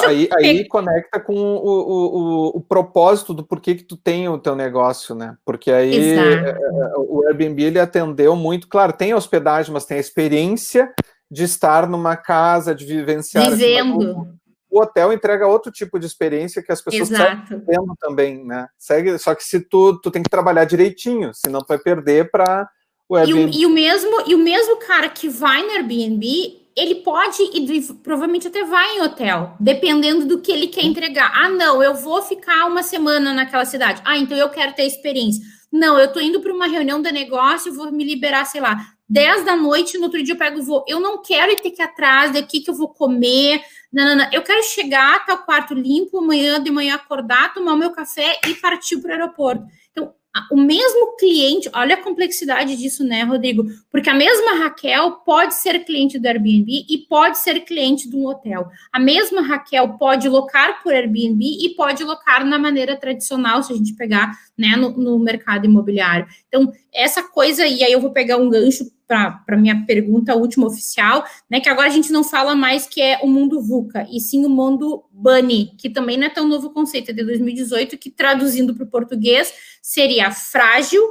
[0.04, 4.38] aí, aí conecta com o, o, o, o, propósito do porquê que tu tem o
[4.38, 5.36] teu negócio, né?
[5.44, 6.58] Porque aí é, é,
[6.98, 10.92] o Airbnb ele atendeu muito, claro, tem a hospedagem, mas tem a experiência
[11.30, 13.48] de estar numa casa, de vivenciar.
[13.50, 14.36] Vivendo.
[14.70, 17.54] O hotel entrega outro tipo de experiência que as pessoas Exato.
[17.54, 18.66] estão vendo também, né?
[18.78, 22.68] Segue, só que se tu, tu tem que trabalhar direitinho, senão tu vai perder para
[23.08, 23.52] o Airbnb.
[23.52, 27.42] E o, e o mesmo e o mesmo cara que vai no Airbnb ele pode
[27.42, 31.32] e provavelmente até vai em hotel, dependendo do que ele quer entregar.
[31.34, 34.02] Ah, não, eu vou ficar uma semana naquela cidade.
[34.04, 35.42] Ah, então eu quero ter experiência.
[35.72, 38.76] Não, eu tô indo para uma reunião de negócio, vou me liberar, sei lá,
[39.08, 40.84] 10 da noite, no outro dia eu pego e vou.
[40.88, 43.60] Eu não quero ir ter que ir atrás daqui que eu vou comer.
[43.92, 44.28] Não, não, não.
[44.32, 48.38] Eu quero chegar, tá o quarto limpo, amanhã de manhã acordar, tomar o meu café
[48.46, 49.64] e partir para o aeroporto.
[49.92, 50.12] Então,
[50.50, 53.64] o mesmo cliente, olha a complexidade disso, né, Rodrigo?
[53.90, 58.26] Porque a mesma Raquel pode ser cliente do Airbnb e pode ser cliente de um
[58.26, 58.68] hotel.
[58.92, 63.76] A mesma Raquel pode locar por Airbnb e pode locar na maneira tradicional, se a
[63.76, 66.26] gente pegar né, no, no mercado imobiliário.
[66.48, 71.24] Então, essa coisa, e aí eu vou pegar um gancho para minha pergunta última oficial,
[71.48, 71.60] né?
[71.60, 74.48] Que agora a gente não fala mais que é o mundo VUCA, e sim o
[74.48, 78.84] mundo Bunny, que também não é tão novo conceito, é de 2018, que traduzindo para
[78.84, 79.52] o português
[79.82, 81.02] seria frágil,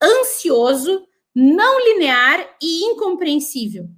[0.00, 1.02] ansioso,
[1.34, 3.88] não linear e incompreensível.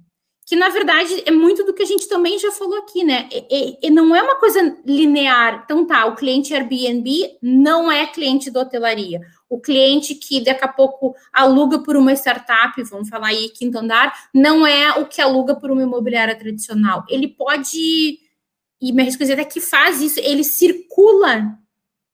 [0.45, 3.29] Que na verdade é muito do que a gente também já falou aqui, né?
[3.31, 5.61] E, e, e não é uma coisa linear.
[5.65, 10.67] Então tá, o cliente Airbnb não é cliente da hotelaria o cliente que daqui a
[10.67, 15.55] pouco aluga por uma startup, vamos falar aí quinto andar, não é o que aluga
[15.55, 17.05] por uma imobiliária tradicional.
[17.09, 18.19] Ele pode,
[18.81, 21.57] e me arrisco dizer até que faz isso, ele circula,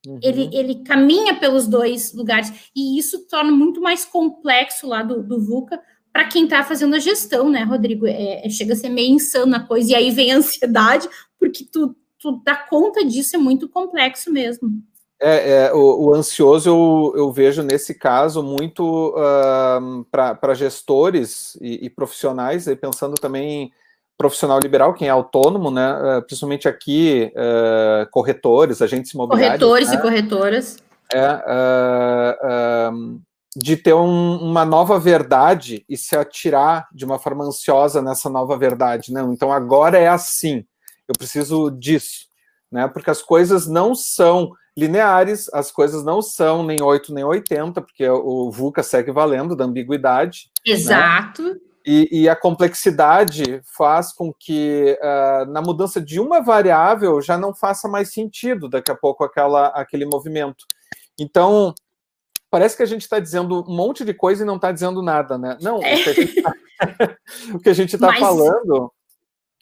[0.06, 0.20] uhum.
[0.22, 5.40] ele, ele caminha pelos dois lugares, e isso torna muito mais complexo lá do, do
[5.40, 5.82] VUCA
[6.12, 8.06] para quem está fazendo a gestão, né, Rodrigo?
[8.06, 11.66] É, é, chega a ser meio insano a coisa, e aí vem a ansiedade, porque
[11.66, 14.70] tu, tu dá conta disso, é muito complexo mesmo.
[15.26, 21.86] É, é o, o, ansioso eu, eu, vejo nesse caso muito uh, para gestores e,
[21.86, 23.72] e, profissionais, e pensando também
[24.18, 26.18] profissional liberal, quem é autônomo, né?
[26.18, 29.60] Uh, principalmente aqui, uh, corretores, agentes imobiliários.
[29.62, 29.96] Corretores né?
[29.96, 30.78] e corretoras.
[31.14, 32.90] É,
[33.56, 38.58] de ter um, uma nova verdade e se atirar de uma forma ansiosa nessa nova
[38.58, 39.14] verdade.
[39.14, 40.66] Não, então agora é assim,
[41.08, 42.26] eu preciso disso,
[42.74, 42.88] né?
[42.88, 48.10] Porque as coisas não são lineares, as coisas não são nem 8 nem 80, porque
[48.10, 50.50] o VUCA segue valendo da ambiguidade.
[50.68, 50.74] Né?
[50.74, 51.44] Exato.
[51.44, 51.56] Né?
[51.86, 57.54] E, e, a complexidade faz com que uh, na mudança de uma variável já não
[57.54, 60.66] faça mais sentido daqui a pouco aquela, aquele movimento.
[61.20, 61.76] Então,
[62.50, 65.38] parece que a gente está dizendo um monte de coisa e não está dizendo nada,
[65.38, 65.58] né?
[65.62, 65.96] Não, é.
[67.54, 68.22] o que a gente está tá Mas...
[68.22, 68.92] falando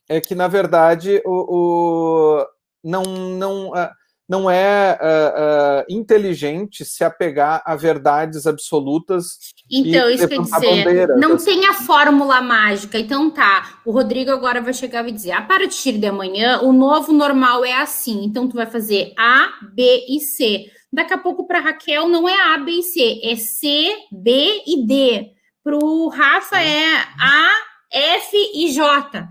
[0.08, 2.46] é que, na verdade, o, o
[2.84, 3.92] não, não, ah,
[4.32, 9.38] não é uh, uh, inteligente se apegar a verdades absolutas.
[9.70, 11.46] Então, isso quer dizer, não assim.
[11.46, 12.98] tem a fórmula mágica.
[12.98, 17.12] Então, tá, o Rodrigo agora vai chegar e dizer: a partir de amanhã, o novo
[17.12, 18.24] normal é assim.
[18.24, 20.66] Então, tu vai fazer A, B e C.
[20.94, 24.86] Daqui a pouco, para Raquel, não é A, B e C, é C, B e
[24.86, 25.32] D.
[25.62, 27.50] Para o Rafa, é A,
[27.92, 29.28] F e J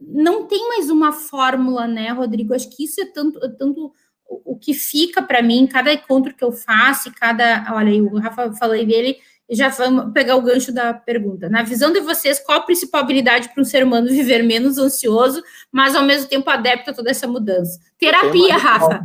[0.00, 2.54] não tem mais uma fórmula, né, Rodrigo?
[2.54, 3.92] Acho que isso é tanto, tanto
[4.28, 7.66] o que fica para mim, cada encontro que eu faço, cada.
[7.72, 9.16] Olha aí, o Rafa falei dele,
[9.50, 11.48] já vamos pegar o gancho da pergunta.
[11.48, 15.42] Na visão de vocês, qual a principal habilidade para um ser humano viver menos ansioso,
[15.72, 17.78] mas ao mesmo tempo adepto a toda essa mudança?
[17.98, 19.02] Terapia, Rafa.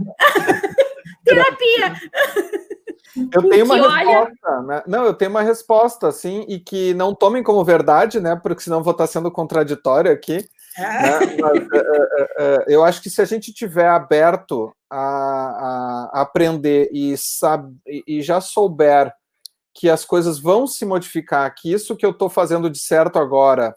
[1.23, 1.93] Terapia.
[3.31, 4.83] Eu tenho uma resposta, né?
[4.85, 8.35] Não, eu tenho uma resposta, assim, e que não tomem como verdade, né?
[8.35, 10.45] Porque senão vou estar sendo contraditório aqui.
[10.77, 11.19] Né?
[11.39, 16.89] Mas, é, é, é, eu acho que se a gente tiver aberto a, a aprender
[16.91, 19.13] e, sabe, e já souber
[19.73, 23.75] que as coisas vão se modificar, que isso que eu estou fazendo de certo agora,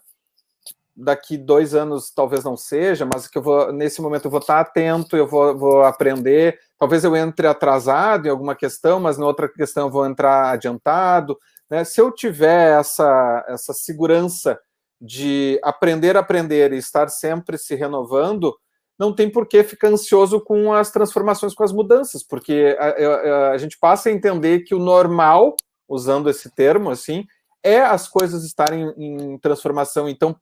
[0.95, 4.59] daqui dois anos talvez não seja, mas que eu vou nesse momento eu vou estar
[4.59, 6.59] atento, eu vou, vou aprender.
[6.79, 11.37] Talvez eu entre atrasado em alguma questão, mas na outra questão eu vou entrar adiantado.
[11.69, 11.83] Né?
[11.83, 14.59] Se eu tiver essa, essa segurança
[14.99, 18.55] de aprender a aprender e estar sempre se renovando,
[18.97, 23.51] não tem por que ficar ansioso com as transformações, com as mudanças, porque a, a,
[23.51, 25.55] a, gente passa a entender que o normal,
[25.87, 27.25] usando esse termo assim,
[27.63, 30.09] é as coisas estarem em transformação.
[30.09, 30.35] Então,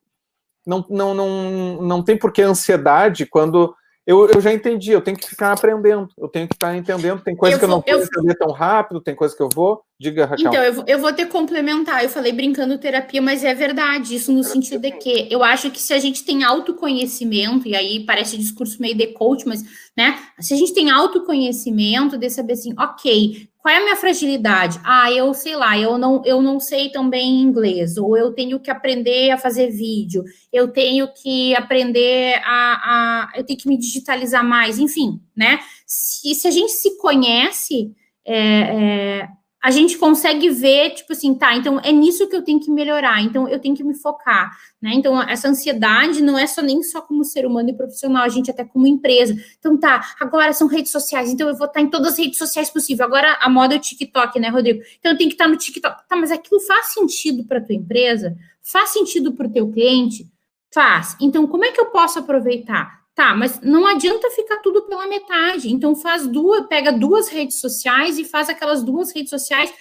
[0.66, 3.76] não, não, não, não tem por que ansiedade quando
[4.08, 7.22] eu, eu já entendi, eu tenho que ficar aprendendo, eu tenho que estar entendendo.
[7.22, 9.50] Tem coisa eu que vou, eu não vou entender tão rápido, tem coisa que eu
[9.50, 9.82] vou.
[10.00, 10.48] Diga, Raquel.
[10.48, 12.04] Então, eu vou, eu vou ter complementar.
[12.04, 15.82] Eu falei brincando terapia, mas é verdade, isso no sentido de que eu acho que
[15.82, 19.64] se a gente tem autoconhecimento, e aí parece discurso meio de coach, mas,
[19.98, 24.80] né, se a gente tem autoconhecimento de saber assim, ok, qual é a minha fragilidade?
[24.84, 28.60] Ah, eu sei lá, eu não, eu não sei tão bem inglês, ou eu tenho
[28.60, 30.24] que aprender a fazer vídeo,
[30.54, 35.60] eu tenho que aprender a, a eu tenho que me digitalizar mais, enfim, né?
[35.84, 37.92] Se, se a gente se conhece,
[38.24, 39.30] é, é,
[39.66, 43.20] a gente consegue ver, tipo assim, tá, então é nisso que eu tenho que melhorar,
[43.24, 44.92] então eu tenho que me focar, né?
[44.94, 48.52] Então, essa ansiedade não é só nem só como ser humano e profissional, a gente
[48.52, 49.36] até como empresa.
[49.58, 52.70] Então, tá, agora são redes sociais, então eu vou estar em todas as redes sociais
[52.70, 53.02] possíveis.
[53.02, 54.84] Agora a moda é o TikTok, né, Rodrigo?
[55.00, 56.08] Então eu tenho que estar no TikTok.
[56.08, 58.38] Tá, mas aquilo faz sentido para tua empresa?
[58.62, 60.28] Faz sentido para o teu cliente?
[60.72, 61.18] Faz.
[61.20, 63.05] Então, como é que eu posso aproveitar?
[63.16, 65.72] Tá, mas não adianta ficar tudo pela metade.
[65.72, 69.74] Então faz duas, pega duas redes sociais e faz aquelas duas redes sociais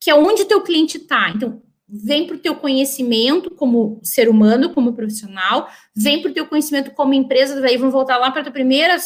[0.00, 1.28] que é onde teu cliente está.
[1.30, 6.46] Então vem para o teu conhecimento como ser humano, como profissional, vem para o teu
[6.46, 7.60] conhecimento como empresa.
[7.60, 8.96] Daí vamos voltar lá para a primeira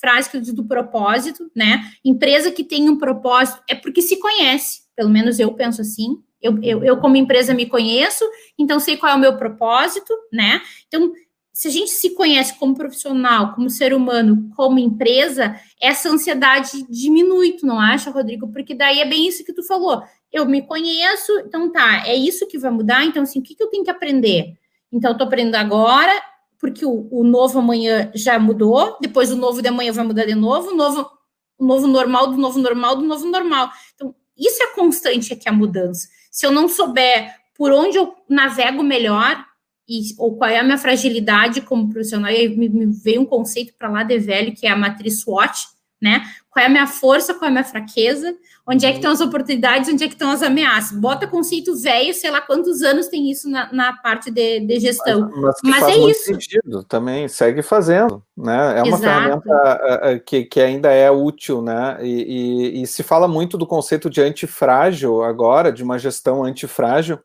[0.00, 1.82] frase que eu disse do propósito, né?
[2.02, 4.82] Empresa que tem um propósito é porque se conhece.
[4.96, 6.22] Pelo menos eu penso assim.
[6.40, 8.24] Eu, eu, eu como empresa me conheço,
[8.56, 10.62] então sei qual é o meu propósito, né?
[10.86, 11.12] Então
[11.58, 17.54] se a gente se conhece como profissional, como ser humano, como empresa, essa ansiedade diminui,
[17.54, 18.46] tu não acha, Rodrigo?
[18.52, 20.00] Porque daí é bem isso que tu falou.
[20.32, 23.62] Eu me conheço, então tá, é isso que vai mudar, então assim, o que, que
[23.64, 24.56] eu tenho que aprender?
[24.92, 26.12] Então, eu tô aprendendo agora,
[26.60, 30.36] porque o, o, novo amanhã já mudou, depois o novo de amanhã vai mudar de
[30.36, 31.10] novo, o novo,
[31.58, 33.68] o novo normal do novo normal do novo normal.
[33.96, 36.06] Então, isso é constante aqui a mudança.
[36.30, 39.44] Se eu não souber por onde eu navego melhor,
[39.88, 43.26] e, ou qual é a minha fragilidade como profissional, e aí me, me veio um
[43.26, 45.66] conceito para lá de velho, que é a matriz SWOT,
[46.00, 46.22] né?
[46.50, 48.36] Qual é a minha força, qual é a minha fraqueza,
[48.66, 50.96] onde é que estão as oportunidades, onde é que estão as ameaças.
[50.96, 55.30] Bota conceito velho, sei lá quantos anos tem isso na, na parte de, de gestão.
[55.34, 56.24] Mas, mas, mas é isso.
[56.24, 58.78] Sentido, também segue fazendo, né?
[58.78, 59.02] É uma Exato.
[59.02, 61.98] ferramenta que, que ainda é útil, né?
[62.02, 67.18] E, e, e se fala muito do conceito de antifrágil agora, de uma gestão antifrágil,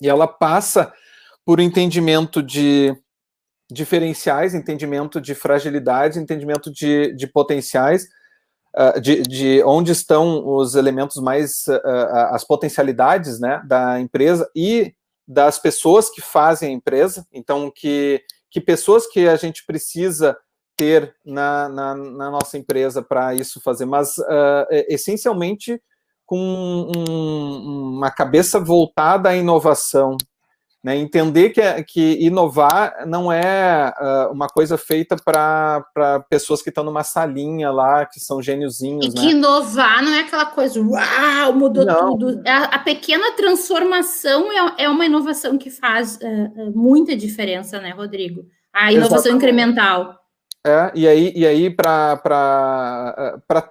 [0.00, 0.92] e ela passa
[1.44, 2.94] por entendimento de
[3.70, 8.08] diferenciais, entendimento de fragilidade, entendimento de, de potenciais,
[8.76, 11.80] uh, de, de, onde estão os elementos mais, uh,
[12.32, 14.92] as potencialidades né, da empresa e
[15.26, 17.24] das pessoas que fazem a empresa.
[17.32, 20.36] Então, que, que pessoas que a gente precisa
[20.76, 25.80] ter na, na, na nossa empresa para isso fazer, mas uh, essencialmente
[26.26, 30.16] com um, uma cabeça voltada à inovação,
[30.82, 30.96] Né?
[30.96, 35.84] Entender que, é, que inovar não é uh, uma coisa feita para
[36.30, 39.04] pessoas que estão numa salinha lá, que são gêniozinhos.
[39.04, 39.32] E que né?
[39.32, 42.16] inovar não é aquela coisa, uau, mudou não.
[42.16, 42.42] tudo.
[42.46, 48.46] A, a, pequena transformação é, é uma inovação que faz uh, muita diferença, né, Rodrigo?
[48.72, 49.36] A inovação Exatamente.
[49.36, 50.20] incremental.
[50.66, 52.18] É, e aí, e aí para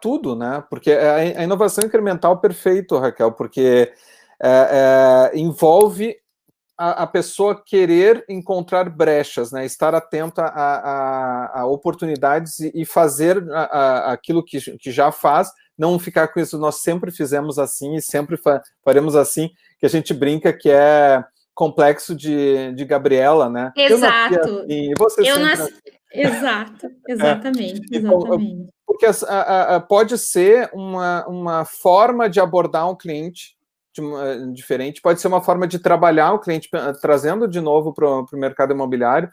[0.02, 0.64] tudo, né?
[0.70, 3.92] Porque a, a inovação incremental perfeito, Raquel, porque
[4.42, 6.16] é, é, envolve
[6.80, 9.66] a, a, pessoa querer encontrar brechas, né?
[9.66, 16.00] Estar atenta a, a, a oportunidades e, e fazer aquilo que, que já faz, não
[16.00, 20.14] ficar com isso, nós sempre fizemos assim e sempre fa faremos assim, que a gente
[20.14, 21.22] brinca que é
[21.54, 23.74] complexo de, de Gabriela, né?
[23.76, 24.66] Exato.
[24.70, 25.62] Eu nasci assim, eu nasci...
[25.64, 26.00] Assim.
[26.12, 27.98] Exato, exatamente, é.
[27.98, 28.70] exatamente.
[28.88, 33.59] Porque a, a, pode ser uma, uma forma de abordar um cliente
[34.54, 36.70] diferente, pode ser uma forma de trabalhar o cliente,
[37.02, 39.30] trazendo de novo para o mercado imobiliário,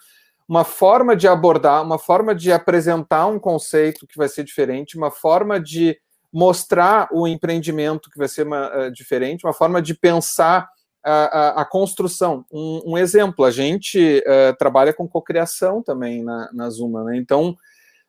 [0.48, 5.10] uma forma de abordar, uma forma de apresentar um conceito que vai ser diferente, uma
[5.10, 5.98] forma de
[6.32, 10.68] mostrar o empreendimento que vai ser uma, uh, diferente, uma forma de pensar
[11.02, 12.44] a, a, construção.
[12.52, 17.16] Um, um, exemplo, a gente uh, trabalha com cocriação também na, na Zuma, né?
[17.16, 17.56] Então,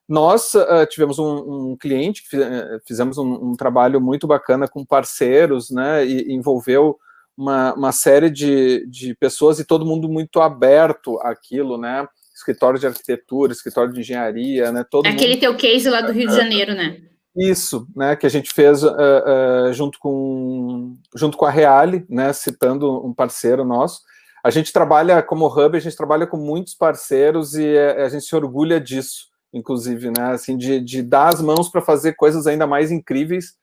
[0.07, 5.69] nós uh, tivemos um, um, cliente eh, fizemos um, um, trabalho muito bacana com parceiros,
[5.69, 6.05] né?
[6.05, 6.97] E envolveu
[7.35, 12.07] uma, uma série de, de pessoas e todo mundo muito aberto àquilo, né?
[12.34, 14.85] Escritório de arquitetura, escritório de engenharia, né?
[14.89, 15.39] Todo Aquele mundo...
[15.41, 17.01] teu case lá do Rio de Janeiro, né?
[17.38, 22.34] Isso, né, que a gente fez uh, uh, junto, com, junto com a Reale, né,
[22.34, 24.01] citando um parceiro nosso.
[24.43, 28.25] A gente trabalha como hub, a gente trabalha com muitos parceiros e a, a gente
[28.25, 32.67] se orgulha disso, inclusive, né, assim, de, de dar as mãos para fazer coisas ainda
[32.67, 33.55] mais incríveis.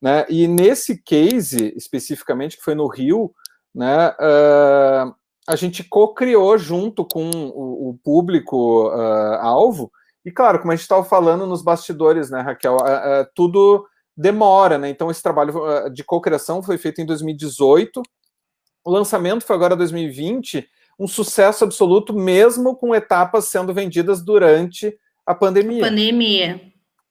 [0.00, 3.32] Né, e nesse case, especificamente, que foi no Rio,
[3.74, 5.14] né, uh,
[5.46, 9.90] a gente co-criou junto com o, o público-alvo
[10.24, 13.86] e claro, como a gente estava falando nos bastidores, né, Raquel, é, tudo
[14.16, 14.88] demora, né?
[14.88, 15.52] Então esse trabalho
[15.92, 18.00] de cocriação foi feito em 2018.
[18.84, 20.66] O lançamento foi agora 2020,
[20.98, 24.96] um sucesso absoluto, mesmo com etapas sendo vendidas durante
[25.26, 25.84] a pandemia.
[25.84, 26.60] Pandemia.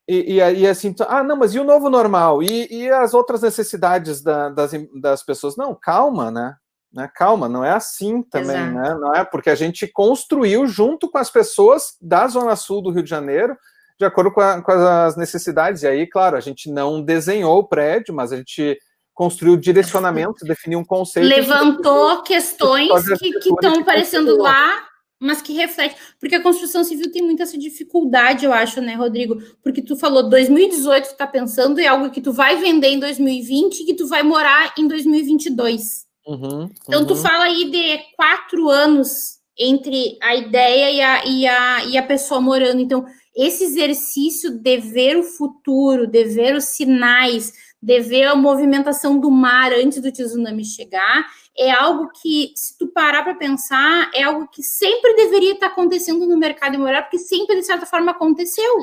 [0.08, 2.44] E, e, assim, ah, não, mas e o novo normal?
[2.44, 5.56] E, e as outras necessidades da, das, das pessoas?
[5.56, 6.56] Não, calma, né?
[6.94, 7.10] Né?
[7.16, 8.74] Calma, não é assim também, Exato.
[8.74, 8.96] né?
[9.00, 13.02] Não é porque a gente construiu junto com as pessoas da Zona Sul do Rio
[13.02, 13.58] de Janeiro,
[13.98, 15.82] de acordo com, a, com as necessidades.
[15.82, 18.78] E aí, claro, a gente não desenhou o prédio, mas a gente
[19.14, 21.28] construiu direcionamento, definiu um conceito.
[21.28, 24.88] Levantou questões que estão aparecendo lá,
[25.20, 25.96] mas que reflete.
[26.20, 29.42] Porque a construção civil tem muita essa dificuldade, eu acho, né, Rodrigo?
[29.64, 33.82] Porque tu falou 2018, tu tá pensando em algo que tu vai vender em 2020
[33.82, 36.04] e que tu vai morar em 2022.
[36.26, 37.22] Uhum, então, tu uhum.
[37.22, 42.42] fala aí de quatro anos entre a ideia e a, e, a, e a pessoa
[42.42, 42.82] morando.
[42.82, 47.54] Então, esse exercício de ver o futuro, de ver os sinais,
[47.84, 51.26] de ver a movimentação do mar antes do tsunami chegar,
[51.58, 56.26] é algo que, se tu parar para pensar, é algo que sempre deveria estar acontecendo
[56.26, 58.74] no mercado imobiliário, porque sempre, de certa forma, aconteceu.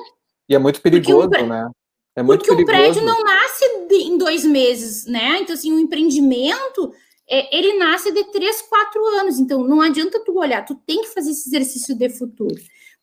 [0.46, 1.70] E é muito perigoso, um, né?
[2.14, 2.78] É muito porque perigoso.
[2.78, 5.38] o prédio não nasce em dois meses, né?
[5.40, 6.92] Então, assim, o um empreendimento
[7.26, 9.38] é, ele nasce de 3, 4 anos.
[9.38, 12.54] Então, não adianta tu olhar, tu tem que fazer esse exercício de futuro.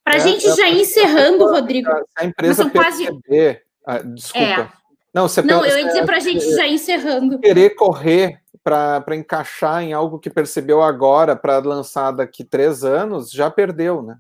[0.04, 1.90] Para a é, gente é, já ir encerrando, a, Rodrigo.
[2.16, 4.06] A empresa perceber, quase...
[4.06, 4.77] ah, desculpa.
[5.14, 5.20] É.
[5.20, 7.40] Não, você não, eu ia dizer para a gente já encerrando.
[7.40, 13.50] Querer correr para encaixar em algo que percebeu agora para lançar daqui três anos, já
[13.50, 14.18] perdeu, né?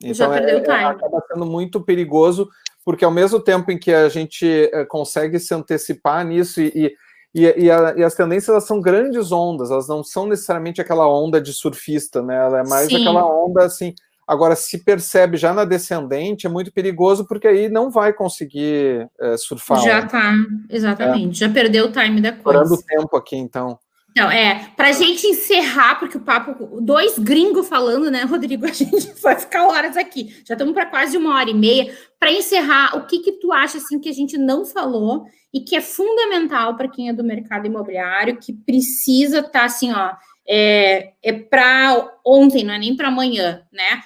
[0.00, 0.84] Então, já perdeu o é, time.
[0.84, 2.48] Acaba sendo muito perigoso,
[2.84, 6.96] porque ao mesmo tempo em que a gente eh, consegue se antecipar nisso e, e
[7.34, 11.08] e, e, a, e, as tendências elas são grandes ondas, elas não são necessariamente aquela
[11.08, 12.36] onda de surfista, né?
[12.36, 13.00] Ela é mais Sim.
[13.00, 13.94] aquela onda assim.
[14.26, 19.36] Agora, se percebe já na descendente, é muito perigoso, porque aí não vai conseguir é,
[19.36, 19.80] surfar.
[19.80, 20.34] Já tá,
[20.70, 21.42] exatamente.
[21.42, 21.46] É.
[21.46, 22.58] Já perdeu o time da coisa.
[22.58, 23.78] Parando o tempo aqui, então.
[24.12, 28.64] Então, é, pra gente encerrar, porque o papo, dois gringos falando, né, Rodrigo?
[28.68, 30.36] A gente vai ficar horas aqui.
[30.46, 31.92] Já estamos para quase uma hora e meia.
[32.20, 35.74] Para encerrar, o que que tu acha, assim, que a gente não falou e que
[35.74, 40.12] é fundamental para quem é do mercado imobiliário, que precisa estar, tá, assim, ó,
[40.46, 44.02] é, é para ontem, não é nem para amanhã, né?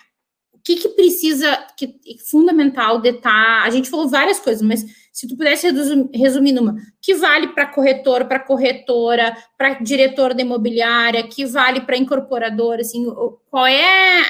[0.66, 3.30] Que que precisa, que é fundamental de estar...
[3.30, 5.68] Tá, a gente falou várias coisas, mas se tu pudesse
[6.12, 11.96] resumir numa, que vale para corretor, para corretora, para diretor de imobiliária, que vale para
[11.96, 13.06] incorporadora, assim,
[13.48, 14.22] qual é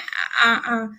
[0.42, 0.90] a, a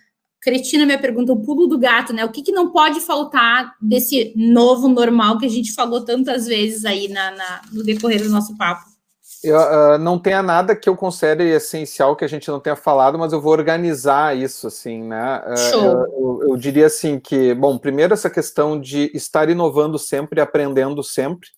[0.42, 2.26] Cretina me pergunta o pulo do gato, né?
[2.26, 6.84] O que, que, não pode faltar desse novo normal que a gente falou tantas vezes
[6.84, 8.97] aí na, na, no decorrer do nosso papo?
[9.44, 13.20] Eu, uh, não tenha nada que eu considere essencial que a gente não tenha falado,
[13.20, 15.42] mas eu vou organizar isso, assim, né?
[15.46, 20.42] Uh, eu, eu, eu, diria assim que, bom, primeiro essa questão de estar inovando sempre,
[20.42, 21.50] aprendendo sempre.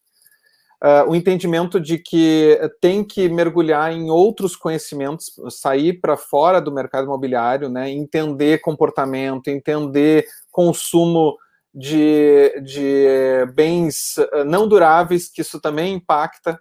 [0.83, 6.71] Uh, o entendimento de que tem que mergulhar em outros conhecimentos, sair para fora do
[6.71, 7.89] mercado imobiliário, né?
[7.89, 11.37] Entender comportamento, entender consumo
[11.73, 14.15] de, de bens
[14.45, 16.59] não duráveis, que isso também impacta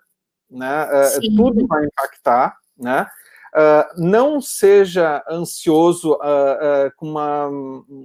[0.50, 0.86] né?
[0.86, 3.06] Uh, tudo vai impactar, né?
[3.54, 7.48] Uh, não seja ansioso uh, com uma,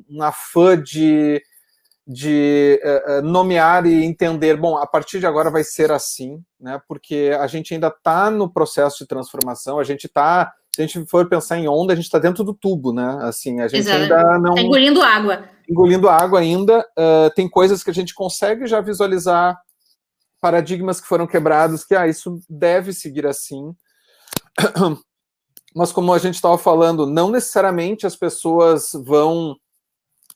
[0.10, 1.42] uma fã de,
[2.08, 2.80] de
[3.24, 6.82] nomear e entender, bom, a partir de agora vai ser assim, né?
[6.88, 11.06] Porque a gente ainda está no processo de transformação, a gente está se a gente
[11.06, 13.20] for pensar em onda, a gente está dentro do tubo, né?
[13.22, 14.02] Assim, a gente Exato.
[14.02, 14.56] ainda não.
[14.56, 15.44] Tá engolindo água.
[15.70, 16.80] Engolindo água ainda.
[16.98, 19.56] Uh, tem coisas que a gente consegue já visualizar
[20.44, 23.74] paradigmas que foram quebrados, que ah, isso deve seguir assim.
[25.74, 29.56] Mas como a gente estava falando, não necessariamente as pessoas vão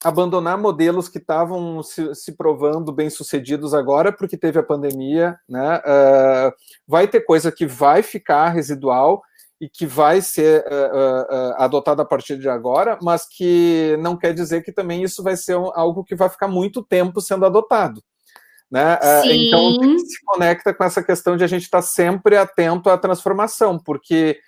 [0.01, 5.79] abandonar modelos que estavam se, se, provando bem sucedidos agora porque teve a pandemia, né?
[5.79, 6.53] Uh,
[6.87, 9.21] vai ter coisa que vai ficar residual
[9.59, 14.33] e que vai ser uh, uh, adotada a partir de agora, mas que não quer
[14.33, 18.01] dizer que também isso vai ser algo que vai ficar muito tempo sendo adotado.
[18.69, 18.99] Né?
[19.21, 19.47] Sim.
[19.47, 23.79] Então, se conecta com essa questão de a gente estar tá sempre atento à transformação,
[23.79, 24.39] porque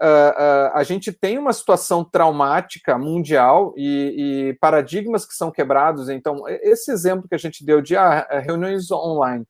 [0.00, 6.08] uh, uh, a gente tem uma situação traumática mundial e, e, paradigmas que são quebrados.
[6.08, 9.46] Então, esse exemplo que a gente deu de ah, reuniões online,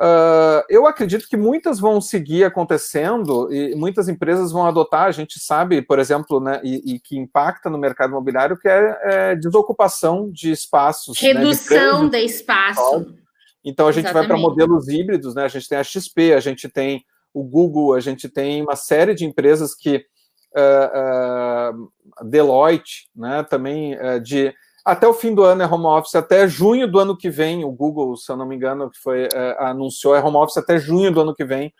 [0.00, 5.06] Uh, eu acredito que muitas vão seguir acontecendo e muitas empresas vão adotar.
[5.06, 8.98] A gente sabe, por exemplo, né, e, e que impacta no mercado imobiliário, que é,
[9.02, 11.20] é desocupação de espaços.
[11.20, 13.14] Redução né, de, de espaço.
[13.64, 14.28] Então a gente Exatamente.
[14.28, 15.44] vai para modelos híbridos, né?
[15.44, 19.14] A gente tem a XP, a gente tem o Google, a gente tem uma série
[19.14, 20.04] de empresas que
[20.54, 23.42] uh, uh, Deloitte, né?
[23.44, 24.52] Também de
[24.84, 27.70] até o fim do ano é home office, até junho do ano que vem, o
[27.70, 31.10] Google, se eu não me engano, que foi é, anunciou é home office até junho
[31.10, 31.72] do ano que vem.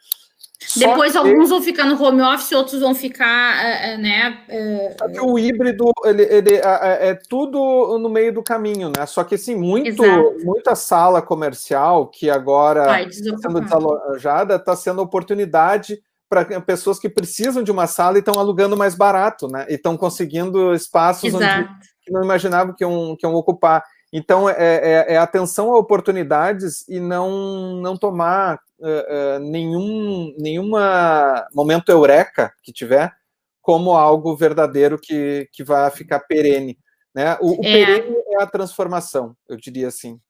[0.77, 1.19] Depois que...
[1.19, 4.45] alguns vão ficar no home office, outros vão ficar, é, é, né?
[4.49, 4.97] É...
[5.21, 9.05] O híbrido ele, ele é, é, tudo no meio do caminho, né?
[9.05, 10.03] Só que assim, muito,
[10.43, 17.63] muita sala comercial que agora está sendo desalojada está sendo oportunidade para pessoas que precisam
[17.63, 19.67] de uma sala e estão alugando mais barato, né?
[19.69, 21.45] E estão conseguindo espaços Exato.
[21.45, 23.83] onde que não imaginavam que iam, que iam ocupar.
[24.13, 31.47] Então, é, é, é, atenção a oportunidades e não, não tomar uh, uh, nenhum nenhuma
[31.53, 33.13] momento eureka que tiver
[33.61, 36.79] como algo verdadeiro que, que vai ficar perene.
[37.13, 37.37] Né?
[37.41, 37.73] O, o é.
[37.73, 40.21] perene é a transformação, eu diria assim.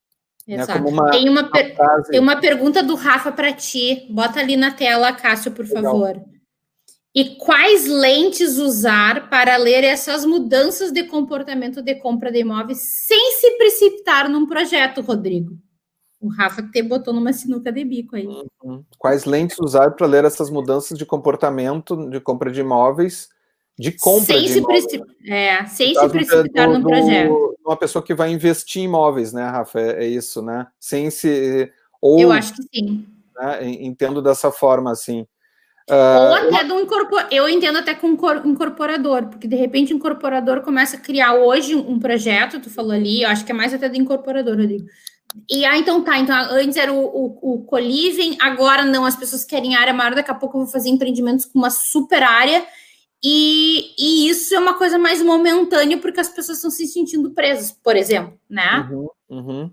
[0.48, 0.66] Né?
[0.66, 4.06] Como uma, tem, uma, uma tem uma pergunta do Rafa para ti.
[4.10, 5.82] Bota ali na tela, Cássio, por Legal.
[5.82, 6.34] favor
[7.15, 13.39] e quais lentes usar para ler essas mudanças de comportamento de compra de imóveis sem
[13.39, 15.57] se precipitar num projeto, Rodrigo?
[16.20, 18.27] O Rafa te botou numa sinuca de bico aí.
[18.62, 18.82] Uhum.
[18.99, 23.28] Quais lentes usar para ler essas mudanças de comportamento de compra de imóveis,
[23.78, 24.86] de compra sem de se imóveis?
[25.28, 27.57] É, sem se precipitar do, num projeto.
[27.65, 29.78] Uma pessoa que vai investir em imóveis, né, Rafa?
[29.78, 30.66] É, é isso, né?
[30.81, 31.70] Sem se...
[32.01, 33.07] Ou, Eu acho que sim.
[33.36, 35.27] Né, entendo dessa forma, assim.
[35.90, 37.28] Uh, Ou até do incorporador.
[37.31, 41.98] Eu entendo até com incorporador, porque de repente o incorporador começa a criar hoje um
[41.98, 44.86] projeto, tu falou ali, eu acho que é mais até do incorporador, Rodrigo.
[45.51, 49.44] E ah, então tá, então antes era o, o, o Coliving, agora não, as pessoas
[49.44, 52.65] querem área maior, daqui a pouco eu vou fazer empreendimentos com uma super área,
[53.23, 57.73] e, e isso é uma coisa mais momentânea, porque as pessoas estão se sentindo presas,
[57.73, 58.89] por exemplo, né?
[58.90, 59.70] Uhum, uhum.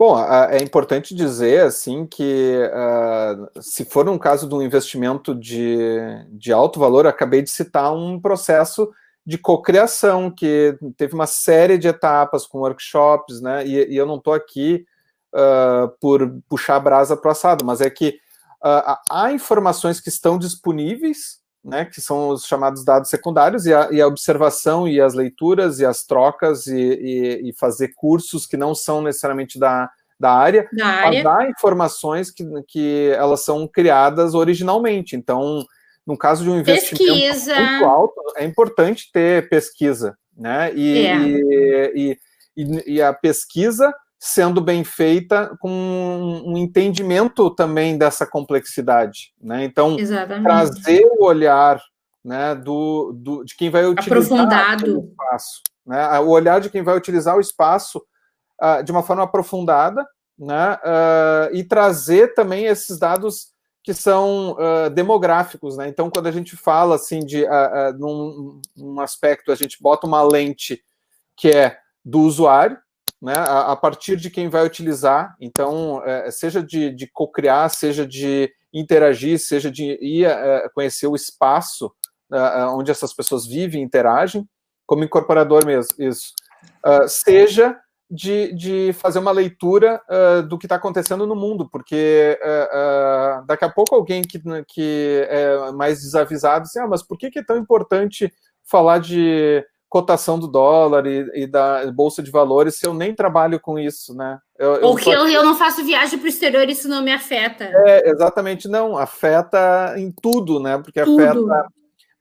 [0.00, 5.98] Bom, é importante dizer assim que uh, se for um caso de um investimento de,
[6.30, 8.90] de alto valor, acabei de citar um processo
[9.26, 13.66] de cocriação que teve uma série de etapas com workshops, né?
[13.66, 14.86] E, e eu não estou aqui
[15.34, 18.18] uh, por puxar a brasa para o assado, mas é que
[18.64, 21.84] uh, há informações que estão disponíveis, né?
[21.84, 25.86] Que são os chamados dados secundários e a, e a observação e as leituras e
[25.86, 30.86] as trocas e, e, e fazer cursos que não são necessariamente da da área, da
[30.86, 31.30] área.
[31.30, 35.16] há informações que, que elas são criadas originalmente.
[35.16, 35.64] Então,
[36.06, 37.58] no caso de um investimento pesquisa.
[37.58, 40.74] muito alto, é importante ter pesquisa, né?
[40.74, 41.16] E, é.
[41.96, 42.18] e,
[42.54, 45.70] e, e, a pesquisa sendo bem feita com
[46.44, 49.64] um entendimento também dessa complexidade, né?
[49.64, 50.44] Então, Exatamente.
[50.44, 51.80] trazer o olhar
[52.22, 56.18] né, do, do, de quem vai utilizar o espaço, né?
[56.20, 58.04] O olhar de quem vai utilizar o espaço
[58.60, 60.06] uh, de uma forma aprofundada,
[60.38, 63.52] né, uh, e trazer também esses dados
[63.82, 65.88] que são uh, demográficos, né?
[65.88, 67.46] Então, quando a gente fala assim de
[67.98, 70.82] num, num, aspecto, a gente bota uma lente
[71.34, 72.76] que é do usuário,
[73.20, 73.34] né?
[73.34, 75.36] A, a partir de quem vai utilizar.
[75.40, 80.28] Então, uh, seja de, de co-criar, seja de interagir, seja de ir
[80.74, 81.92] conhecer o espaço
[82.76, 84.48] onde essas pessoas vivem, interagem,
[84.86, 86.32] como incorporador mesmo, isso.
[87.08, 87.76] seja
[88.10, 92.38] de, de fazer uma leitura uh, do que está acontecendo no mundo, porque
[93.46, 97.38] daqui a pouco alguém que, que é mais desavisado assim, ah, mas por que, que
[97.38, 98.32] é tão importante
[98.64, 103.60] falar de cotação do dólar e, e, da bolsa de valores se eu nem trabalho
[103.60, 104.38] com isso, né?
[104.58, 107.12] Eu, Ou eu que eu, eu não faço viagem para o exterior, isso não me
[107.12, 107.64] afeta.
[107.64, 108.96] É, exatamente, não.
[108.96, 110.78] Afeta em tudo, né?
[110.78, 111.22] Porque tudo.
[111.22, 111.68] afeta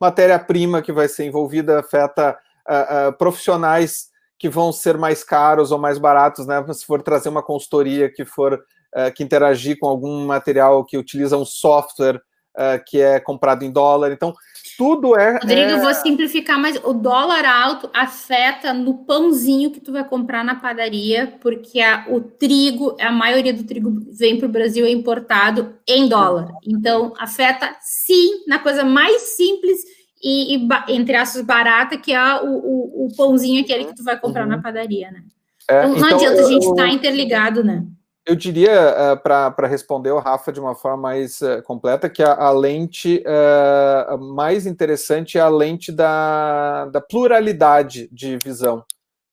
[0.02, 2.38] matéria-prima que vai ser envolvida, afeta
[3.18, 6.64] profissionais que vão ser mais caros ou mais baratos, né?
[6.74, 8.64] Se for trazer uma consultoria que for
[8.96, 12.16] uh, que interagir com algum material que utiliza um software
[12.56, 14.12] uh, que é comprado em dólar.
[14.12, 14.34] Então,
[14.80, 15.34] tudo é.
[15.34, 15.82] Rodrigo, é...
[15.82, 21.34] vou simplificar, mas o dólar alto afeta no pãozinho que tu vai comprar na padaria,
[21.42, 26.08] porque a, o trigo, a maioria do trigo vem para o Brasil é importado em
[26.08, 26.48] dólar.
[26.66, 29.82] Então, afeta sim na coisa mais simples
[30.24, 34.18] e, e entre aspas, barata, que é o, o, o, pãozinho aquele que tu vai
[34.18, 34.52] comprar uhum.
[34.52, 35.24] na padaria, né?
[35.70, 37.84] É, então, não então, adianta, a gente estar tá interligado, né?
[38.30, 42.22] Eu diria, uh, eh, para responder o Rafa de uma forma mais uh, completa, que
[42.22, 48.86] a, a lente uh, mais interessante é a lente da, da pluralidade de visão.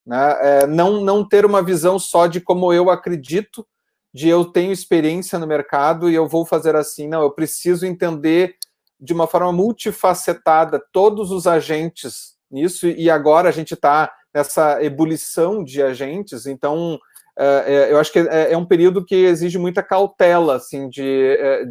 [0.06, 0.38] Né?
[0.40, 3.66] É, não, não ter uma visão só de como eu acredito,
[4.14, 7.06] de eu tenho experiência no mercado e eu vou fazer assim.
[7.06, 8.56] Não, eu preciso entender
[8.98, 15.62] de uma forma multifacetada todos os agentes nisso, e agora a gente está nessa ebulição
[15.62, 16.98] de agentes, então
[17.38, 21.64] é, eu acho que é, é, um período que exige muita cautela, assim, de é,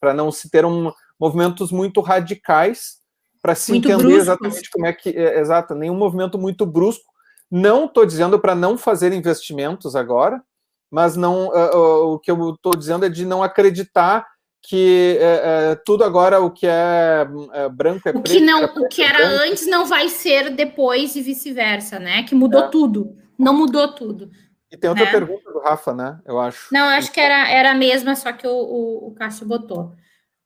[0.00, 2.98] para não se ter um, movimentos muito radicais
[3.42, 4.22] para se muito entender bruscos.
[4.22, 7.10] exatamente como é que é, exato, nenhum movimento muito brusco.
[7.50, 10.42] Não estou dizendo para não fazer investimentos agora,
[10.90, 14.26] mas não uh, uh, o que eu estou dizendo é de não acreditar
[14.62, 18.30] que é, é, tudo agora o que é, é branco é o preto.
[18.30, 22.24] Que não, o que era antes não vai ser depois e vice-versa, né?
[22.24, 22.68] Que mudou é.
[22.68, 23.16] tudo.
[23.38, 24.30] Não mudou tudo.
[24.70, 25.10] E tem outra né?
[25.10, 26.20] pergunta do Rafa, né?
[26.24, 26.72] Eu acho.
[26.72, 29.94] Não, eu acho que era, era a mesma, só que o, o, o Cássio botou.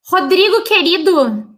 [0.07, 1.11] Rodrigo, querido,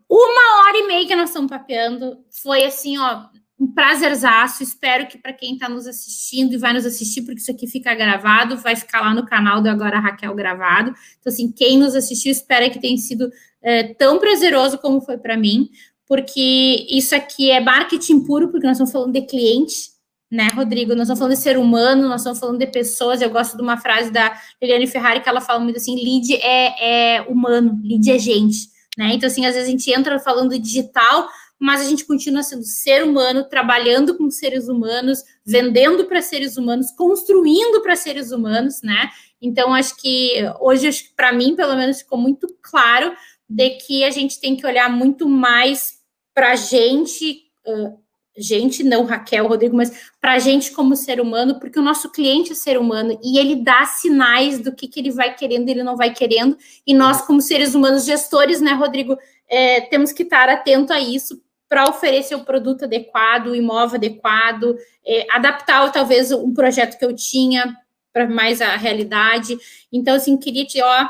[0.10, 2.18] uma hora e meia que nós estamos papeando.
[2.42, 3.26] Foi assim, ó,
[3.60, 4.64] um prazerzaço.
[4.64, 7.94] Espero que para quem está nos assistindo e vai nos assistir, porque isso aqui fica
[7.96, 10.94] gravado, vai ficar lá no canal do Agora Raquel gravado.
[11.20, 13.30] Então, assim, quem nos assistiu, espera que tenha sido
[13.62, 15.70] é, tão prazeroso como foi para mim,
[16.08, 19.97] porque isso aqui é marketing puro, porque nós estamos falando de cliente,
[20.32, 20.94] né, Rodrigo?
[20.94, 23.22] Nós estamos falando de ser humano, nós estamos falando de pessoas.
[23.22, 27.18] Eu gosto de uma frase da Liliane Ferrari que ela fala muito assim: lead é,
[27.18, 28.70] é humano, lead é gente.
[28.98, 29.14] Né?
[29.14, 31.28] Então, assim, às vezes a gente entra falando digital,
[31.60, 36.92] mas a gente continua sendo ser humano, trabalhando com seres humanos, vendendo para seres humanos,
[36.92, 39.10] construindo para seres humanos, né?
[39.42, 43.16] Então, acho que hoje, para mim, pelo menos, ficou muito claro
[43.48, 46.00] de que a gente tem que olhar muito mais
[46.34, 48.00] para a gente, uh,
[48.38, 52.52] gente, não Raquel, Rodrigo, mas para a gente como ser humano, porque o nosso cliente
[52.52, 55.84] é ser humano e ele dá sinais do que, que ele vai querendo e ele
[55.84, 59.18] não vai querendo, e nós, como seres humanos gestores, né, Rodrigo,
[59.50, 64.76] é, temos que estar atento a isso para oferecer o produto adequado, o imóvel adequado,
[65.06, 67.76] é, adaptar talvez um projeto que eu tinha
[68.14, 69.58] para mais a realidade.
[69.92, 71.08] Então, assim, queria te ó,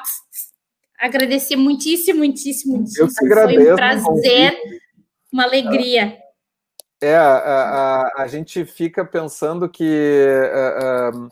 [1.00, 3.06] agradecer muitíssimo, muitíssimo, muitíssimo.
[3.06, 4.58] Eu te agradeço, Foi um prazer,
[5.32, 6.18] uma alegria.
[7.02, 10.28] É, a, a, a gente fica pensando que.
[11.14, 11.32] Uh, uh,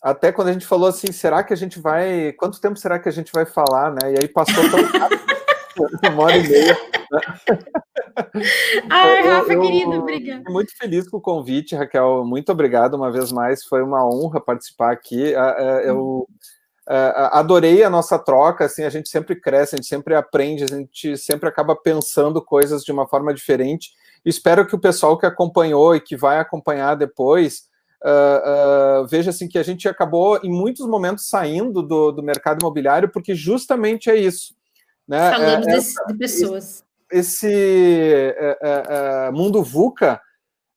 [0.00, 2.32] até quando a gente falou assim, será que a gente vai.
[2.32, 4.12] Quanto tempo será que a gente vai falar, né?
[4.12, 5.22] E aí passou tão rápido,
[6.12, 6.78] uma hora e meia.
[8.88, 10.44] Ai, Rafa, eu, querido, obrigada.
[10.48, 12.24] Muito feliz com o convite, Raquel.
[12.24, 13.64] Muito obrigado uma vez mais.
[13.64, 15.32] Foi uma honra participar aqui.
[15.84, 16.28] Eu
[17.32, 18.64] adorei a nossa troca.
[18.64, 22.82] Assim, a gente sempre cresce, a gente sempre aprende, a gente sempre acaba pensando coisas
[22.82, 23.92] de uma forma diferente.
[24.24, 27.68] Espero que o pessoal que acompanhou e que vai acompanhar depois
[28.00, 32.60] Uh, uh, veja assim que a gente acabou em muitos momentos saindo do, do mercado
[32.60, 34.54] imobiliário porque justamente é isso.
[35.06, 35.32] Né?
[35.32, 40.20] Falando é, de pessoas esse é, é, é, mundo VUCA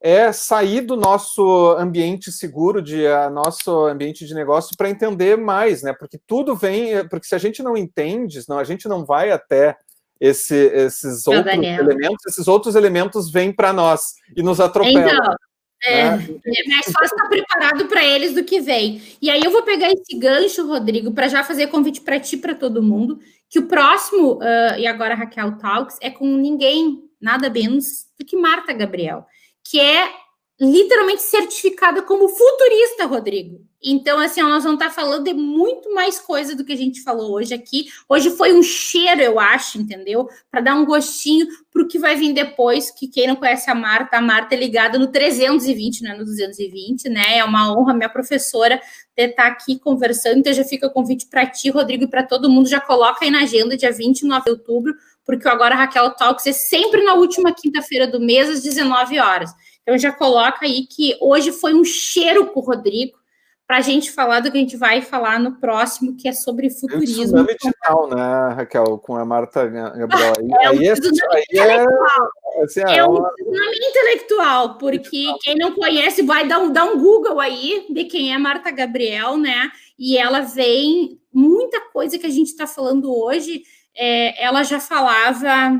[0.01, 5.93] é sair do nosso ambiente seguro, de nosso ambiente de negócio, para entender mais, né?
[5.93, 9.77] Porque tudo vem, porque se a gente não entende, senão a gente não vai até
[10.19, 15.07] esse, esses outros elementos, esses outros elementos vêm para nós e nos atropelam.
[15.07, 15.35] Então,
[15.83, 16.27] É, né?
[16.45, 19.01] é mais fácil estar preparado para eles do que vem.
[19.19, 22.53] E aí eu vou pegar esse gancho, Rodrigo, para já fazer convite para ti, para
[22.53, 23.19] todo mundo,
[23.49, 28.37] que o próximo, uh, e agora Raquel Talks, é com ninguém, nada menos do que
[28.37, 29.25] Marta Gabriel,
[29.63, 30.09] que é
[30.59, 33.65] literalmente certificada como futurista, Rodrigo.
[33.83, 37.31] Então, assim, nós vamos estar falando de muito mais coisa do que a gente falou
[37.31, 37.87] hoje aqui.
[38.07, 40.29] Hoje foi um cheiro, eu acho, entendeu?
[40.51, 42.91] Para dar um gostinho para o que vai vir depois.
[42.91, 46.25] Que quem não conhece a Marta, a Marta é ligada no 320, não é no
[46.25, 47.39] 220, né?
[47.39, 48.79] É uma honra, minha professora,
[49.15, 50.37] ter estar aqui conversando.
[50.37, 52.69] Então, já fica o convite para ti, Rodrigo, e para todo mundo.
[52.69, 54.93] Já coloca aí na agenda, dia 29 de outubro,
[55.25, 59.51] porque agora a Raquel Talks é sempre na última quinta-feira do mês, às 19 horas.
[59.81, 63.19] Então, já coloca aí que hoje foi um cheiro com o Rodrigo
[63.71, 66.69] para a gente falar do que a gente vai falar no próximo, que é sobre
[66.69, 67.21] futurismo.
[67.21, 70.33] É tsunami digital, né, Raquel, com a Marta Gabriel.
[70.37, 70.89] Aí, é um aí,
[71.53, 71.85] é, aí
[72.57, 76.83] é, assim, é, é um tsunami intelectual, porque quem não conhece vai dar um, dar
[76.83, 79.71] um Google aí de quem é Marta Gabriel, né?
[79.97, 83.63] E ela vem, muita coisa que a gente está falando hoje,
[83.95, 85.79] é, ela já falava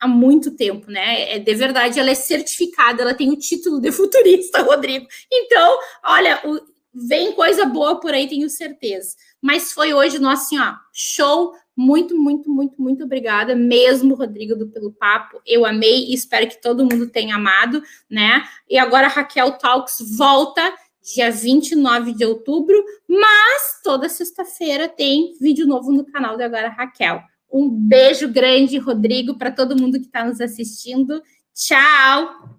[0.00, 1.32] há muito tempo, né?
[1.34, 5.06] É, de verdade, ela é certificada, ela tem o título de futurista, Rodrigo.
[5.32, 6.60] Então, olha, o,
[6.94, 9.16] vem coisa boa por aí, tenho certeza.
[9.40, 11.52] Mas foi hoje, nosso assim, ó, show.
[11.80, 15.40] Muito, muito, muito, muito obrigada mesmo, Rodrigo, do, pelo papo.
[15.46, 17.80] Eu amei e espero que todo mundo tenha amado,
[18.10, 18.42] né?
[18.68, 20.74] E agora a Raquel Talks volta
[21.14, 27.22] dia 29 de outubro, mas toda sexta-feira tem vídeo novo no canal do Agora Raquel.
[27.50, 31.22] Um beijo grande, Rodrigo, para todo mundo que está nos assistindo.
[31.54, 32.57] Tchau!